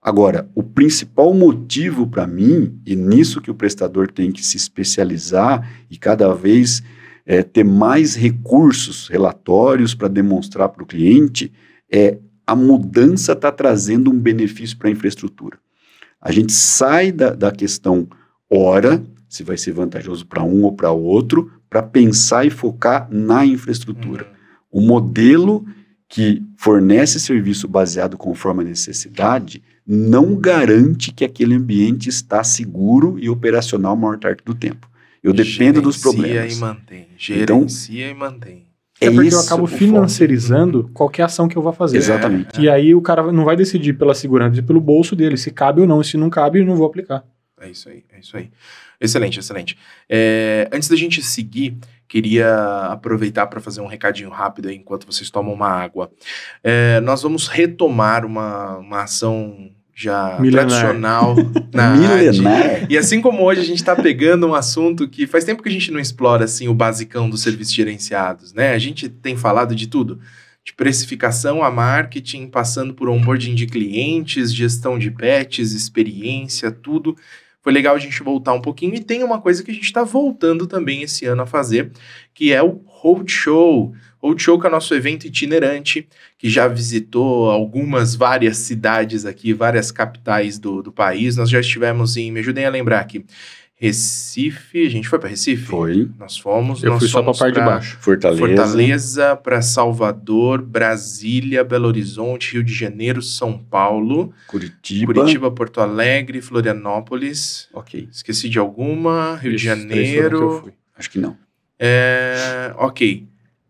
Agora, 0.00 0.48
o 0.54 0.62
principal 0.62 1.34
motivo 1.34 2.06
para 2.06 2.26
mim, 2.26 2.80
e 2.86 2.94
nisso 2.94 3.40
que 3.40 3.50
o 3.50 3.54
prestador 3.54 4.10
tem 4.10 4.30
que 4.30 4.44
se 4.44 4.56
especializar 4.56 5.68
e 5.90 5.98
cada 5.98 6.32
vez 6.32 6.82
eh, 7.26 7.42
ter 7.42 7.64
mais 7.64 8.14
recursos, 8.14 9.08
relatórios 9.08 9.94
para 9.94 10.08
demonstrar 10.08 10.68
para 10.68 10.82
o 10.82 10.86
cliente, 10.86 11.52
é 11.92 12.18
a 12.46 12.54
mudança 12.54 13.32
está 13.32 13.52
trazendo 13.52 14.10
um 14.10 14.18
benefício 14.18 14.78
para 14.78 14.88
a 14.88 14.92
infraestrutura. 14.92 15.58
A 16.20 16.32
gente 16.32 16.52
sai 16.52 17.12
da, 17.12 17.34
da 17.34 17.52
questão 17.52 18.08
hora, 18.50 19.04
se 19.28 19.42
vai 19.42 19.58
ser 19.58 19.72
vantajoso 19.72 20.26
para 20.26 20.42
um 20.42 20.62
ou 20.62 20.72
para 20.72 20.90
outro, 20.90 21.52
para 21.68 21.82
pensar 21.82 22.46
e 22.46 22.50
focar 22.50 23.06
na 23.10 23.44
infraestrutura. 23.44 24.24
Uhum. 24.72 24.80
O 24.80 24.86
modelo 24.86 25.66
que 26.08 26.42
fornece 26.56 27.20
serviço 27.20 27.68
baseado 27.68 28.16
conforme 28.16 28.62
a 28.62 28.68
necessidade 28.68 29.62
não 29.90 30.36
garante 30.36 31.10
que 31.12 31.24
aquele 31.24 31.54
ambiente 31.54 32.10
está 32.10 32.44
seguro 32.44 33.18
e 33.18 33.30
operacional 33.30 33.94
a 33.94 33.96
maior 33.96 34.18
parte 34.18 34.44
do 34.44 34.54
tempo. 34.54 34.86
Eu 35.22 35.32
dependo 35.32 35.80
dos 35.80 35.96
Gerencia 35.96 36.12
problemas. 36.12 36.56
e 36.56 36.60
mantém. 36.60 37.00
Então, 37.00 37.60
Gerencia 37.60 38.10
e 38.10 38.14
mantém. 38.14 38.66
É, 39.00 39.10
porque 39.10 39.32
eu 39.32 39.40
acabo 39.40 39.64
o 39.64 39.66
foco. 39.66 39.78
financiarizando 39.78 40.90
qualquer 40.92 41.22
ação 41.22 41.48
que 41.48 41.56
eu 41.56 41.62
vou 41.62 41.72
fazer. 41.72 41.96
Exatamente. 41.96 42.60
E 42.60 42.68
aí 42.68 42.94
o 42.94 43.00
cara 43.00 43.32
não 43.32 43.44
vai 43.44 43.56
decidir 43.56 43.94
pela 43.94 44.14
segurança, 44.14 44.62
pelo 44.62 44.80
bolso 44.80 45.16
dele, 45.16 45.36
se 45.36 45.50
cabe 45.50 45.80
ou 45.80 45.86
não. 45.86 46.00
E 46.00 46.04
se 46.04 46.16
não 46.16 46.28
cabe, 46.28 46.58
eu 46.58 46.66
não 46.66 46.76
vou 46.76 46.86
aplicar. 46.86 47.24
É 47.60 47.70
isso 47.70 47.88
aí, 47.88 48.04
é 48.12 48.20
isso 48.20 48.36
aí. 48.36 48.50
Excelente, 49.00 49.38
excelente. 49.38 49.78
É, 50.08 50.68
antes 50.72 50.88
da 50.88 50.96
gente 50.96 51.22
seguir, 51.22 51.78
queria 52.08 52.86
aproveitar 52.90 53.46
para 53.46 53.60
fazer 53.60 53.80
um 53.80 53.86
recadinho 53.86 54.30
rápido 54.30 54.68
aí 54.68 54.76
enquanto 54.76 55.06
vocês 55.06 55.30
tomam 55.30 55.54
uma 55.54 55.68
água. 55.68 56.10
É, 56.62 57.00
nós 57.00 57.22
vamos 57.22 57.46
retomar 57.46 58.26
uma, 58.26 58.78
uma 58.78 59.02
ação 59.04 59.70
já 59.98 60.38
Milenar. 60.38 60.68
tradicional 60.68 61.34
na. 61.74 61.96
Milenar. 61.96 62.86
E 62.88 62.96
assim 62.96 63.20
como 63.20 63.42
hoje 63.42 63.62
a 63.62 63.64
gente 63.64 63.78
está 63.78 63.96
pegando 63.96 64.46
um 64.46 64.54
assunto 64.54 65.08
que 65.08 65.26
faz 65.26 65.42
tempo 65.42 65.60
que 65.60 65.68
a 65.68 65.72
gente 65.72 65.90
não 65.90 65.98
explora 65.98 66.44
assim 66.44 66.68
o 66.68 66.74
basicão 66.74 67.28
dos 67.28 67.42
serviços 67.42 67.74
gerenciados, 67.74 68.54
né? 68.54 68.74
A 68.74 68.78
gente 68.78 69.08
tem 69.08 69.36
falado 69.36 69.74
de 69.74 69.88
tudo, 69.88 70.20
de 70.64 70.72
precificação 70.72 71.64
a 71.64 71.70
marketing, 71.70 72.46
passando 72.46 72.94
por 72.94 73.08
onboarding 73.08 73.56
de 73.56 73.66
clientes, 73.66 74.54
gestão 74.54 74.96
de 74.96 75.10
pets, 75.10 75.72
experiência, 75.72 76.70
tudo. 76.70 77.16
Foi 77.60 77.72
legal 77.72 77.96
a 77.96 77.98
gente 77.98 78.22
voltar 78.22 78.52
um 78.52 78.62
pouquinho 78.62 78.94
e 78.94 79.00
tem 79.00 79.24
uma 79.24 79.40
coisa 79.40 79.64
que 79.64 79.72
a 79.72 79.74
gente 79.74 79.82
está 79.82 80.04
voltando 80.04 80.64
também 80.68 81.02
esse 81.02 81.26
ano 81.26 81.42
a 81.42 81.46
fazer, 81.46 81.90
que 82.32 82.52
é 82.52 82.62
o 82.62 82.80
Roadshow. 82.86 83.86
Roadshow 83.86 83.94
que 84.20 84.66
é 84.66 84.70
nosso 84.70 84.94
evento 84.94 85.26
itinerante, 85.26 86.08
que 86.36 86.48
já 86.48 86.66
visitou 86.68 87.50
algumas, 87.50 88.14
várias 88.14 88.56
cidades 88.58 89.24
aqui, 89.24 89.52
várias 89.52 89.90
capitais 89.90 90.58
do, 90.58 90.82
do 90.82 90.92
país. 90.92 91.36
Nós 91.36 91.48
já 91.48 91.60
estivemos 91.60 92.16
em, 92.16 92.30
me 92.32 92.40
ajudem 92.40 92.64
a 92.64 92.70
lembrar 92.70 93.00
aqui, 93.00 93.24
Recife, 93.80 94.84
a 94.84 94.90
gente 94.90 95.08
foi 95.08 95.20
para 95.20 95.28
Recife? 95.28 95.62
Foi. 95.62 96.10
Nós 96.18 96.36
fomos, 96.36 96.82
Eu 96.82 96.90
nós 96.90 96.98
fui 96.98 97.06
só 97.08 97.18
pra 97.18 97.26
fomos 97.26 97.38
parte 97.38 97.54
de 97.54 97.60
baixo. 97.60 97.96
Fortaleza. 98.00 98.40
Fortaleza, 98.40 99.36
para 99.36 99.62
Salvador, 99.62 100.60
Brasília, 100.60 101.62
Belo 101.62 101.86
Horizonte, 101.86 102.54
Rio 102.54 102.64
de 102.64 102.74
Janeiro, 102.74 103.22
São 103.22 103.56
Paulo, 103.56 104.34
Curitiba. 104.48 105.14
Curitiba, 105.14 105.48
Porto 105.52 105.80
Alegre, 105.80 106.40
Florianópolis. 106.40 107.68
Ok. 107.72 108.08
Esqueci 108.10 108.48
de 108.48 108.58
alguma, 108.58 109.36
Rio 109.36 109.54
de 109.56 109.68
Esses 109.68 109.68
foram 109.68 109.86
que 109.86 109.94
eu 109.94 110.02
Janeiro. 110.02 110.60
fui. 110.60 110.72
Acho 110.96 111.10
que 111.10 111.18
não. 111.20 111.36
É, 111.78 112.74
ok. 112.76 113.27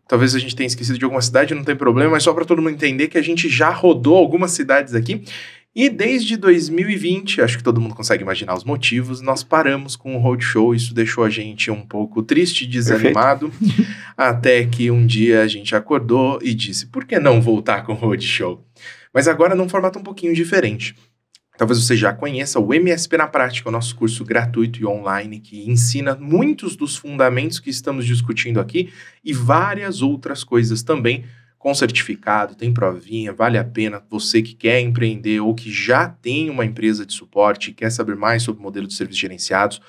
Talvez 0.09 0.33
a 0.33 0.39
gente 0.39 0.55
tenha 0.55 0.65
esquecido 0.65 0.97
de 0.97 1.05
alguma 1.05 1.21
cidade, 1.21 1.53
não 1.53 1.63
tem 1.63 1.75
problema, 1.75 2.09
mas 2.09 2.23
só 2.23 2.33
para 2.33 2.43
todo 2.43 2.63
mundo 2.63 2.73
entender 2.73 3.09
que 3.09 3.17
a 3.17 3.21
gente 3.21 3.47
já 3.47 3.69
rodou 3.69 4.17
algumas 4.17 4.49
cidades 4.49 4.95
aqui. 4.95 5.23
E 5.75 5.87
desde 5.87 6.35
2020, 6.35 7.41
acho 7.43 7.57
que 7.57 7.63
todo 7.63 7.79
mundo 7.79 7.93
consegue 7.93 8.23
imaginar 8.23 8.55
os 8.55 8.63
motivos, 8.63 9.21
nós 9.21 9.43
paramos 9.43 9.95
com 9.95 10.15
o 10.15 10.19
Roadshow. 10.19 10.73
Isso 10.73 10.95
deixou 10.95 11.23
a 11.23 11.29
gente 11.29 11.69
um 11.69 11.81
pouco 11.81 12.23
triste, 12.23 12.65
desanimado. 12.65 13.51
até 14.17 14.65
que 14.65 14.89
um 14.89 15.05
dia 15.05 15.43
a 15.43 15.47
gente 15.47 15.75
acordou 15.75 16.39
e 16.41 16.55
disse: 16.55 16.87
por 16.87 17.05
que 17.05 17.19
não 17.19 17.39
voltar 17.39 17.83
com 17.83 17.93
o 17.93 17.95
Roadshow? 17.95 18.65
Mas 19.13 19.27
agora 19.27 19.53
num 19.53 19.69
formato 19.69 19.99
um 19.99 20.03
pouquinho 20.03 20.33
diferente. 20.33 20.95
Talvez 21.59 21.83
você 21.83 21.93
já 21.93 22.13
conheça 22.13 22.57
o 22.57 22.73
MSP 22.73 23.17
na 23.17 23.27
Prática, 23.27 23.67
o 23.67 23.71
nosso 23.71 23.93
curso 23.93 24.23
gratuito 24.23 24.79
e 24.79 24.85
online 24.85 25.41
que 25.41 25.69
ensina 25.69 26.15
muitos 26.15 26.73
dos 26.77 26.95
fundamentos 26.95 27.59
que 27.59 27.69
estamos 27.69 28.05
discutindo 28.05 28.61
aqui 28.61 28.93
e 29.25 29.33
várias 29.33 30.01
outras 30.01 30.41
coisas 30.41 30.81
também, 30.83 31.25
com 31.57 31.75
certificado, 31.75 32.55
tem 32.55 32.73
provinha, 32.73 33.33
vale 33.33 33.57
a 33.57 33.63
pena. 33.65 34.01
Você 34.09 34.41
que 34.41 34.53
quer 34.53 34.79
empreender 34.79 35.41
ou 35.41 35.53
que 35.53 35.69
já 35.69 36.07
tem 36.07 36.49
uma 36.49 36.63
empresa 36.63 37.05
de 37.05 37.11
suporte 37.11 37.71
e 37.71 37.73
quer 37.73 37.89
saber 37.89 38.15
mais 38.15 38.41
sobre 38.41 38.61
o 38.61 38.63
modelo 38.63 38.87
de 38.87 38.93
serviços 38.93 39.19
gerenciados, 39.19 39.81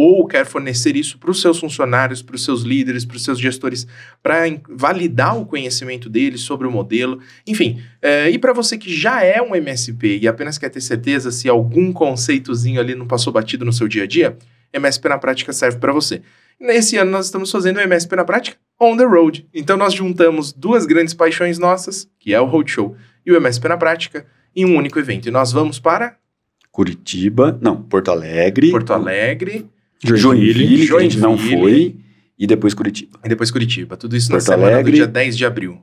ou 0.00 0.24
quer 0.28 0.46
fornecer 0.46 0.94
isso 0.94 1.18
para 1.18 1.28
os 1.28 1.40
seus 1.40 1.58
funcionários, 1.58 2.22
para 2.22 2.36
os 2.36 2.44
seus 2.44 2.62
líderes, 2.62 3.04
para 3.04 3.16
os 3.16 3.24
seus 3.24 3.36
gestores, 3.36 3.84
para 4.22 4.44
validar 4.68 5.36
o 5.36 5.44
conhecimento 5.44 6.08
deles 6.08 6.42
sobre 6.42 6.68
o 6.68 6.70
modelo. 6.70 7.18
Enfim, 7.44 7.82
é, 8.00 8.30
e 8.30 8.38
para 8.38 8.52
você 8.52 8.78
que 8.78 8.94
já 8.94 9.24
é 9.24 9.42
um 9.42 9.56
MSP 9.56 10.20
e 10.22 10.28
apenas 10.28 10.56
quer 10.56 10.68
ter 10.68 10.80
certeza 10.80 11.32
se 11.32 11.48
algum 11.48 11.92
conceitozinho 11.92 12.80
ali 12.80 12.94
não 12.94 13.08
passou 13.08 13.32
batido 13.32 13.64
no 13.64 13.72
seu 13.72 13.88
dia 13.88 14.04
a 14.04 14.06
dia, 14.06 14.38
MSP 14.72 15.08
na 15.08 15.18
prática 15.18 15.52
serve 15.52 15.78
para 15.78 15.92
você. 15.92 16.22
Nesse 16.60 16.96
ano 16.96 17.10
nós 17.10 17.26
estamos 17.26 17.50
fazendo 17.50 17.78
o 17.78 17.80
MSP 17.80 18.14
na 18.14 18.24
prática 18.24 18.56
on 18.80 18.96
the 18.96 19.04
road. 19.04 19.48
Então 19.52 19.76
nós 19.76 19.94
juntamos 19.94 20.52
duas 20.52 20.86
grandes 20.86 21.12
paixões 21.12 21.58
nossas, 21.58 22.08
que 22.20 22.32
é 22.32 22.40
o 22.40 22.44
Roadshow 22.44 22.94
e 23.26 23.32
o 23.32 23.36
MSP 23.36 23.66
na 23.66 23.76
prática, 23.76 24.24
em 24.54 24.64
um 24.64 24.76
único 24.76 24.96
evento. 25.00 25.26
E 25.26 25.32
nós 25.32 25.50
vamos 25.50 25.80
para 25.80 26.16
Curitiba. 26.70 27.58
Não, 27.60 27.82
Porto 27.82 28.12
Alegre. 28.12 28.70
Porto 28.70 28.92
Alegre 28.92 29.68
Joinville, 30.04 30.86
que 30.86 30.94
a 30.96 31.00
gente 31.00 31.18
não 31.18 31.36
Joinville. 31.36 31.60
foi. 31.60 31.96
E 32.38 32.46
depois 32.46 32.72
Curitiba. 32.72 33.18
e 33.24 33.28
depois 33.28 33.50
Curitiba. 33.50 33.96
Tudo 33.96 34.16
isso 34.16 34.30
na 34.30 34.36
Porto 34.36 34.46
semana 34.46 34.72
Alegre. 34.74 34.92
do 34.92 34.94
dia 34.94 35.06
10 35.06 35.36
de 35.36 35.44
abril. 35.44 35.80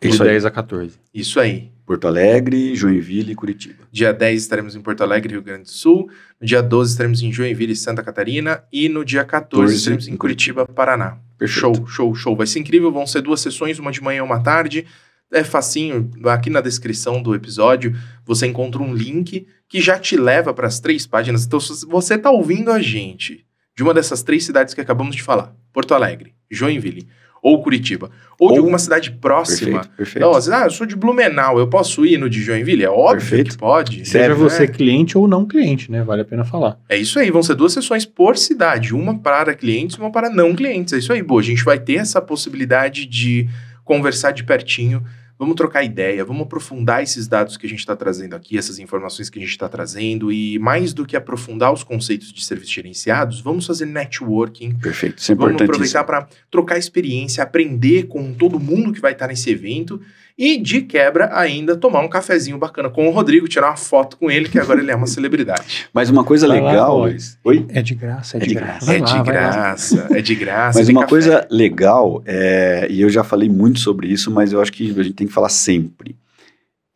De 0.00 0.08
Isso 0.10 0.22
aí. 0.22 0.28
10 0.30 0.44
a 0.44 0.50
14. 0.50 0.94
Isso 1.14 1.40
aí. 1.40 1.70
Porto 1.86 2.06
Alegre, 2.06 2.74
Joinville 2.74 3.32
e 3.32 3.34
Curitiba. 3.34 3.84
Dia 3.90 4.12
10 4.12 4.42
estaremos 4.42 4.74
em 4.76 4.80
Porto 4.82 5.02
Alegre, 5.02 5.32
Rio 5.32 5.42
Grande 5.42 5.62
do 5.64 5.70
Sul. 5.70 6.08
No 6.40 6.46
dia 6.46 6.62
12 6.62 6.92
estaremos 6.92 7.22
em 7.22 7.32
Joinville 7.32 7.72
e 7.72 7.76
Santa 7.76 8.02
Catarina. 8.02 8.62
E 8.72 8.88
no 8.88 9.04
dia 9.04 9.24
14 9.24 9.50
14 9.50 9.76
estaremos 9.76 10.08
em 10.08 10.12
em 10.12 10.16
Curitiba, 10.16 10.66
Paraná. 10.66 11.18
Perfeito. 11.38 11.60
Show, 11.60 11.86
show, 11.86 12.14
show. 12.14 12.36
Vai 12.36 12.46
ser 12.46 12.58
incrível. 12.60 12.90
Vão 12.92 13.06
ser 13.06 13.22
duas 13.22 13.40
sessões, 13.40 13.78
uma 13.78 13.90
de 13.90 14.02
manhã 14.02 14.18
e 14.18 14.22
uma 14.22 14.40
tarde. 14.42 14.86
É 15.32 15.42
facinho. 15.42 16.10
Aqui 16.26 16.48
na 16.50 16.60
descrição 16.60 17.22
do 17.22 17.34
episódio 17.34 17.94
você 18.24 18.46
encontra 18.46 18.82
um 18.82 18.94
link 18.94 19.46
que 19.68 19.80
já 19.80 19.98
te 19.98 20.16
leva 20.16 20.54
para 20.54 20.66
as 20.66 20.78
três 20.80 21.06
páginas. 21.06 21.44
Então, 21.44 21.58
se 21.58 21.84
você 21.86 22.14
está 22.14 22.30
ouvindo 22.30 22.70
a 22.70 22.80
gente 22.80 23.44
de 23.76 23.82
uma 23.82 23.92
dessas 23.92 24.22
três 24.22 24.44
cidades 24.44 24.74
que 24.74 24.80
acabamos 24.80 25.16
de 25.16 25.22
falar: 25.22 25.54
Porto 25.72 25.94
Alegre, 25.94 26.34
Joinville 26.50 27.08
ou 27.42 27.62
Curitiba, 27.62 28.10
ou, 28.40 28.48
de 28.48 28.54
Ou- 28.54 28.60
alguma 28.60 28.78
cidade 28.78 29.10
próxima. 29.10 29.72
Perfeito, 29.80 29.96
perfeito. 29.98 30.16
Então, 30.16 30.30
às 30.30 30.46
vezes, 30.46 30.60
ah, 30.62 30.64
eu 30.64 30.70
sou 30.70 30.86
de 30.86 30.96
Blumenau, 30.96 31.58
eu 31.58 31.68
posso 31.68 32.06
ir 32.06 32.16
no 32.16 32.30
de 32.30 32.40
Joinville? 32.40 32.82
É 32.84 32.88
óbvio 32.88 33.18
Perfeito. 33.18 33.50
que 33.50 33.58
pode. 33.58 34.06
Seja 34.06 34.28
Deve, 34.28 34.40
você 34.40 34.62
né? 34.62 34.68
cliente 34.68 35.18
ou 35.18 35.28
não 35.28 35.44
cliente, 35.44 35.92
né? 35.92 36.02
Vale 36.02 36.22
a 36.22 36.24
pena 36.24 36.42
falar. 36.42 36.78
É 36.88 36.96
isso 36.96 37.18
aí, 37.18 37.30
vão 37.30 37.42
ser 37.42 37.54
duas 37.54 37.74
sessões 37.74 38.06
por 38.06 38.38
cidade, 38.38 38.94
uma 38.94 39.18
para 39.18 39.54
clientes 39.54 39.96
e 39.96 40.00
uma 40.00 40.10
para 40.10 40.30
não 40.30 40.54
clientes. 40.54 40.94
É 40.94 40.96
isso 40.98 41.12
aí, 41.12 41.22
boa. 41.22 41.42
A 41.42 41.44
gente 41.44 41.62
vai 41.62 41.78
ter 41.78 41.96
essa 41.96 42.18
possibilidade 42.22 43.04
de 43.04 43.46
conversar 43.84 44.32
de 44.32 44.42
pertinho, 44.42 45.04
vamos 45.38 45.56
trocar 45.56 45.82
ideia, 45.82 46.24
vamos 46.24 46.42
aprofundar 46.42 47.02
esses 47.02 47.26
dados 47.26 47.56
que 47.56 47.66
a 47.66 47.68
gente 47.68 47.80
está 47.80 47.94
trazendo 47.96 48.34
aqui, 48.34 48.56
essas 48.56 48.78
informações 48.78 49.28
que 49.28 49.38
a 49.38 49.42
gente 49.42 49.50
está 49.50 49.68
trazendo, 49.68 50.32
e 50.32 50.58
mais 50.58 50.92
do 50.94 51.04
que 51.04 51.16
aprofundar 51.16 51.72
os 51.72 51.82
conceitos 51.82 52.32
de 52.32 52.44
serviços 52.44 52.72
gerenciados, 52.72 53.40
vamos 53.40 53.66
fazer 53.66 53.86
networking, 53.86 54.74
Perfeito. 54.76 55.18
Isso 55.18 55.32
é 55.32 55.34
Vamos 55.34 55.60
aproveitar 55.60 56.04
para 56.04 56.28
trocar 56.50 56.78
experiência, 56.78 57.42
aprender 57.42 58.04
com 58.04 58.32
todo 58.32 58.58
mundo 58.60 58.92
que 58.92 59.00
vai 59.00 59.12
estar 59.12 59.26
nesse 59.26 59.50
evento 59.50 60.00
e, 60.36 60.58
de 60.58 60.82
quebra, 60.82 61.30
ainda 61.32 61.76
tomar 61.76 62.00
um 62.00 62.08
cafezinho 62.08 62.58
bacana 62.58 62.90
com 62.90 63.06
o 63.06 63.10
Rodrigo, 63.10 63.46
tirar 63.46 63.68
uma 63.70 63.76
foto 63.76 64.16
com 64.16 64.30
ele, 64.30 64.48
que 64.48 64.58
agora 64.58 64.80
ele 64.80 64.90
é 64.90 64.96
uma 64.96 65.06
celebridade. 65.06 65.86
Mas 65.94 66.10
uma 66.10 66.24
coisa 66.24 66.48
Vai 66.48 66.60
lá, 66.60 66.70
legal. 66.70 66.98
Luiz. 67.02 67.38
Oi? 67.44 67.64
É 67.68 67.80
de 67.82 67.94
graça, 67.94 68.36
é, 68.36 68.38
É 68.38 68.40
de 68.42 68.48
de 68.48 68.54
graça. 68.54 68.86
graça. 68.86 68.92
É 68.94 68.98
lá, 68.98 69.04
de 69.06 69.14
lá. 69.14 69.22
graça, 69.22 70.08
é 70.10 70.22
de 70.22 70.34
graça. 70.34 70.78
Mas 70.78 70.88
uma 70.88 71.00
café. 71.02 71.10
coisa 71.10 71.46
legal, 71.50 72.22
é, 72.26 72.86
e 72.90 73.00
eu 73.00 73.08
já 73.08 73.22
falei 73.22 73.48
muito 73.48 73.78
sobre 73.78 74.08
isso, 74.08 74.30
mas 74.30 74.52
eu 74.52 74.60
acho 74.60 74.72
que 74.72 74.90
a 74.90 75.02
gente 75.02 75.14
tem 75.14 75.26
que 75.26 75.32
falar 75.32 75.48
sempre. 75.48 76.16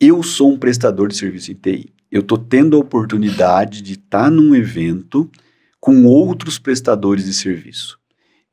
Eu 0.01 0.23
sou 0.23 0.53
um 0.53 0.59
prestador 0.59 1.09
de 1.09 1.17
serviço 1.17 1.51
em 1.53 1.55
TI. 1.55 1.93
Eu 2.11 2.21
estou 2.21 2.39
tendo 2.39 2.77
a 2.77 2.81
oportunidade 2.81 3.83
de 3.83 3.95
estar 3.95 4.31
num 4.31 4.55
evento 4.55 5.31
com 5.81 6.05
outros 6.07 6.59
prestadores 6.59 7.25
de 7.25 7.35
serviço. 7.35 7.98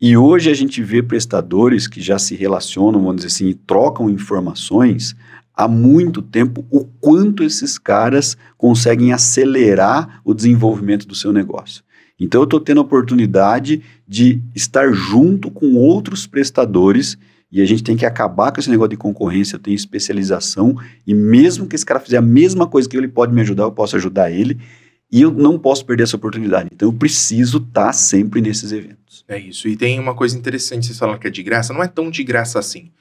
E 0.08 0.16
hoje 0.16 0.52
a 0.52 0.54
gente 0.54 0.84
vê 0.84 1.02
prestadores 1.02 1.88
que 1.88 2.00
já 2.00 2.20
se 2.20 2.36
relacionam, 2.36 3.02
vamos 3.02 3.16
dizer 3.16 3.30
assim, 3.30 3.48
e 3.48 3.56
trocam 3.56 4.08
informações 4.08 5.16
há 5.52 5.68
muito 5.68 6.22
tempo, 6.22 6.64
o 6.70 6.86
quanto 6.86 7.44
esses 7.44 7.80
caras 7.80 8.38
conseguem 8.56 9.12
acelerar 9.12 10.22
o 10.24 10.32
desenvolvimento 10.36 11.08
do 11.08 11.16
seu 11.16 11.34
negócio. 11.34 11.84
Então 12.20 12.42
eu 12.42 12.44
estou 12.44 12.60
tendo 12.60 12.82
a 12.82 12.84
oportunidade 12.84 13.82
de 14.08 14.44
estar 14.54 14.94
junto 14.94 15.50
com 15.50 15.74
outros 15.74 16.28
prestadores 16.28 17.18
e 17.52 17.60
a 17.60 17.66
gente 17.66 17.82
tem 17.82 17.98
que 17.98 18.06
acabar 18.06 18.52
com 18.52 18.60
esse 18.60 18.70
negócio 18.70 18.92
de 18.92 18.98
concorrência, 18.98 19.56
eu 19.56 19.60
tenho 19.60 19.74
especialização 19.74 20.76
e 21.08 21.16
mesmo 21.16 21.66
que 21.66 21.76
esse 21.76 21.84
cara 21.84 22.00
fizer 22.00 22.18
a 22.18 22.22
mesma 22.22 22.68
coisa 22.68 22.88
que 22.88 22.96
eu, 22.96 23.02
ele 23.02 23.12
pode 23.12 23.34
me 23.34 23.42
ajudar, 23.42 23.64
eu 23.64 23.72
posso 23.72 23.96
ajudar 23.96 24.30
ele 24.30 24.60
e 25.12 25.22
eu 25.22 25.32
não 25.32 25.58
posso 25.58 25.86
perder 25.86 26.04
essa 26.04 26.16
oportunidade. 26.16 26.70
Então 26.74 26.90
eu 26.90 26.94
preciso 26.94 27.58
estar 27.58 27.94
sempre 27.94 28.42
nesses 28.42 28.72
eventos. 28.72 29.24
É 29.28 29.38
isso. 29.38 29.68
E 29.68 29.76
tem 29.76 30.00
uma 30.00 30.14
coisa 30.14 30.38
interessante, 30.38 30.86
vocês 30.86 30.98
falam 30.98 31.18
que 31.18 31.28
é 31.28 31.30
de 31.30 31.44
graça, 31.44 31.74
não 31.74 31.84
é 31.84 31.88
tão 31.88 32.10
de 32.10 32.24
graça 32.24 32.60
assim. 32.60 32.92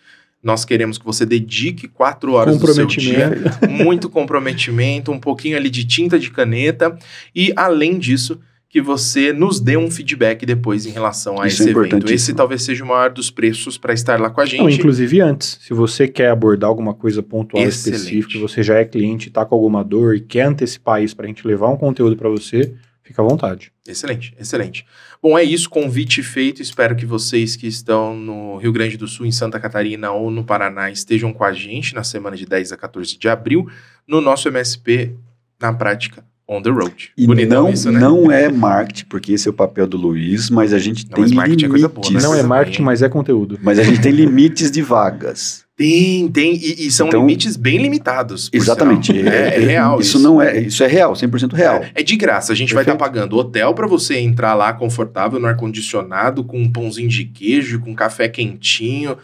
Nós 0.43 0.65
queremos 0.65 0.99
que 0.99 1.05
você 1.05 1.25
dedique 1.25 1.89
quatro 1.89 2.35
horas 2.35 2.59
do 2.59 2.73
seu 2.73 2.85
dia 2.87 3.31
Comprometimento. 3.31 3.71
muito 3.83 4.11
comprometimento, 4.11 5.11
um 5.11 5.19
pouquinho 5.19 5.57
ali 5.57 5.71
de 5.71 5.87
tinta 5.87 6.19
de 6.19 6.31
caneta 6.31 6.99
e 7.35 7.53
além 7.57 7.99
disso 7.99 8.39
que 8.75 8.81
você 8.81 9.33
nos 9.33 9.61
dê 9.61 9.77
um 9.77 9.89
feedback 9.89 10.45
depois 10.45 10.85
em 10.85 10.91
relação 10.91 11.41
a 11.41 11.47
Isso 11.47 11.63
esse 11.63 11.69
é 11.69 11.81
evento. 11.81 12.13
Esse 12.13 12.35
talvez 12.35 12.65
seja 12.65 12.83
o 12.83 12.89
maior 12.89 13.09
dos 13.09 13.31
preços 13.31 13.79
para 13.79 13.95
estar 13.95 14.19
lá 14.19 14.29
com 14.29 14.41
a 14.41 14.45
gente. 14.45 14.59
Não, 14.59 14.69
inclusive 14.69 15.21
antes, 15.21 15.61
se 15.63 15.73
você 15.73 16.09
quer 16.09 16.31
abordar 16.31 16.71
alguma 16.71 16.93
coisa 16.93 17.23
pontual 17.23 17.63
Excelente. 17.63 18.01
específica, 18.01 18.39
você 18.41 18.65
já 18.65 18.75
é 18.75 18.85
cliente, 18.85 19.29
está 19.29 19.47
com 19.47 19.55
alguma 19.55 19.85
dor 19.85 20.17
e 20.17 20.21
quer 20.21 20.47
antecipar 20.47 21.01
isso 21.01 21.15
para 21.15 21.25
a 21.25 21.29
gente 21.29 21.47
levar 21.47 21.69
um 21.69 21.77
conteúdo 21.77 22.17
para 22.17 22.29
você, 22.29 22.75
Fica 23.05 23.21
à 23.21 23.25
vontade. 23.25 23.71
Excelente, 23.87 24.35
excelente. 24.41 24.87
Bom, 25.23 25.39
é 25.39 25.45
isso, 25.45 25.69
convite 25.69 26.23
feito. 26.23 26.63
Espero 26.63 26.97
que 26.97 27.05
vocês 27.05 27.55
que 27.55 27.67
estão 27.67 28.17
no 28.17 28.57
Rio 28.57 28.73
Grande 28.73 28.97
do 28.97 29.07
Sul, 29.07 29.27
em 29.27 29.31
Santa 29.31 29.61
Catarina 29.61 30.11
ou 30.11 30.31
no 30.31 30.43
Paraná 30.43 30.91
estejam 30.91 31.31
com 31.31 31.45
a 31.45 31.53
gente 31.53 31.95
na 31.95 32.03
semana 32.03 32.35
de 32.35 32.47
10 32.47 32.73
a 32.73 32.79
14 32.79 33.19
de 33.19 33.29
abril 33.29 33.69
no 34.09 34.23
nosso 34.23 34.49
MSP 34.49 35.15
na 35.61 35.71
prática 35.71 36.25
on 36.49 36.61
the 36.63 36.71
road. 36.71 37.11
E 37.17 37.27
Bonitão 37.27 37.65
não, 37.65 37.71
isso, 37.73 37.91
né? 37.91 37.99
não 38.01 38.31
é 38.33 38.51
marketing, 38.51 39.07
porque 39.07 39.33
esse 39.33 39.49
é 39.49 39.51
o 39.51 39.55
papel 39.55 39.87
do 39.87 39.97
Luiz, 39.97 40.51
mas 40.51 40.73
a 40.73 40.79
gente 40.79 41.05
Não, 41.07 41.13
tem 41.15 41.23
mas 41.25 41.33
marketing 41.33 41.65
é 41.65 41.69
coisa 41.69 41.87
limites. 41.89 42.11
boa, 42.11 42.21
né? 42.23 42.29
Não 42.29 42.35
é 42.35 42.43
marketing, 42.43 42.83
mas 42.83 43.03
é 43.03 43.09
conteúdo. 43.09 43.59
Mas 43.63 43.79
a 43.79 43.83
gente 43.83 44.01
tem 44.01 44.13
limites 44.13 44.71
de 44.71 44.83
vagas. 44.83 45.65
Tem, 45.77 46.29
tem, 46.29 46.55
e, 46.55 46.87
e 46.87 46.91
são 46.93 47.09
Então- 47.09 47.21
limites 47.21 47.57
bem 47.57 47.79
limitados. 47.79 48.49
Exatamente. 48.53 49.13
sinal. 49.13 49.33
É, 49.33 49.57
é 49.57 49.59
real. 49.59 50.01
Isso, 50.01 50.21
não 50.21 50.41
é, 50.41 50.61
isso 50.61 50.85
é 50.85 50.87
real, 50.87 51.15
100% 51.15 51.53
real. 51.53 51.85
É 51.95 52.03
de 52.03 52.15
graça. 52.15 52.53
A 52.53 52.55
gente 52.57 52.73
vai 52.73 52.85
estar 52.85 52.93
Perfeito. 52.95 53.13
pagando 53.13 53.37
hotel 53.37 53.75
para 53.75 53.87
você 53.89 54.19
entrar 54.21 54.55
lá 54.55 54.73
confortável, 54.73 55.41
no 55.41 55.47
ar-condicionado, 55.49 56.45
com 56.45 56.61
um 56.61 56.71
pãozinho 56.71 57.09
de 57.09 57.25
queijo, 57.25 57.81
com 57.81 57.93
café 57.93 58.29
quentinho. 58.29 59.17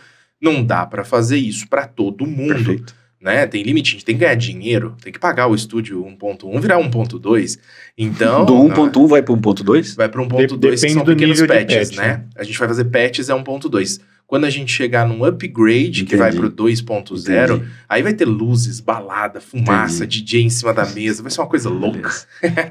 Não 0.43 0.65
dá 0.65 0.85
para 0.87 1.05
fazer 1.05 1.37
isso 1.37 1.69
para 1.69 1.87
todo 1.87 2.27
mundo. 2.27 2.55
Perfeito. 2.55 2.95
Né? 3.21 3.47
Tem 3.47 3.63
limite, 3.63 3.91
a 3.91 3.93
gente 3.93 4.05
tem 4.05 4.15
que 4.15 4.21
ganhar 4.21 4.35
dinheiro, 4.35 4.97
tem 5.03 5.13
que 5.13 5.19
pagar 5.19 5.47
o 5.47 5.55
estúdio 5.55 6.03
1.1, 6.05 6.61
virar 6.61 6.79
1.2. 6.79 7.59
Então, 7.97 8.45
Do 8.47 8.55
não, 8.55 8.69
1.1 8.69 9.07
vai 9.07 9.23
para 9.23 9.35
1.2? 9.35 9.97
vai 9.97 10.09
para 10.09 10.23
1.2, 10.23 10.71
que 10.81 10.89
são 10.89 11.05
do 11.05 11.13
pequenos 11.13 11.41
patches, 11.43 11.91
patch, 11.91 11.99
né? 11.99 12.07
né? 12.07 12.25
A 12.37 12.45
gente 12.45 12.59
vai 12.59 12.69
fazer 12.69 12.85
patches 12.85 13.29
é 13.29 13.35
1.2. 13.35 14.01
Quando 14.31 14.45
a 14.45 14.51
gente 14.51 14.73
chegar 14.73 15.09
num 15.09 15.25
upgrade, 15.25 16.05
que 16.05 16.15
vai 16.17 16.29
Entendi. 16.31 16.51
pro 16.53 16.65
2.0, 16.65 17.55
Entendi. 17.57 17.65
aí 17.89 18.01
vai 18.01 18.13
ter 18.15 18.25
luzes, 18.27 18.79
balada, 18.79 19.41
fumaça, 19.41 20.07
DJ 20.07 20.43
em 20.43 20.49
cima 20.49 20.73
da 20.73 20.87
mesa, 20.87 21.21
vai 21.21 21.33
ser 21.33 21.41
uma 21.41 21.49
coisa 21.49 21.69
louca. 21.69 22.09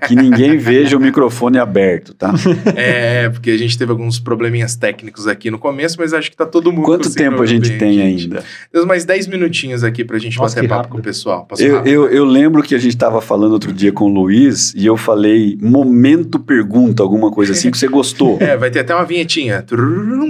Que 0.08 0.16
ninguém 0.16 0.58
veja 0.58 0.96
o 0.96 1.02
microfone 1.02 1.58
aberto, 1.58 2.14
tá? 2.14 2.34
é, 2.78 3.28
porque 3.28 3.52
a 3.52 3.58
gente 3.58 3.78
teve 3.78 3.92
alguns 3.92 4.20
probleminhas 4.22 4.78
técnicos 4.78 5.28
aqui 5.28 5.52
no 5.52 5.60
começo, 5.60 5.98
mas 6.00 6.14
acho 6.14 6.32
que 6.32 6.38
tá 6.38 6.46
todo 6.46 6.72
mundo 6.72 6.86
Quanto 6.86 7.14
tempo 7.14 7.42
a 7.42 7.46
gente 7.46 7.78
tem 7.78 7.94
gente. 7.96 8.24
ainda? 8.24 8.44
Temos 8.72 8.88
mais 8.88 9.04
10 9.04 9.28
minutinhos 9.28 9.84
aqui 9.84 10.06
pra 10.06 10.18
gente 10.18 10.38
Nossa, 10.38 10.56
bater 10.56 10.68
papo 10.70 10.78
rápido. 10.84 10.92
com 10.94 10.98
o 11.00 11.04
pessoal. 11.04 11.46
Eu, 11.58 11.84
eu, 11.86 12.08
eu 12.10 12.24
lembro 12.24 12.64
que 12.64 12.74
a 12.74 12.80
gente 12.80 12.94
estava 12.94 13.20
falando 13.20 13.52
outro 13.52 13.74
dia 13.74 13.92
com 13.92 14.06
o 14.06 14.08
Luiz 14.08 14.74
e 14.78 14.86
eu 14.86 14.96
falei 14.96 15.58
momento 15.62 16.40
pergunta, 16.40 17.04
alguma 17.04 17.30
coisa 17.30 17.52
assim 17.52 17.70
que 17.70 17.78
você 17.78 17.90
gostou. 17.90 18.38
É, 18.50 18.56
vai 18.56 18.72
ter 18.72 18.80
até 18.80 18.96
uma 18.96 19.04
vinhetinha. 19.04 19.66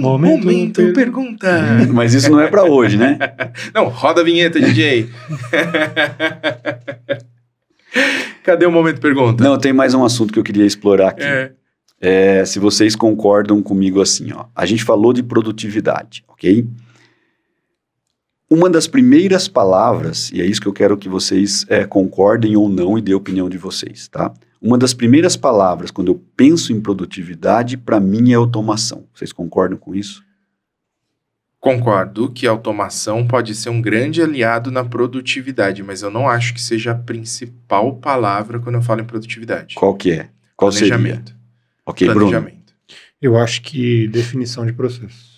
Momento, 0.46 0.92
per- 0.92 0.92
pergunta. 1.20 1.92
Mas 1.92 2.14
isso 2.14 2.30
não 2.30 2.40
é 2.40 2.48
para 2.48 2.64
hoje, 2.64 2.96
né? 2.96 3.18
Não, 3.74 3.88
roda 3.88 4.20
a 4.20 4.24
vinheta, 4.24 4.60
DJ. 4.60 5.08
Cadê 8.42 8.64
o 8.66 8.72
momento 8.72 9.00
pergunta? 9.00 9.44
Não, 9.44 9.58
tem 9.58 9.72
mais 9.72 9.94
um 9.94 10.04
assunto 10.04 10.32
que 10.32 10.38
eu 10.38 10.44
queria 10.44 10.64
explorar 10.64 11.08
aqui. 11.08 11.22
É. 11.22 11.52
É, 12.00 12.44
se 12.46 12.58
vocês 12.58 12.96
concordam 12.96 13.62
comigo 13.62 14.00
assim, 14.00 14.32
ó. 14.32 14.46
A 14.56 14.64
gente 14.64 14.82
falou 14.82 15.12
de 15.12 15.22
produtividade, 15.22 16.24
ok? 16.26 16.66
Uma 18.48 18.70
das 18.70 18.86
primeiras 18.86 19.46
palavras, 19.46 20.30
e 20.32 20.40
é 20.40 20.46
isso 20.46 20.60
que 20.60 20.66
eu 20.66 20.72
quero 20.72 20.96
que 20.96 21.08
vocês 21.08 21.66
é, 21.68 21.84
concordem 21.84 22.56
ou 22.56 22.68
não 22.68 22.96
e 22.98 23.02
dê 23.02 23.12
a 23.12 23.16
opinião 23.16 23.50
de 23.50 23.58
vocês, 23.58 24.08
tá? 24.08 24.32
Uma 24.60 24.78
das 24.78 24.94
primeiras 24.94 25.36
palavras, 25.36 25.90
quando 25.90 26.08
eu 26.08 26.20
penso 26.36 26.72
em 26.72 26.80
produtividade, 26.80 27.76
para 27.76 28.00
mim 28.00 28.32
é 28.32 28.34
automação. 28.34 29.04
Vocês 29.14 29.32
concordam 29.32 29.78
com 29.78 29.94
isso? 29.94 30.24
Concordo 31.60 32.32
que 32.32 32.46
a 32.46 32.50
automação 32.50 33.26
pode 33.26 33.54
ser 33.54 33.68
um 33.68 33.82
grande 33.82 34.22
aliado 34.22 34.70
na 34.70 34.82
produtividade, 34.82 35.82
mas 35.82 36.00
eu 36.00 36.10
não 36.10 36.26
acho 36.26 36.54
que 36.54 36.60
seja 36.60 36.92
a 36.92 36.94
principal 36.94 37.96
palavra 37.96 38.58
quando 38.58 38.76
eu 38.76 38.82
falo 38.82 39.02
em 39.02 39.04
produtividade. 39.04 39.74
Qual 39.74 39.94
que 39.94 40.12
é? 40.12 40.30
Qual 40.56 40.72
seria? 40.72 40.94
Planejamento. 40.96 41.36
Ok, 41.84 42.08
Bruno. 42.08 42.30
Planejamento. 42.30 42.72
Eu 43.20 43.36
acho 43.36 43.60
que 43.60 44.08
definição 44.08 44.64
de 44.64 44.72
processo. 44.72 45.30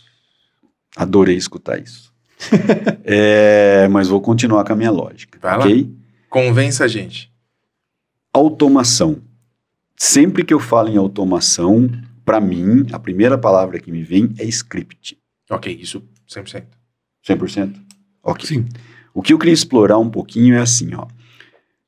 Adorei 0.97 1.37
escutar 1.37 1.79
isso. 1.81 2.12
É, 3.05 3.89
mas 3.89 4.07
vou 4.09 4.20
continuar 4.20 4.64
com 4.64 4.73
a 4.73 4.77
minha 4.77 4.91
lógica, 4.91 5.39
Vai 5.43 5.59
lá. 5.59 5.64
ok? 5.64 5.93
Convença 6.31 6.85
a 6.85 6.89
gente. 6.89 7.33
Automação. 8.33 9.20
Sempre 9.97 10.45
que 10.45 10.55
eu 10.55 10.61
falo 10.61 10.89
em 10.89 10.97
automação, 10.97 11.91
para 12.25 12.41
mim, 12.41 12.87
a 12.93 12.99
primeira 12.99 13.37
palavra 13.37 13.79
que 13.79 13.91
me 13.91 14.03
vem 14.03 14.33
é 14.39 14.45
script. 14.45 15.18
Ok, 15.51 15.77
isso 15.81 16.03
100%. 16.35 16.64
100%? 17.26 17.80
Ok. 18.22 18.47
Sim. 18.47 18.68
O 19.14 19.22
que 19.22 19.33
eu 19.33 19.39
queria 19.39 19.55
explorar 19.55 19.99
um 19.99 20.11
pouquinho 20.11 20.55
é 20.55 20.59
assim, 20.59 20.95
ó. 20.95 21.07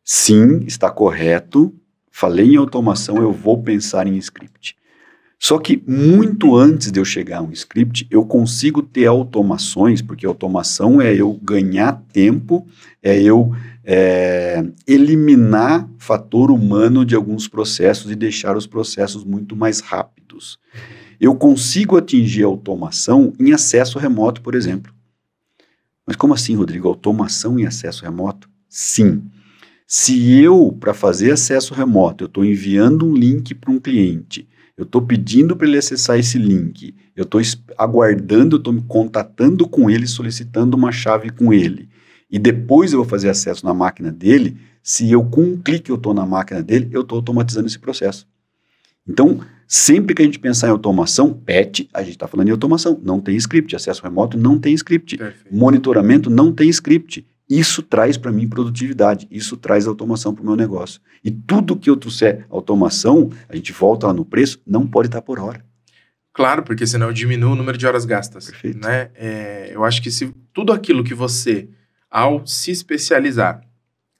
Sim, 0.04 0.60
está 0.66 0.90
correto. 0.90 1.74
Falei 2.10 2.52
em 2.52 2.56
automação, 2.56 3.16
eu 3.16 3.32
vou 3.32 3.62
pensar 3.62 4.06
em 4.06 4.16
script. 4.18 4.76
Só 5.38 5.58
que 5.58 5.82
muito 5.86 6.56
antes 6.56 6.90
de 6.90 7.00
eu 7.00 7.04
chegar 7.04 7.38
a 7.38 7.42
um 7.42 7.50
script, 7.52 8.06
eu 8.10 8.24
consigo 8.24 8.82
ter 8.82 9.06
automações, 9.06 10.00
porque 10.00 10.24
automação 10.24 11.02
é 11.02 11.14
eu 11.14 11.38
ganhar 11.42 12.02
tempo, 12.12 12.66
é 13.02 13.20
eu 13.20 13.54
é, 13.84 14.64
eliminar 14.86 15.88
fator 15.98 16.50
humano 16.50 17.04
de 17.04 17.14
alguns 17.14 17.46
processos 17.46 18.10
e 18.10 18.14
deixar 18.14 18.56
os 18.56 18.66
processos 18.66 19.24
muito 19.24 19.54
mais 19.54 19.80
rápidos. 19.80 20.58
Eu 21.20 21.34
consigo 21.34 21.96
atingir 21.96 22.42
automação 22.42 23.32
em 23.38 23.52
acesso 23.52 23.98
remoto, 23.98 24.42
por 24.42 24.54
exemplo. 24.54 24.92
Mas 26.06 26.16
como 26.16 26.34
assim, 26.34 26.54
Rodrigo? 26.54 26.88
Automação 26.88 27.58
em 27.58 27.66
acesso 27.66 28.04
remoto? 28.04 28.48
Sim. 28.68 29.22
Se 29.86 30.32
eu, 30.40 30.76
para 30.78 30.94
fazer 30.94 31.32
acesso 31.32 31.74
remoto, 31.74 32.24
eu 32.24 32.26
estou 32.26 32.44
enviando 32.44 33.06
um 33.06 33.14
link 33.14 33.54
para 33.54 33.70
um 33.70 33.78
cliente, 33.78 34.48
eu 34.76 34.84
estou 34.84 35.02
pedindo 35.02 35.54
para 35.54 35.68
ele 35.68 35.76
acessar 35.76 36.18
esse 36.18 36.38
link, 36.38 36.94
eu 37.14 37.24
estou 37.24 37.40
aguardando, 37.76 38.56
eu 38.56 38.58
estou 38.58 38.72
me 38.72 38.82
contatando 38.82 39.68
com 39.68 39.90
ele, 39.90 40.06
solicitando 40.06 40.76
uma 40.76 40.90
chave 40.90 41.30
com 41.30 41.52
ele, 41.52 41.88
e 42.30 42.38
depois 42.38 42.92
eu 42.92 43.00
vou 43.00 43.08
fazer 43.08 43.28
acesso 43.28 43.64
na 43.64 43.74
máquina 43.74 44.10
dele, 44.10 44.56
se 44.82 45.10
eu 45.10 45.22
com 45.22 45.42
um 45.42 45.56
clique 45.56 45.90
eu 45.90 45.96
estou 45.96 46.14
na 46.14 46.26
máquina 46.26 46.62
dele, 46.62 46.88
eu 46.90 47.02
estou 47.02 47.16
automatizando 47.16 47.66
esse 47.66 47.78
processo. 47.78 48.26
Então, 49.06 49.40
sempre 49.66 50.14
que 50.14 50.22
a 50.22 50.24
gente 50.24 50.38
pensar 50.38 50.68
em 50.68 50.70
automação, 50.70 51.32
PET, 51.32 51.88
a 51.92 52.02
gente 52.02 52.12
está 52.12 52.26
falando 52.26 52.48
em 52.48 52.52
automação, 52.52 53.00
não 53.02 53.20
tem 53.20 53.36
script, 53.36 53.74
acesso 53.74 54.02
remoto 54.02 54.38
não 54.38 54.58
tem 54.58 54.74
script. 54.74 55.16
Perfeito. 55.16 55.54
Monitoramento 55.54 56.30
não 56.30 56.52
tem 56.52 56.68
script. 56.68 57.26
Isso 57.48 57.82
traz 57.82 58.16
para 58.16 58.32
mim 58.32 58.48
produtividade, 58.48 59.28
isso 59.30 59.56
traz 59.56 59.86
automação 59.86 60.34
para 60.34 60.42
o 60.42 60.46
meu 60.46 60.56
negócio. 60.56 61.00
E 61.22 61.30
tudo 61.30 61.76
que 61.76 61.90
eu 61.90 61.96
trouxer 61.96 62.46
automação, 62.48 63.30
a 63.48 63.54
gente 63.54 63.72
volta 63.72 64.06
lá 64.06 64.12
no 64.12 64.24
preço, 64.24 64.60
não 64.66 64.86
pode 64.86 65.08
estar 65.08 65.20
por 65.20 65.38
hora. 65.38 65.64
Claro, 66.32 66.62
porque 66.62 66.86
senão 66.86 67.08
eu 67.08 67.12
diminuo 67.12 67.52
o 67.52 67.54
número 67.54 67.78
de 67.78 67.86
horas 67.86 68.04
gastas. 68.04 68.46
Perfeito. 68.46 68.84
Né? 68.84 69.10
É, 69.14 69.70
eu 69.72 69.84
acho 69.84 70.02
que 70.02 70.10
se 70.10 70.34
tudo 70.52 70.72
aquilo 70.72 71.04
que 71.04 71.14
você, 71.14 71.68
ao 72.10 72.46
se 72.46 72.70
especializar, 72.70 73.60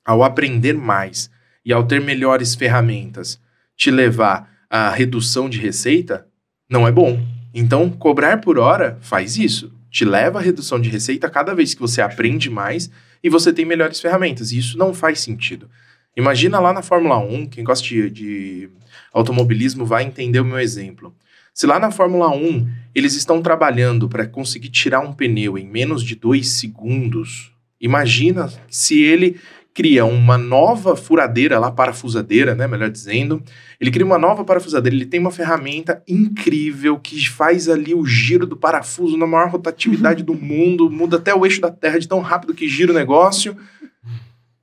ao 0.05 0.23
aprender 0.23 0.75
mais 0.75 1.31
e 1.65 1.73
ao 1.73 1.85
ter 1.85 2.01
melhores 2.01 2.55
ferramentas, 2.55 3.41
te 3.77 3.91
levar 3.91 4.54
à 4.75 4.91
redução 4.91 5.49
de 5.49 5.57
receita, 5.57 6.27
não 6.69 6.89
é 6.89 6.91
bom. 6.91 7.25
Então, 7.55 7.89
cobrar 7.89 8.41
por 8.41 8.59
hora 8.59 8.99
faz 9.01 9.39
isso. 9.39 9.73
Te 9.89 10.05
leva 10.05 10.41
à 10.41 10.43
redução 10.43 10.81
de 10.81 10.89
receita 10.89 11.31
cada 11.31 11.55
vez 11.55 11.75
que 11.75 11.81
você 11.81 12.03
aprende 12.03 12.51
mais 12.51 12.91
e 13.23 13.31
você 13.31 13.53
tem 13.53 13.65
melhores 13.65 14.01
ferramentas. 14.01 14.51
E 14.51 14.59
isso 14.59 14.77
não 14.77 14.93
faz 14.93 15.21
sentido. 15.21 15.71
Imagina 16.17 16.59
lá 16.59 16.73
na 16.73 16.83
Fórmula 16.83 17.19
1, 17.19 17.47
quem 17.51 17.63
gosta 17.63 17.87
de, 17.87 18.11
de 18.11 18.69
automobilismo 19.13 19.87
vai 19.87 20.03
entender 20.03 20.41
o 20.41 20.45
meu 20.45 20.59
exemplo. 20.59 21.15
Se 21.53 21.69
lá 21.69 21.79
na 21.79 21.93
Fórmula 21.93 22.35
1 22.35 22.69
eles 22.97 23.15
estão 23.15 23.41
trabalhando 23.41 24.09
para 24.09 24.27
conseguir 24.27 24.71
tirar 24.71 24.99
um 24.99 25.13
pneu 25.13 25.57
em 25.57 25.69
menos 25.69 26.03
de 26.03 26.17
dois 26.17 26.49
segundos, 26.49 27.53
imagina 27.81 28.53
se 28.69 29.01
ele 29.01 29.41
cria 29.75 30.05
uma 30.05 30.39
nova 30.39 30.95
furadeira 30.95 31.59
lá, 31.59 31.69
parafusadeira, 31.69 32.55
né, 32.55 32.69
melhor 32.69 32.89
dizendo, 32.89 33.43
ele 33.81 33.91
cria 33.91 34.07
uma 34.07 34.17
nova 34.17 34.45
parafusadeira, 34.45 34.95
ele 34.95 35.05
tem 35.05 35.19
uma 35.19 35.33
ferramenta 35.33 36.01
incrível 36.07 36.97
que 36.97 37.29
faz 37.29 37.69
ali 37.69 37.93
o 37.93 38.07
giro 38.07 38.47
do 38.47 38.57
parafuso 38.57 39.17
na 39.17 39.27
maior 39.27 39.51
rotatividade 39.51 40.23
do 40.23 40.33
mundo, 40.33 40.89
muda 40.89 41.17
até 41.17 41.35
o 41.35 41.45
eixo 41.45 41.61
da 41.61 41.73
Terra 41.73 41.99
de 41.99 42.07
tão 42.07 42.21
rápido 42.21 42.55
que 42.55 42.69
gira 42.69 42.93
o 42.93 42.95
negócio, 42.95 43.57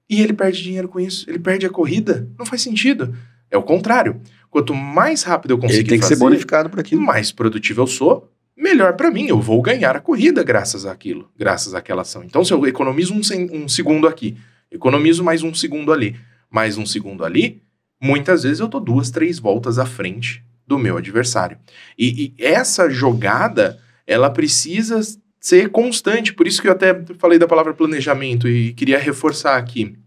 e 0.09 0.22
ele 0.22 0.32
perde 0.32 0.64
dinheiro 0.64 0.88
com 0.88 0.99
isso, 0.99 1.30
ele 1.30 1.39
perde 1.39 1.66
a 1.66 1.70
corrida, 1.70 2.30
não 2.39 2.45
faz 2.45 2.62
sentido. 2.62 3.14
É 3.49 3.57
o 3.57 3.64
contrário. 3.64 4.22
Quanto 4.49 4.74
mais 4.74 5.24
rápido 5.24 5.51
eu 5.51 5.57
conseguir 5.57 5.80
Ele 5.80 5.89
tem 5.89 5.97
que 5.99 6.03
fazer, 6.03 6.16
ser 6.16 6.22
bonificado 6.22 6.70
por 6.70 6.80
aquilo. 6.80 7.01
mais 7.01 7.32
produtivo 7.32 7.82
eu 7.82 7.88
sou, 7.88 8.30
melhor 8.55 8.93
para 8.93 9.12
mim. 9.12 9.28
Eu 9.28 9.39
vou 9.41 9.62
ganhar 9.62 9.95
a 9.95 9.99
corrida 9.99 10.41
graças 10.41 10.86
àquilo, 10.86 11.30
graças 11.38 11.74
àquela 11.74 12.01
ação. 12.01 12.24
Então, 12.24 12.43
se 12.43 12.53
eu 12.53 12.66
economizo 12.66 13.14
um, 13.14 13.20
um 13.53 13.68
segundo 13.68 14.07
aqui, 14.07 14.38
economizo 14.72 15.24
mais 15.24 15.43
um 15.43 15.53
segundo 15.53 15.91
ali, 15.91 16.15
mais 16.49 16.78
um 16.78 16.86
segundo 16.86 17.26
ali, 17.26 17.61
muitas 18.01 18.43
vezes 18.43 18.59
eu 18.59 18.69
tô 18.69 18.80
duas, 18.80 19.11
três 19.11 19.38
voltas 19.38 19.78
à 19.78 19.86
frente 19.86 20.43
do 20.65 20.80
meu 20.80 20.97
adversário. 20.97 21.57
E, 21.97 22.34
e 22.38 22.43
essa 22.43 22.89
jogada, 22.89 23.80
ela 24.07 24.30
precisa 24.30 25.01
ser 25.39 25.69
constante. 25.69 26.34
Por 26.34 26.47
isso 26.47 26.61
que 26.61 26.67
eu 26.67 26.72
até 26.72 27.03
falei 27.19 27.38
da 27.38 27.47
palavra 27.47 27.74
planejamento 27.74 28.47
e 28.47 28.74
queria 28.74 28.97
reforçar 28.97 29.57
aqui. 29.57 29.97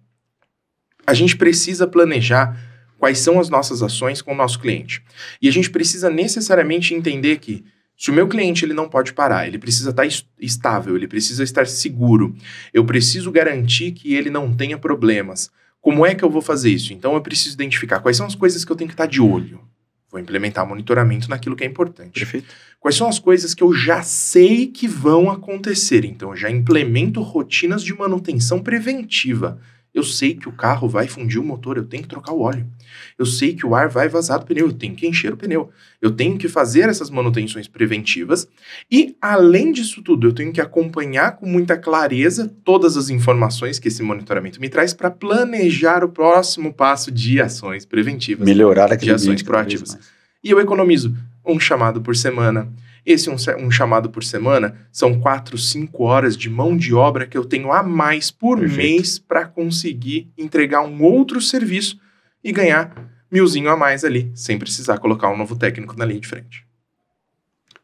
A 1.06 1.12
gente 1.12 1.36
precisa 1.36 1.86
planejar 1.86 2.58
quais 2.98 3.18
são 3.18 3.38
as 3.38 3.50
nossas 3.50 3.82
ações 3.82 4.22
com 4.22 4.32
o 4.32 4.36
nosso 4.36 4.58
cliente. 4.58 5.02
E 5.42 5.48
a 5.48 5.52
gente 5.52 5.68
precisa 5.70 6.08
necessariamente 6.08 6.94
entender 6.94 7.36
que 7.38 7.64
se 8.04 8.10
o 8.10 8.12
meu 8.12 8.28
cliente 8.28 8.66
ele 8.66 8.74
não 8.74 8.86
pode 8.86 9.14
parar, 9.14 9.46
ele 9.46 9.56
precisa 9.56 9.88
estar 9.88 10.06
estável, 10.38 10.94
ele 10.94 11.08
precisa 11.08 11.42
estar 11.42 11.66
seguro, 11.66 12.36
eu 12.70 12.84
preciso 12.84 13.32
garantir 13.32 13.92
que 13.92 14.12
ele 14.12 14.28
não 14.28 14.54
tenha 14.54 14.76
problemas. 14.76 15.50
Como 15.80 16.04
é 16.04 16.14
que 16.14 16.22
eu 16.22 16.28
vou 16.28 16.42
fazer 16.42 16.68
isso? 16.68 16.92
Então 16.92 17.14
eu 17.14 17.22
preciso 17.22 17.54
identificar 17.54 18.00
quais 18.00 18.18
são 18.18 18.26
as 18.26 18.34
coisas 18.34 18.62
que 18.62 18.70
eu 18.70 18.76
tenho 18.76 18.88
que 18.88 18.92
estar 18.92 19.06
de 19.06 19.22
olho. 19.22 19.58
Vou 20.10 20.20
implementar 20.20 20.68
monitoramento 20.68 21.30
naquilo 21.30 21.56
que 21.56 21.64
é 21.64 21.66
importante. 21.66 22.20
Perfeito. 22.20 22.52
Quais 22.78 22.94
são 22.94 23.08
as 23.08 23.18
coisas 23.18 23.54
que 23.54 23.62
eu 23.62 23.72
já 23.72 24.02
sei 24.02 24.66
que 24.66 24.86
vão 24.86 25.30
acontecer? 25.30 26.04
Então 26.04 26.28
eu 26.28 26.36
já 26.36 26.50
implemento 26.50 27.22
rotinas 27.22 27.82
de 27.82 27.94
manutenção 27.94 28.62
preventiva. 28.62 29.58
Eu 29.94 30.02
sei 30.02 30.34
que 30.34 30.48
o 30.48 30.52
carro 30.52 30.88
vai 30.88 31.06
fundir 31.06 31.40
o 31.40 31.44
motor, 31.44 31.76
eu 31.76 31.84
tenho 31.84 32.02
que 32.02 32.08
trocar 32.08 32.32
o 32.32 32.40
óleo. 32.40 32.66
Eu 33.16 33.24
sei 33.24 33.54
que 33.54 33.64
o 33.64 33.76
ar 33.76 33.88
vai 33.88 34.08
vazar 34.08 34.40
do 34.40 34.44
pneu, 34.44 34.66
eu 34.66 34.72
tenho 34.72 34.96
que 34.96 35.06
encher 35.06 35.32
o 35.32 35.36
pneu. 35.36 35.70
Eu 36.02 36.10
tenho 36.10 36.36
que 36.36 36.48
fazer 36.48 36.88
essas 36.88 37.10
manutenções 37.10 37.68
preventivas. 37.68 38.48
E, 38.90 39.16
além 39.22 39.70
disso 39.70 40.02
tudo, 40.02 40.26
eu 40.26 40.32
tenho 40.32 40.52
que 40.52 40.60
acompanhar 40.60 41.36
com 41.36 41.46
muita 41.46 41.76
clareza 41.76 42.52
todas 42.64 42.96
as 42.96 43.08
informações 43.08 43.78
que 43.78 43.86
esse 43.86 44.02
monitoramento 44.02 44.60
me 44.60 44.68
traz 44.68 44.92
para 44.92 45.12
planejar 45.12 46.02
o 46.02 46.08
próximo 46.08 46.74
passo 46.74 47.12
de 47.12 47.40
ações 47.40 47.84
preventivas. 47.84 48.44
Melhorar 48.44 48.92
aquele 48.92 49.12
de 49.12 49.14
ações 49.14 49.42
proativas. 49.42 49.96
E 50.42 50.50
eu 50.50 50.58
economizo 50.58 51.14
um 51.46 51.60
chamado 51.60 52.00
por 52.00 52.16
semana, 52.16 52.68
esse 53.04 53.28
um, 53.28 53.36
um, 53.58 53.70
chamado 53.70 54.08
por 54.08 54.24
semana 54.24 54.76
são 54.90 55.20
quatro, 55.20 55.58
cinco 55.58 56.04
horas 56.04 56.36
de 56.36 56.48
mão 56.48 56.76
de 56.76 56.94
obra 56.94 57.26
que 57.26 57.36
eu 57.36 57.44
tenho 57.44 57.72
a 57.72 57.82
mais 57.82 58.30
por 58.30 58.58
Perfeito. 58.58 58.78
mês 58.78 59.18
para 59.18 59.46
conseguir 59.46 60.30
entregar 60.38 60.82
um 60.82 61.02
outro 61.02 61.40
serviço 61.40 61.98
e 62.42 62.52
ganhar 62.52 62.92
milzinho 63.30 63.70
a 63.70 63.76
mais 63.76 64.04
ali, 64.04 64.30
sem 64.34 64.58
precisar 64.58 64.98
colocar 64.98 65.28
um 65.28 65.36
novo 65.36 65.56
técnico 65.56 65.96
na 65.98 66.04
linha 66.04 66.20
de 66.20 66.28
frente. 66.28 66.64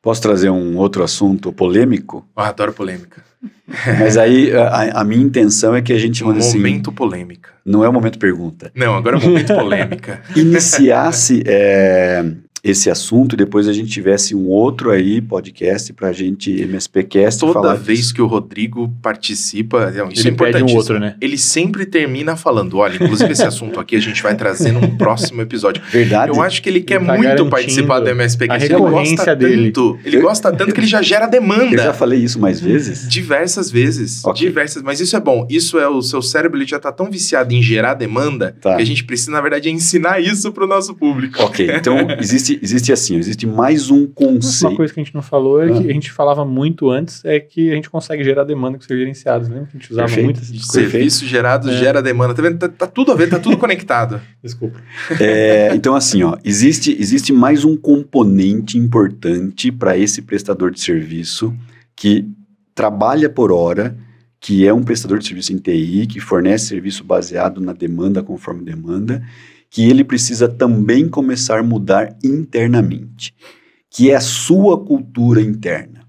Posso 0.03 0.23
trazer 0.23 0.49
um 0.49 0.79
outro 0.79 1.03
assunto 1.03 1.53
polêmico? 1.53 2.27
Eu 2.35 2.43
adoro 2.43 2.73
polêmica. 2.73 3.23
Mas 3.99 4.17
aí 4.17 4.53
a, 4.53 5.01
a, 5.01 5.05
minha 5.05 5.23
intenção 5.23 5.75
é 5.75 5.83
que 5.83 5.93
a 5.93 5.99
gente... 5.99 6.25
Um 6.25 6.31
assim, 6.31 6.57
momento 6.57 6.91
polêmica. 6.91 7.51
Não 7.65 7.85
é 7.85 7.89
o 7.89 7.93
momento 7.93 8.19
pergunta. 8.19 8.71
Não, 8.75 8.95
agora 8.95 9.17
é 9.17 9.19
o 9.19 9.23
momento 9.23 9.53
polêmica. 9.55 10.23
Iniciasse 10.35 11.43
é, 11.47 12.25
esse 12.63 12.91
assunto 12.91 13.35
e 13.35 13.37
depois 13.37 13.67
a 13.69 13.73
gente 13.73 13.91
tivesse 13.91 14.35
um 14.35 14.49
outro 14.49 14.91
aí 14.91 15.21
podcast 15.21 15.93
para 15.93 16.09
a 16.09 16.13
gente 16.13 16.51
MSPcast 16.63 17.41
Toda 17.41 17.53
falar 17.55 17.75
vez 17.75 18.01
disso. 18.01 18.15
que 18.15 18.23
o 18.23 18.27
Rodrigo 18.27 18.93
participa, 19.03 19.91
não, 19.91 20.09
isso 20.09 20.23
ele 20.23 20.29
é 20.29 20.33
importante. 20.33 20.73
Um 20.73 20.77
outro, 20.77 20.99
né? 20.99 21.17
Ele 21.21 21.39
sempre 21.39 21.87
termina 21.87 22.37
falando, 22.37 22.77
olha, 22.77 22.97
inclusive 22.97 23.33
esse 23.33 23.45
assunto 23.45 23.81
aqui 23.81 23.97
a 23.97 24.01
gente 24.01 24.23
vai 24.23 24.35
trazer 24.35 24.73
num 24.73 24.97
próximo 24.97 25.41
episódio. 25.41 25.83
Verdade. 25.91 26.33
Eu 26.33 26.43
acho 26.43 26.63
que 26.63 26.69
ele 26.69 26.81
quer 26.81 26.97
ele 26.97 27.07
tá 27.07 27.17
muito 27.17 27.47
participar 27.47 28.01
do 28.01 28.11
MSPcast. 28.11 28.65
Ele 28.65 28.77
gosta 28.77 29.37
dele. 29.37 29.73
tanto, 29.73 29.99
ele 30.05 30.17
eu, 30.19 30.23
gosta 30.23 30.53
tanto 30.53 30.75
que 30.75 30.81
ele 30.81 30.87
já 30.87 31.01
gera 31.01 31.27
demanda. 31.27 31.75
Eu 31.75 31.85
já 31.85 31.95
falei 31.95 32.21
isso 32.21 32.39
mais 32.39 32.61
vezes? 32.61 33.09
Diversas 33.09 33.71
vezes, 33.71 34.25
okay. 34.25 34.47
diversas, 34.47 34.83
mas 34.83 35.01
isso 35.01 35.17
é 35.17 35.21
bom. 35.21 35.47
Isso 35.49 35.79
é 35.79 35.89
o 35.89 36.03
seu 36.03 36.21
cérebro 36.21 36.59
ele 36.59 36.67
já 36.67 36.79
tá 36.79 36.93
tão 36.93 37.11
viciado 37.11 37.55
em 37.55 37.63
gerar 37.63 37.95
demanda 37.95 38.55
tá. 38.61 38.77
que 38.77 38.83
a 38.83 38.87
gente 38.87 39.05
precisa 39.05 39.31
na 39.31 39.41
verdade 39.41 39.71
ensinar 39.71 40.21
isso 40.21 40.53
para 40.53 40.65
o 40.65 40.67
nosso 40.67 40.95
público. 40.95 41.43
OK. 41.43 41.71
Então 41.75 41.97
existe 42.19 42.50
existe, 42.51 42.59
existe 42.63 42.93
assim, 42.93 43.17
existe 43.17 43.47
mais 43.47 43.91
um 43.91 44.07
conceito. 44.07 44.71
Uma 44.71 44.77
coisa 44.77 44.93
que 44.93 45.01
a 45.01 45.05
gente 45.05 45.15
não 45.15 45.23
falou 45.23 45.63
é 45.63 45.71
ah. 45.71 45.81
que 45.81 45.91
a 45.91 45.93
gente 45.93 46.11
falava 46.11 46.45
muito 46.45 46.91
antes, 46.91 47.25
é 47.25 47.39
que 47.39 47.71
a 47.71 47.75
gente 47.75 47.91
consegue 47.91 48.25
gerar 48.25 48.45
demanda 48.45 48.79
com 48.79 48.85
serviços 48.85 49.01
gerenciados, 49.01 49.49
lembra 49.49 49.67
que 49.67 49.77
a 49.77 49.81
gente 49.81 49.93
usava 49.93 50.07
Perfeito. 50.09 50.25
muito 50.25 50.43
esse 50.43 50.59
Serviço 50.61 51.27
gerado 51.27 51.71
é. 51.71 51.77
gera 51.77 52.03
demanda, 52.03 52.35
tá 52.35 52.43
vendo? 52.43 52.59
Tá, 52.59 52.69
tá, 52.69 52.87
tudo 52.87 53.13
a 53.13 53.15
ver, 53.15 53.29
tá 53.29 53.39
tudo 53.39 53.57
conectado. 53.59 54.21
Desculpa. 54.43 54.81
É, 55.21 55.75
então 55.75 55.95
assim, 55.95 56.23
ó, 56.23 56.37
existe, 56.45 56.97
existe 56.99 57.33
mais 57.33 57.65
um 57.65 57.77
componente 57.77 58.79
importante 58.79 59.71
para 59.71 59.97
esse 59.97 60.23
prestador 60.23 60.71
de 60.71 60.81
serviço 60.81 61.55
que 61.95 62.27
trabalha 62.75 63.29
por 63.29 63.53
hora, 63.53 63.97
que 64.41 64.67
é 64.67 64.73
um 64.73 64.83
prestador 64.83 65.19
de 65.19 65.27
serviço 65.27 65.53
em 65.53 65.59
TI, 65.59 66.07
que 66.07 66.19
fornece 66.19 66.67
serviço 66.67 67.05
baseado 67.05 67.61
na 67.61 67.73
demanda 67.73 68.23
conforme 68.23 68.65
demanda, 68.65 69.23
que 69.71 69.89
ele 69.89 70.03
precisa 70.03 70.49
também 70.49 71.09
começar 71.09 71.61
a 71.61 71.63
mudar 71.63 72.17
internamente, 72.23 73.33
que 73.89 74.11
é 74.11 74.17
a 74.17 74.21
sua 74.21 74.85
cultura 74.85 75.41
interna. 75.41 76.01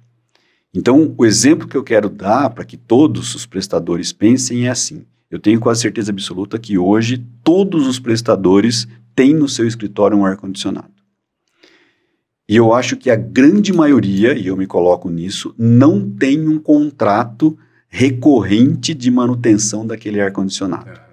Então, 0.74 1.14
o 1.18 1.26
exemplo 1.26 1.68
que 1.68 1.78
eu 1.78 1.84
quero 1.84 2.09
dar 2.09 2.49
para 2.49 2.66
que 2.66 2.76
todos 2.76 3.36
os 3.36 3.45
prestadores 3.45 4.12
pensem 4.12 4.66
é 4.66 4.70
assim: 4.70 5.05
eu 5.30 5.38
tenho 5.38 5.59
quase 5.59 5.82
certeza 5.82 6.12
absoluta 6.12 6.57
que 6.57 6.78
hoje 6.78 7.24
todos 7.43 7.88
os 7.88 7.99
prestadores 7.99 8.88
têm 9.16 9.34
no 9.34 9.47
seu 9.47 9.68
escritório 9.68 10.18
um 10.18 10.26
ar-condicionado. 10.26 10.89
E 12.47 12.55
eu 12.55 12.74
acho 12.74 12.97
que 12.97 13.09
a 13.09 13.16
grande 13.16 13.72
maioria, 13.72 14.34
e 14.34 14.47
eu 14.47 14.57
me 14.57 14.66
coloco 14.66 15.09
nisso, 15.09 15.53
não 15.57 16.09
tem 16.09 16.47
um 16.47 16.59
contrato 16.59 17.57
recorrente 17.88 18.93
de 18.93 19.12
manutenção 19.12 19.86
daquele 19.86 20.20
ar-condicionado. 20.20 21.11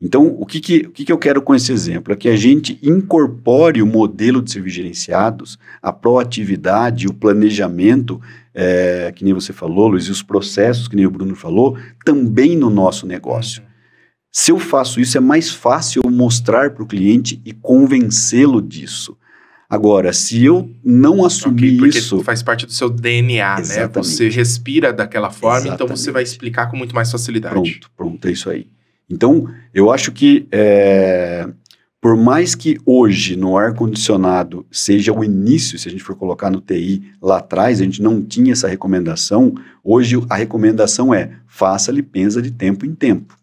Então, 0.00 0.26
o 0.26 0.46
que, 0.46 0.60
que, 0.60 0.78
o 0.86 0.90
que, 0.90 1.04
que 1.04 1.12
eu 1.12 1.18
quero 1.18 1.42
com 1.42 1.54
esse 1.54 1.72
exemplo? 1.72 2.12
É 2.12 2.16
que 2.16 2.28
a 2.28 2.36
gente 2.36 2.78
incorpore 2.82 3.82
o 3.82 3.86
modelo 3.86 4.40
de 4.40 4.52
serviços 4.52 4.76
gerenciados, 4.76 5.58
a 5.82 5.92
proatividade, 5.92 7.08
o 7.08 7.14
planejamento, 7.14 8.20
é, 8.54 9.12
que 9.14 9.24
nem 9.24 9.34
você 9.34 9.52
falou, 9.52 9.88
Luiz, 9.88 10.04
e 10.04 10.10
os 10.10 10.22
processos, 10.22 10.86
que 10.86 10.94
nem 10.94 11.04
o 11.04 11.10
Bruno 11.10 11.34
falou, 11.34 11.76
também 12.04 12.56
no 12.56 12.70
nosso 12.70 13.06
negócio. 13.06 13.62
Uhum. 13.62 13.68
Se 14.30 14.52
eu 14.52 14.58
faço 14.58 15.00
isso, 15.00 15.18
é 15.18 15.20
mais 15.20 15.50
fácil 15.50 16.02
eu 16.04 16.10
mostrar 16.10 16.70
para 16.70 16.82
o 16.82 16.86
cliente 16.86 17.42
e 17.44 17.52
convencê-lo 17.52 18.62
disso. 18.62 19.16
Agora, 19.68 20.12
se 20.12 20.44
eu 20.44 20.70
não 20.82 21.24
assumir 21.24 21.66
okay, 21.66 21.76
porque 21.78 21.98
isso. 21.98 22.22
faz 22.22 22.42
parte 22.42 22.64
do 22.64 22.72
seu 22.72 22.88
DNA, 22.88 23.60
Exatamente. 23.60 23.96
né? 23.96 24.02
Você 24.02 24.28
respira 24.28 24.92
daquela 24.92 25.30
forma, 25.30 25.58
Exatamente. 25.58 25.82
então 25.82 25.96
você 25.96 26.10
vai 26.10 26.22
explicar 26.22 26.70
com 26.70 26.76
muito 26.76 26.94
mais 26.94 27.10
facilidade. 27.10 27.54
Pronto, 27.54 27.90
pronto, 27.96 28.28
é 28.28 28.30
isso 28.30 28.48
aí. 28.48 28.66
Então, 29.08 29.48
eu 29.72 29.90
acho 29.90 30.12
que, 30.12 30.46
é, 30.52 31.48
por 32.00 32.16
mais 32.16 32.54
que 32.54 32.78
hoje 32.84 33.36
no 33.36 33.56
ar-condicionado 33.56 34.66
seja 34.70 35.12
o 35.12 35.24
início, 35.24 35.78
se 35.78 35.88
a 35.88 35.90
gente 35.90 36.04
for 36.04 36.16
colocar 36.16 36.50
no 36.50 36.60
TI 36.60 37.02
lá 37.20 37.38
atrás, 37.38 37.80
a 37.80 37.84
gente 37.84 38.02
não 38.02 38.22
tinha 38.22 38.52
essa 38.52 38.68
recomendação, 38.68 39.54
hoje 39.82 40.16
a 40.28 40.36
recomendação 40.36 41.12
é 41.14 41.32
faça 41.46 41.90
limpeza 41.90 42.42
de 42.42 42.50
tempo 42.50 42.84
em 42.84 42.94
tempo. 42.94 43.36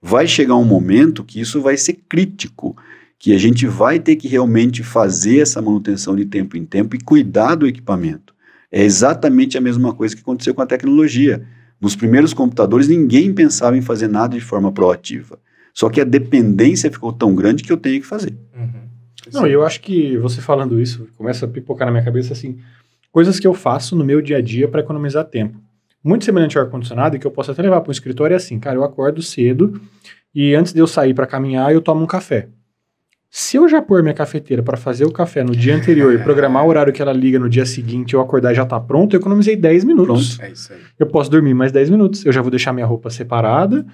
Vai 0.00 0.26
chegar 0.26 0.56
um 0.56 0.64
momento 0.64 1.22
que 1.22 1.40
isso 1.40 1.60
vai 1.60 1.76
ser 1.76 2.00
crítico, 2.08 2.76
que 3.18 3.32
a 3.32 3.38
gente 3.38 3.68
vai 3.68 4.00
ter 4.00 4.16
que 4.16 4.26
realmente 4.26 4.82
fazer 4.82 5.38
essa 5.38 5.62
manutenção 5.62 6.16
de 6.16 6.24
tempo 6.24 6.56
em 6.56 6.64
tempo 6.64 6.96
e 6.96 7.00
cuidar 7.00 7.54
do 7.54 7.68
equipamento. 7.68 8.34
É 8.72 8.82
exatamente 8.82 9.56
a 9.56 9.60
mesma 9.60 9.94
coisa 9.94 10.16
que 10.16 10.22
aconteceu 10.22 10.54
com 10.54 10.62
a 10.62 10.66
tecnologia. 10.66 11.46
Nos 11.82 11.96
primeiros 11.96 12.32
computadores, 12.32 12.86
ninguém 12.86 13.34
pensava 13.34 13.76
em 13.76 13.82
fazer 13.82 14.06
nada 14.06 14.36
de 14.36 14.40
forma 14.40 14.70
proativa. 14.70 15.36
Só 15.74 15.90
que 15.90 16.00
a 16.00 16.04
dependência 16.04 16.88
ficou 16.92 17.12
tão 17.12 17.34
grande 17.34 17.64
que 17.64 17.72
eu 17.72 17.76
tenho 17.76 18.00
que 18.00 18.06
fazer. 18.06 18.32
Uhum. 18.54 18.82
Não, 19.32 19.46
eu 19.48 19.64
acho 19.66 19.80
que 19.80 20.16
você 20.18 20.40
falando 20.40 20.80
isso, 20.80 21.08
começa 21.16 21.44
a 21.44 21.48
pipocar 21.48 21.86
na 21.86 21.92
minha 21.92 22.04
cabeça 22.04 22.32
assim, 22.32 22.58
coisas 23.10 23.40
que 23.40 23.46
eu 23.46 23.52
faço 23.52 23.96
no 23.96 24.04
meu 24.04 24.22
dia 24.22 24.36
a 24.36 24.40
dia 24.40 24.68
para 24.68 24.80
economizar 24.80 25.24
tempo. 25.24 25.58
Muito 26.04 26.24
semelhante 26.24 26.56
ao 26.56 26.64
ar-condicionado, 26.64 27.18
que 27.18 27.26
eu 27.26 27.30
posso 27.32 27.50
até 27.50 27.62
levar 27.62 27.80
para 27.80 27.90
o 27.90 27.92
escritório, 27.92 28.34
é 28.34 28.36
assim, 28.36 28.60
cara, 28.60 28.76
eu 28.76 28.84
acordo 28.84 29.20
cedo 29.20 29.80
e 30.32 30.54
antes 30.54 30.72
de 30.72 30.78
eu 30.78 30.86
sair 30.86 31.14
para 31.14 31.26
caminhar, 31.26 31.72
eu 31.72 31.80
tomo 31.80 32.02
um 32.02 32.06
café. 32.06 32.48
Se 33.34 33.56
eu 33.56 33.66
já 33.66 33.80
pôr 33.80 34.02
minha 34.02 34.12
cafeteira 34.12 34.62
para 34.62 34.76
fazer 34.76 35.06
o 35.06 35.10
café 35.10 35.42
no 35.42 35.56
dia 35.56 35.74
anterior 35.74 36.12
e 36.12 36.18
programar 36.18 36.66
o 36.66 36.68
horário 36.68 36.92
que 36.92 37.00
ela 37.00 37.14
liga 37.14 37.38
no 37.38 37.48
dia 37.48 37.64
seguinte, 37.64 38.12
eu 38.12 38.20
acordar 38.20 38.52
e 38.52 38.54
já 38.54 38.66
tá 38.66 38.78
pronto, 38.78 39.16
eu 39.16 39.20
economizei 39.20 39.56
10 39.56 39.84
minutos. 39.84 40.36
Pronto. 40.36 40.50
É 40.50 40.52
isso 40.52 40.70
aí. 40.70 40.78
Eu 40.98 41.06
posso 41.06 41.30
dormir 41.30 41.54
mais 41.54 41.72
10 41.72 41.88
minutos. 41.88 42.26
Eu 42.26 42.32
já 42.32 42.42
vou 42.42 42.50
deixar 42.50 42.74
minha 42.74 42.84
roupa 42.84 43.08
separada, 43.08 43.86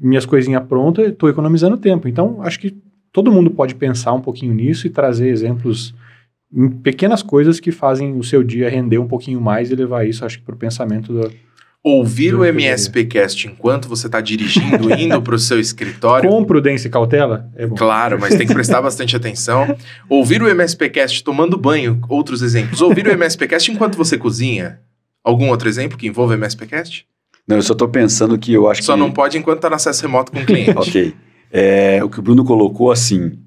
minhas 0.00 0.24
coisinhas 0.24 0.62
prontas, 0.62 1.08
estou 1.08 1.28
economizando 1.28 1.76
tempo. 1.76 2.06
Então, 2.06 2.40
acho 2.42 2.60
que 2.60 2.80
todo 3.10 3.32
mundo 3.32 3.50
pode 3.50 3.74
pensar 3.74 4.12
um 4.12 4.20
pouquinho 4.20 4.54
nisso 4.54 4.86
e 4.86 4.90
trazer 4.90 5.28
exemplos 5.28 5.92
em 6.54 6.70
pequenas 6.70 7.20
coisas 7.20 7.58
que 7.58 7.72
fazem 7.72 8.16
o 8.16 8.22
seu 8.22 8.44
dia 8.44 8.70
render 8.70 8.98
um 8.98 9.08
pouquinho 9.08 9.40
mais 9.40 9.72
e 9.72 9.74
levar 9.74 10.06
isso, 10.06 10.24
acho 10.24 10.38
que, 10.38 10.44
para 10.44 10.54
o 10.54 10.58
pensamento 10.58 11.12
do, 11.12 11.32
Ouvir 11.86 12.34
o 12.34 12.42
MSPcast 12.46 13.46
enquanto 13.46 13.86
você 13.90 14.06
está 14.06 14.18
dirigindo, 14.18 14.90
indo 14.98 15.20
para 15.20 15.34
o 15.34 15.38
seu 15.38 15.60
escritório. 15.60 16.30
Com 16.30 16.42
prudência 16.42 16.88
e 16.88 16.90
cautela? 16.90 17.46
É 17.54 17.66
bom. 17.66 17.76
Claro, 17.76 18.18
mas 18.18 18.34
tem 18.34 18.46
que 18.46 18.54
prestar 18.54 18.80
bastante 18.80 19.14
atenção. 19.14 19.76
Ouvir 20.08 20.42
o 20.42 20.48
MSPcast 20.48 21.22
tomando 21.22 21.58
banho, 21.58 22.00
outros 22.08 22.40
exemplos. 22.40 22.80
Ouvir 22.80 23.06
o 23.06 23.12
MSPcast 23.12 23.70
enquanto 23.70 23.96
você 23.96 24.16
cozinha. 24.16 24.80
Algum 25.22 25.50
outro 25.50 25.68
exemplo 25.68 25.98
que 25.98 26.06
envolva 26.06 26.32
o 26.32 26.36
MSPcast? 26.38 27.06
Não, 27.46 27.56
eu 27.56 27.62
só 27.62 27.74
estou 27.74 27.88
pensando 27.88 28.38
que 28.38 28.54
eu 28.54 28.66
acho 28.66 28.82
só 28.82 28.94
que... 28.94 28.98
Só 28.98 29.04
não 29.04 29.12
pode 29.12 29.36
enquanto 29.36 29.58
está 29.58 29.68
no 29.68 29.76
acesso 29.76 30.00
remoto 30.00 30.32
com 30.32 30.38
o 30.38 30.46
cliente. 30.46 30.70
ok. 30.78 31.14
É, 31.52 32.02
o 32.02 32.08
que 32.08 32.18
o 32.18 32.22
Bruno 32.22 32.46
colocou 32.46 32.90
assim, 32.90 33.38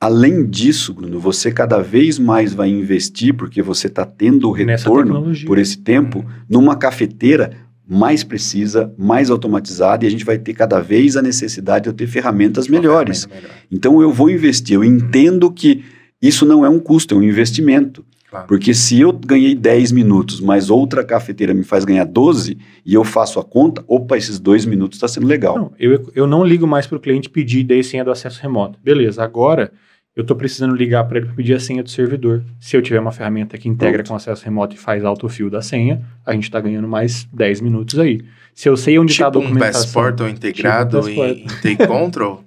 Além 0.00 0.44
disso, 0.44 0.92
Bruno, 0.92 1.18
você 1.18 1.50
cada 1.50 1.80
vez 1.80 2.18
mais 2.18 2.52
vai 2.52 2.68
investir, 2.68 3.34
porque 3.34 3.62
você 3.62 3.86
está 3.86 4.04
tendo 4.04 4.48
o 4.48 4.52
retorno 4.52 5.32
por 5.46 5.58
esse 5.58 5.78
tempo, 5.78 6.24
numa 6.48 6.76
cafeteira 6.76 7.66
mais 7.88 8.24
precisa, 8.24 8.92
mais 8.98 9.30
automatizada 9.30 10.04
e 10.04 10.08
a 10.08 10.10
gente 10.10 10.24
vai 10.24 10.38
ter 10.38 10.52
cada 10.54 10.80
vez 10.80 11.16
a 11.16 11.22
necessidade 11.22 11.84
de 11.84 11.88
eu 11.90 11.94
ter 11.94 12.06
ferramentas 12.08 12.68
melhores. 12.68 13.24
Ferramenta 13.24 13.48
melhor. 13.48 13.66
Então 13.70 14.02
eu 14.02 14.12
vou 14.12 14.28
investir, 14.28 14.74
eu 14.74 14.84
entendo 14.84 15.50
que 15.50 15.84
isso 16.20 16.44
não 16.44 16.64
é 16.64 16.68
um 16.68 16.80
custo, 16.80 17.14
é 17.14 17.18
um 17.18 17.22
investimento. 17.22 18.04
Claro. 18.28 18.46
Porque 18.48 18.74
se 18.74 19.00
eu 19.00 19.12
ganhei 19.12 19.54
10 19.54 19.92
minutos, 19.92 20.40
mas 20.40 20.68
outra 20.68 21.04
cafeteira 21.04 21.54
me 21.54 21.62
faz 21.62 21.84
ganhar 21.84 22.04
12 22.04 22.58
e 22.84 22.94
eu 22.94 23.04
faço 23.04 23.38
a 23.38 23.44
conta, 23.44 23.84
opa, 23.86 24.16
esses 24.16 24.38
dois 24.38 24.64
minutos 24.66 24.96
está 24.96 25.06
sendo 25.06 25.26
legal. 25.26 25.56
Não, 25.56 25.72
eu, 25.78 26.10
eu 26.14 26.26
não 26.26 26.44
ligo 26.44 26.66
mais 26.66 26.86
para 26.86 26.96
o 26.96 27.00
cliente 27.00 27.30
pedir 27.30 27.62
daí 27.64 27.84
senha 27.84 28.04
do 28.04 28.10
acesso 28.10 28.40
remoto. 28.42 28.78
Beleza, 28.82 29.22
agora 29.22 29.72
eu 30.16 30.22
estou 30.22 30.36
precisando 30.36 30.74
ligar 30.74 31.04
para 31.04 31.18
ele 31.18 31.26
para 31.26 31.36
pedir 31.36 31.54
a 31.54 31.60
senha 31.60 31.82
do 31.82 31.90
servidor. 31.90 32.42
Se 32.58 32.76
eu 32.76 32.80
tiver 32.80 32.98
uma 32.98 33.12
ferramenta 33.12 33.58
que 33.58 33.68
integra 33.68 33.98
Pronto. 33.98 34.08
com 34.08 34.16
acesso 34.16 34.44
remoto 34.44 34.74
e 34.74 34.78
faz 34.78 35.04
autofill 35.04 35.50
da 35.50 35.60
senha, 35.60 36.02
a 36.24 36.32
gente 36.32 36.44
está 36.44 36.58
ganhando 36.58 36.88
mais 36.88 37.28
10 37.32 37.60
minutos 37.60 37.98
aí. 37.98 38.22
Se 38.54 38.68
eu 38.68 38.76
sei 38.78 38.98
onde 38.98 39.12
está 39.12 39.26
Tipo 39.26 39.38
a 39.38 39.40
um 39.40 39.44
documentação... 39.44 39.82
passport 39.82 40.32
integrado 40.32 41.02
Tipo 41.02 41.20
um 41.20 41.24
em, 41.24 41.42
em 41.42 41.46
Take 41.46 41.86
Control. 41.86 42.42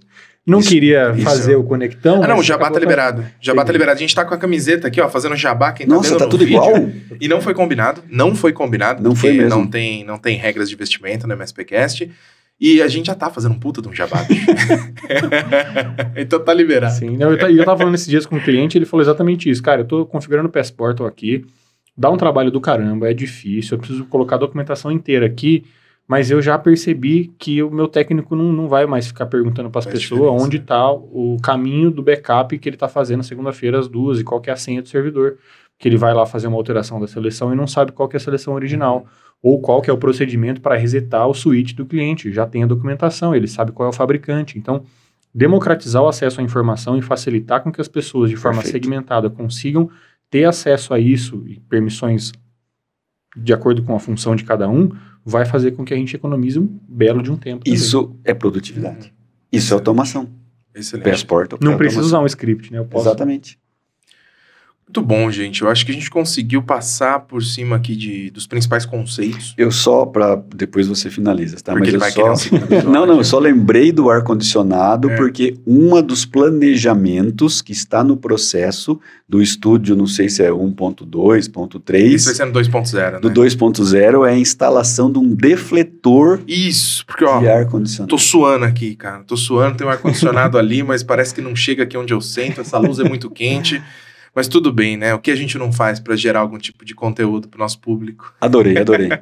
Não 0.49 0.59
Isso- 0.59 0.69
queria 0.69 1.11
isso- 1.15 1.23
fazer 1.23 1.55
o 1.55 1.63
conectão. 1.63 2.23
Ah, 2.23 2.27
não, 2.27 2.39
o 2.39 2.43
jabá 2.43 2.71
tá 2.71 2.79
liberado. 2.79 3.23
Jabá 3.39 3.63
tá 3.63 3.71
liberado. 3.71 3.97
A 3.97 3.99
gente 3.99 4.15
tá 4.15 4.25
com 4.25 4.33
a 4.33 4.37
camiseta 4.37 4.87
aqui, 4.87 4.99
ó, 4.99 5.07
fazendo 5.07 5.35
jabá. 5.35 5.71
Quem 5.71 5.85
tá 5.87 5.93
Nossa, 5.93 6.17
tá 6.17 6.25
no 6.25 6.29
tudo 6.31 6.43
vídeo. 6.45 6.57
igual? 6.61 6.89
E 7.21 7.27
não 7.27 7.39
foi 7.41 7.53
combinado. 7.53 8.01
Não 8.09 8.35
foi 8.35 8.51
combinado. 8.51 9.03
Não 9.03 9.15
foi 9.15 9.33
mesmo. 9.33 9.49
Não 9.49 9.67
tem, 9.67 10.03
não 10.03 10.17
tem 10.17 10.37
regras 10.37 10.69
de 10.69 10.75
vestimenta 10.75 11.27
no 11.27 11.33
MSPcast. 11.33 12.09
E 12.61 12.81
a 12.81 12.87
gente 12.89 13.05
já 13.05 13.15
tá 13.15 13.29
fazendo 13.29 13.53
um 13.53 13.59
puta 13.59 13.81
de 13.81 13.87
um 13.87 13.93
jabá, 13.93 14.17
então 16.15 16.39
tá 16.43 16.53
liberado. 16.53 16.93
Sim, 16.93 17.17
não, 17.17 17.31
eu, 17.31 17.37
eu 17.55 17.65
tava 17.65 17.77
falando 17.77 17.95
esses 17.95 18.07
dias 18.07 18.25
com 18.25 18.35
um 18.35 18.39
cliente, 18.39 18.77
ele 18.77 18.85
falou 18.85 19.01
exatamente 19.01 19.49
isso. 19.49 19.61
Cara, 19.63 19.81
eu 19.81 19.85
tô 19.85 20.05
configurando 20.05 20.49
o 20.49 20.51
Passportal 20.51 21.07
aqui, 21.07 21.45
dá 21.97 22.09
um 22.09 22.17
trabalho 22.17 22.51
do 22.51 22.59
caramba, 22.59 23.09
é 23.09 23.13
difícil, 23.13 23.75
eu 23.75 23.79
preciso 23.79 24.05
colocar 24.05 24.35
a 24.35 24.39
documentação 24.39 24.91
inteira 24.91 25.25
aqui, 25.25 25.63
mas 26.09 26.31
eu 26.31 26.41
já 26.41 26.57
percebi 26.57 27.31
que 27.37 27.61
o 27.61 27.69
meu 27.69 27.87
técnico 27.87 28.35
não, 28.35 28.51
não 28.51 28.67
vai 28.67 28.87
mais 28.87 29.05
ficar 29.05 29.27
perguntando 29.27 29.69
para 29.69 29.77
as 29.77 29.85
pessoas 29.85 30.41
onde 30.41 30.57
tá 30.57 30.91
o 30.91 31.37
caminho 31.39 31.91
do 31.91 32.01
backup 32.01 32.57
que 32.57 32.67
ele 32.67 32.77
tá 32.77 32.87
fazendo 32.87 33.21
segunda-feira 33.21 33.77
às 33.77 33.87
duas 33.87 34.19
e 34.19 34.23
qual 34.23 34.41
que 34.41 34.49
é 34.49 34.53
a 34.53 34.55
senha 34.55 34.81
do 34.81 34.89
servidor. 34.89 35.37
Que 35.77 35.87
ele 35.87 35.97
vai 35.97 36.11
lá 36.11 36.25
fazer 36.25 36.47
uma 36.47 36.57
alteração 36.57 36.99
da 36.99 37.05
seleção 37.05 37.53
e 37.53 37.55
não 37.55 37.67
sabe 37.67 37.91
qual 37.91 38.09
é 38.11 38.17
a 38.17 38.19
seleção 38.19 38.55
original. 38.55 39.05
Ou 39.39 39.61
qual 39.61 39.83
que 39.83 39.89
é 39.91 39.93
o 39.93 39.99
procedimento 39.99 40.61
para 40.61 40.75
resetar 40.75 41.27
o 41.27 41.33
switch 41.35 41.73
do 41.73 41.85
cliente. 41.85 42.33
Já 42.33 42.47
tem 42.47 42.63
a 42.63 42.65
documentação, 42.65 43.35
ele 43.35 43.47
sabe 43.47 43.71
qual 43.71 43.85
é 43.85 43.89
o 43.91 43.95
fabricante. 43.95 44.57
Então, 44.57 44.83
democratizar 45.33 46.01
o 46.01 46.07
acesso 46.07 46.41
à 46.41 46.43
informação 46.43 46.97
e 46.97 47.03
facilitar 47.03 47.61
com 47.61 47.71
que 47.71 47.79
as 47.79 47.87
pessoas, 47.87 48.31
de 48.31 48.35
forma 48.35 48.63
Perfeito. 48.63 48.83
segmentada, 48.83 49.29
consigam 49.29 49.87
ter 50.27 50.45
acesso 50.45 50.91
a 50.91 50.99
isso 50.99 51.43
e 51.45 51.59
permissões 51.59 52.31
de 53.37 53.53
acordo 53.53 53.83
com 53.83 53.95
a 53.95 53.99
função 53.99 54.35
de 54.35 54.43
cada 54.43 54.67
um, 54.67 54.89
vai 55.29 55.45
fazer 55.45 55.71
com 55.71 55.85
que 55.85 55.93
a 55.93 55.97
gente 55.97 56.15
economize 56.15 56.59
um 56.59 56.67
belo 56.87 57.21
de 57.21 57.31
um 57.31 57.37
tempo. 57.37 57.63
também. 57.63 57.77
Isso 57.77 58.15
é 58.23 58.33
produtividade. 58.33 59.13
Isso 59.51 59.73
é 59.73 59.75
automação. 59.75 60.27
Excelente. 60.73 61.09
Passport. 61.09 61.51
Não 61.61 61.73
é 61.73 61.77
precisa 61.77 61.99
automação. 62.01 62.19
usar 62.19 62.23
um 62.23 62.25
script, 62.25 62.71
né? 62.71 62.79
Eu 62.79 62.85
posso 62.85 63.07
Exatamente. 63.07 63.59
Muito 64.89 65.03
bom, 65.03 65.29
gente. 65.29 65.61
Eu 65.61 65.69
acho 65.69 65.85
que 65.85 65.91
a 65.91 65.93
gente 65.93 66.09
conseguiu 66.09 66.63
passar 66.63 67.19
por 67.19 67.43
cima 67.43 67.75
aqui 67.75 67.95
de, 67.95 68.31
dos 68.31 68.47
principais 68.47 68.87
conceitos. 68.87 69.53
Eu 69.55 69.71
só, 69.71 70.03
para 70.03 70.35
depois 70.55 70.87
você 70.87 71.11
finaliza, 71.11 71.57
tá? 71.57 71.73
Porque 71.73 71.95
Mas 71.95 72.15
eu 72.15 72.35
só... 72.35 72.55
um. 72.55 72.59
Não, 72.89 73.05
não, 73.05 73.17
eu 73.17 73.23
só 73.23 73.37
lembrei 73.37 73.91
do 73.91 74.09
ar-condicionado 74.09 75.11
É. 75.11 75.15
porque 75.15 75.55
uma 75.63 76.01
dos 76.01 76.25
planejamentos 76.25 77.61
que 77.61 77.71
está 77.71 78.03
no 78.03 78.17
processo 78.17 78.99
do 79.27 79.43
estúdio, 79.43 79.95
não 79.95 80.07
sei 80.07 80.27
se 80.27 80.41
é 80.41 80.49
1.2, 80.49 81.37
Isso 81.37 81.51
vai 81.53 81.67
1.3, 81.67 82.17
ser 82.17 82.45
no 82.45 82.51
2.0, 82.51 83.11
né? 83.11 83.19
do 83.19 83.29
2.0 83.29 84.27
é 84.27 84.31
a 84.31 84.37
instalação 84.37 85.11
de 85.11 85.19
um 85.19 85.35
defletor 85.35 86.39
Isso, 86.47 87.05
porque, 87.05 87.23
ó, 87.25 87.39
de 87.39 87.47
ar-condicionado. 87.47 88.09
tô 88.09 88.17
suando 88.17 88.65
aqui, 88.65 88.95
cara. 88.95 89.23
Tô 89.23 89.37
suando, 89.37 89.77
tem 89.77 89.85
um 89.85 89.89
ar-condicionado 89.91 90.57
ali, 90.59 90.81
mas 90.81 91.03
parece 91.03 91.35
que 91.35 91.41
não 91.41 91.55
chega 91.55 91.83
aqui 91.83 91.95
onde 91.95 92.11
eu 92.11 92.21
sento. 92.21 92.61
Essa 92.61 92.79
luz 92.79 92.97
é 92.97 93.03
muito 93.03 93.29
quente. 93.29 93.79
Mas 94.33 94.47
tudo 94.47 94.71
bem, 94.71 94.97
né? 94.97 95.13
O 95.13 95.19
que 95.19 95.31
a 95.31 95.35
gente 95.35 95.57
não 95.57 95.71
faz 95.71 95.99
pra 95.99 96.15
gerar 96.15 96.39
algum 96.39 96.57
tipo 96.57 96.85
de 96.85 96.93
conteúdo 96.93 97.47
pro 97.47 97.59
nosso 97.59 97.79
público? 97.79 98.33
Adorei, 98.41 98.77
adorei. 98.77 99.09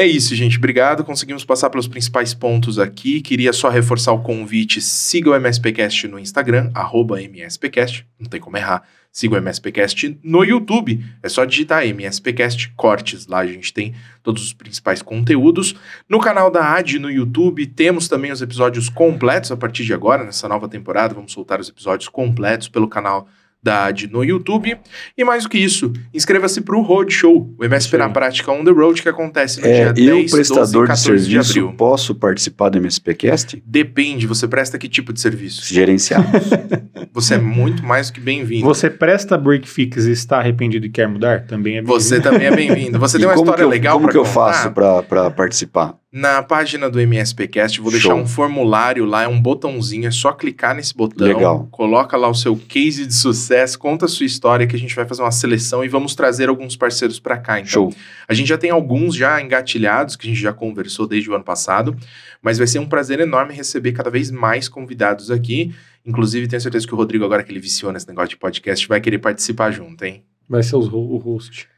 É 0.00 0.06
isso, 0.06 0.32
gente. 0.36 0.58
Obrigado. 0.58 1.02
Conseguimos 1.02 1.44
passar 1.44 1.70
pelos 1.70 1.88
principais 1.88 2.32
pontos 2.32 2.78
aqui. 2.78 3.20
Queria 3.20 3.52
só 3.52 3.68
reforçar 3.68 4.12
o 4.12 4.22
convite. 4.22 4.80
Siga 4.80 5.30
o 5.30 5.34
MSPcast 5.34 6.06
no 6.06 6.20
Instagram, 6.20 6.70
arroba 6.72 7.20
MSPcast. 7.20 8.06
Não 8.16 8.30
tem 8.30 8.40
como 8.40 8.56
errar. 8.56 8.84
Siga 9.10 9.34
o 9.34 9.38
MSPcast 9.38 10.16
no 10.22 10.44
YouTube. 10.44 11.04
É 11.20 11.28
só 11.28 11.44
digitar 11.44 11.84
MSPcast 11.84 12.72
Cortes. 12.76 13.26
Lá 13.26 13.40
a 13.40 13.46
gente 13.48 13.72
tem 13.72 13.92
todos 14.22 14.44
os 14.44 14.52
principais 14.52 15.02
conteúdos. 15.02 15.74
No 16.08 16.20
canal 16.20 16.48
da 16.48 16.76
AD 16.76 17.00
no 17.00 17.10
YouTube 17.10 17.66
temos 17.66 18.06
também 18.06 18.30
os 18.30 18.40
episódios 18.40 18.88
completos 18.88 19.50
a 19.50 19.56
partir 19.56 19.82
de 19.82 19.92
agora. 19.92 20.22
Nessa 20.22 20.46
nova 20.46 20.68
temporada, 20.68 21.12
vamos 21.12 21.32
soltar 21.32 21.58
os 21.58 21.68
episódios 21.68 22.08
completos 22.08 22.68
pelo 22.68 22.86
canal 22.86 23.26
da 23.62 23.86
AD 23.86 24.08
no 24.08 24.22
YouTube. 24.24 24.78
E 25.16 25.24
mais 25.24 25.42
do 25.42 25.48
que 25.48 25.58
isso, 25.58 25.92
inscreva-se 26.14 26.60
para 26.60 26.76
o 26.76 26.82
Roadshow, 26.82 27.54
o 27.58 27.64
MSP 27.64 27.96
Isso 27.96 27.98
na 27.98 28.08
prática 28.08 28.52
on 28.52 28.64
the 28.64 28.70
road, 28.70 29.02
que 29.02 29.08
acontece 29.08 29.60
no 29.60 29.66
É, 29.66 29.92
dia 29.92 30.10
eu, 30.10 30.16
10, 30.16 30.22
12 30.22 30.26
e 30.26 30.30
prestador 30.30 30.84
de 30.84 30.88
14 30.92 31.02
de 31.26 31.30
serviço, 31.32 31.50
abril. 31.58 31.72
posso 31.76 32.14
participar 32.14 32.68
do 32.68 32.78
MSPcast? 32.78 33.62
Depende, 33.66 34.26
você 34.26 34.46
presta 34.46 34.78
que 34.78 34.88
tipo 34.88 35.12
de 35.12 35.20
serviço? 35.20 35.62
Gerenciado. 35.72 36.26
Você 37.12 37.34
é 37.34 37.38
muito 37.38 37.84
mais 37.84 38.08
do 38.08 38.12
que 38.12 38.20
bem-vindo. 38.20 38.64
Você 38.64 38.88
presta 38.88 39.36
break 39.36 39.68
fix 39.68 40.04
e 40.06 40.12
está 40.12 40.38
arrependido 40.38 40.86
e 40.86 40.90
quer 40.90 41.08
mudar? 41.08 41.44
Também 41.46 41.78
é 41.78 41.80
bem 41.82 41.86
Você 41.86 42.20
também 42.20 42.46
é 42.46 42.54
bem-vindo. 42.54 42.98
Você 42.98 43.16
E 43.16 43.20
tem 43.20 43.28
uma 43.28 43.34
como 43.34 43.46
história 43.46 43.62
eu, 43.64 43.68
legal 43.68 43.94
Como 43.94 44.04
pra 44.04 44.12
que 44.12 44.18
eu 44.18 44.24
faço 44.24 44.70
para 44.70 45.30
participar? 45.30 45.96
Na 46.18 46.42
página 46.42 46.90
do 46.90 46.98
MSPcast, 47.00 47.80
vou 47.80 47.92
deixar 47.92 48.08
Show. 48.08 48.18
um 48.18 48.26
formulário 48.26 49.04
lá, 49.04 49.22
é 49.22 49.28
um 49.28 49.40
botãozinho, 49.40 50.08
é 50.08 50.10
só 50.10 50.32
clicar 50.32 50.74
nesse 50.74 50.92
botão. 50.92 51.24
Legal. 51.24 51.68
Coloca 51.70 52.16
lá 52.16 52.28
o 52.28 52.34
seu 52.34 52.56
case 52.56 53.06
de 53.06 53.14
sucesso, 53.14 53.78
conta 53.78 54.06
a 54.06 54.08
sua 54.08 54.26
história, 54.26 54.66
que 54.66 54.74
a 54.74 54.78
gente 54.78 54.96
vai 54.96 55.06
fazer 55.06 55.22
uma 55.22 55.30
seleção 55.30 55.84
e 55.84 55.88
vamos 55.88 56.16
trazer 56.16 56.48
alguns 56.48 56.74
parceiros 56.74 57.20
para 57.20 57.38
cá. 57.38 57.60
Então, 57.60 57.70
Show. 57.70 57.94
A 58.26 58.34
gente 58.34 58.48
já 58.48 58.58
tem 58.58 58.68
alguns 58.68 59.14
já 59.14 59.40
engatilhados, 59.40 60.16
que 60.16 60.26
a 60.26 60.28
gente 60.28 60.40
já 60.40 60.52
conversou 60.52 61.06
desde 61.06 61.30
o 61.30 61.36
ano 61.36 61.44
passado, 61.44 61.96
mas 62.42 62.58
vai 62.58 62.66
ser 62.66 62.80
um 62.80 62.88
prazer 62.88 63.20
enorme 63.20 63.54
receber 63.54 63.92
cada 63.92 64.10
vez 64.10 64.28
mais 64.28 64.68
convidados 64.68 65.30
aqui. 65.30 65.72
Inclusive, 66.04 66.48
tenho 66.48 66.60
certeza 66.60 66.84
que 66.84 66.94
o 66.94 66.96
Rodrigo, 66.96 67.24
agora 67.24 67.44
que 67.44 67.52
ele 67.52 67.60
viciou 67.60 67.92
nesse 67.92 68.08
negócio 68.08 68.30
de 68.30 68.38
podcast, 68.38 68.88
vai 68.88 69.00
querer 69.00 69.18
participar 69.18 69.70
junto, 69.70 70.04
hein? 70.04 70.24
Vai 70.48 70.64
ser 70.64 70.74
o 70.74 71.16
host. 71.18 71.68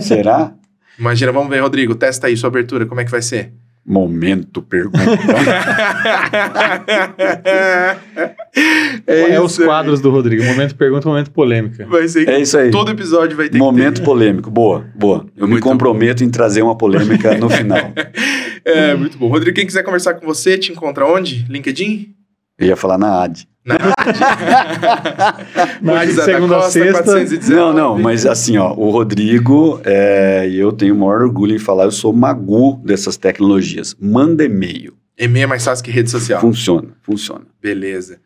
Será? 0.00 0.54
Imagina, 0.98 1.32
vamos 1.32 1.50
ver, 1.50 1.60
Rodrigo, 1.60 1.94
testa 1.94 2.28
aí 2.28 2.36
sua 2.36 2.48
abertura, 2.48 2.86
como 2.86 3.02
é 3.02 3.04
que 3.04 3.10
vai 3.10 3.20
ser? 3.20 3.52
Momento 3.84 4.62
pergunta. 4.62 4.98
É, 9.06 9.40
os 9.40 9.52
isso 9.52 9.62
aí. 9.62 9.66
quadros 9.68 10.00
do 10.00 10.10
Rodrigo. 10.10 10.44
Momento 10.44 10.74
pergunta, 10.74 11.08
momento 11.08 11.30
polêmica. 11.30 11.86
Vai 11.86 12.06
ser 12.08 12.28
É 12.28 12.40
isso 12.40 12.58
aí. 12.58 12.70
todo 12.70 12.90
episódio 12.90 13.36
vai 13.36 13.48
ter 13.48 13.56
Momento 13.58 14.02
polêmico. 14.02 14.50
Boa, 14.50 14.84
boa. 14.94 15.26
Eu 15.36 15.46
me 15.46 15.52
Muito 15.52 15.62
comprometo 15.64 16.24
em 16.24 16.30
trazer 16.30 16.62
uma 16.62 16.76
polêmica 16.76 17.36
no 17.38 17.48
final. 17.50 17.78
ter. 17.92 18.10
É, 18.64 18.94
muito 18.94 19.16
bom. 19.18 19.28
Rodrigo, 19.28 19.54
quem 19.54 19.66
quiser 19.66 19.82
conversar 19.82 20.14
com 20.14 20.26
você, 20.26 20.58
te 20.58 20.72
encontra 20.72 21.06
onde? 21.06 21.46
LinkedIn? 21.48 22.14
Eu 22.58 22.66
ia 22.68 22.76
falar 22.76 22.98
na 22.98 23.22
AD. 23.22 23.46
Na 25.82 26.06
José 26.06 26.16
da 26.16 26.24
segunda 26.24 26.56
a 26.58 26.62
sexta. 26.62 27.04
419. 27.04 27.54
Não, 27.54 27.72
não, 27.72 27.98
mas 27.98 28.24
assim, 28.24 28.56
ó, 28.56 28.72
o 28.72 28.90
Rodrigo, 28.90 29.80
é, 29.84 30.48
e 30.48 30.58
eu 30.58 30.72
tenho 30.72 30.94
o 30.94 30.98
maior 30.98 31.20
orgulho 31.22 31.54
em 31.54 31.58
falar, 31.58 31.84
eu 31.84 31.90
sou 31.90 32.10
magu 32.12 32.80
dessas 32.84 33.18
tecnologias. 33.18 33.94
Manda 34.00 34.44
e-mail. 34.44 34.94
E-mail 35.18 35.44
é 35.44 35.46
mais 35.46 35.64
fácil 35.64 35.84
que 35.84 35.90
rede 35.90 36.10
social. 36.10 36.40
Funciona, 36.40 36.88
funciona. 37.02 37.44
Beleza. 37.60 38.18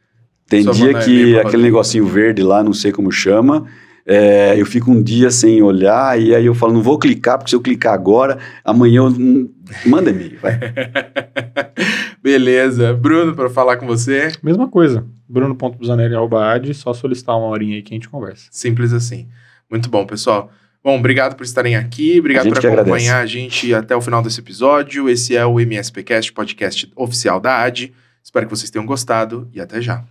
Tem 0.48 0.62
Só 0.62 0.70
dia 0.70 0.94
que 0.94 1.00
aquele 1.00 1.36
Rodrigo. 1.36 1.62
negocinho 1.62 2.06
verde 2.06 2.40
lá, 2.42 2.62
não 2.62 2.72
sei 2.72 2.92
como 2.92 3.10
chama, 3.10 3.66
é, 4.06 4.60
eu 4.60 4.66
fico 4.66 4.90
um 4.90 5.02
dia 5.02 5.30
sem 5.30 5.62
olhar 5.62 6.20
e 6.20 6.34
aí 6.34 6.44
eu 6.44 6.54
falo, 6.54 6.74
não 6.74 6.82
vou 6.82 6.98
clicar, 6.98 7.38
porque 7.38 7.48
se 7.50 7.56
eu 7.56 7.60
clicar 7.60 7.94
agora, 7.94 8.38
amanhã 8.62 9.00
eu... 9.00 9.50
manda 9.86 10.10
e-mail, 10.10 10.38
vai. 10.40 10.60
Beleza. 12.24 12.94
Bruno, 12.94 13.34
para 13.34 13.50
falar 13.50 13.76
com 13.76 13.86
você, 13.86 14.32
Mesma 14.42 14.66
coisa. 14.66 15.04
Bruno.busanelli.ad, 15.28 16.72
só 16.72 16.94
solicitar 16.94 17.36
uma 17.36 17.48
horinha 17.48 17.76
aí 17.76 17.82
que 17.82 17.92
a 17.92 17.96
gente 17.96 18.08
conversa. 18.08 18.46
simples 18.50 18.94
assim. 18.94 19.28
Muito 19.70 19.90
bom, 19.90 20.06
pessoal. 20.06 20.50
Bom, 20.82 20.98
obrigado 20.98 21.36
por 21.36 21.44
estarem 21.44 21.76
aqui, 21.76 22.18
obrigado 22.18 22.48
por 22.48 22.58
acompanhar 22.58 22.76
agradece. 22.84 23.10
a 23.10 23.26
gente 23.26 23.74
até 23.74 23.94
o 23.94 24.00
final 24.00 24.22
desse 24.22 24.40
episódio. 24.40 25.06
Esse 25.06 25.36
é 25.36 25.44
o 25.44 25.60
MSPcast, 25.60 26.32
podcast 26.32 26.90
oficial 26.96 27.38
da 27.38 27.62
AD. 27.62 27.92
Espero 28.22 28.46
que 28.46 28.56
vocês 28.56 28.70
tenham 28.70 28.86
gostado 28.86 29.46
e 29.52 29.60
até 29.60 29.82
já. 29.82 30.02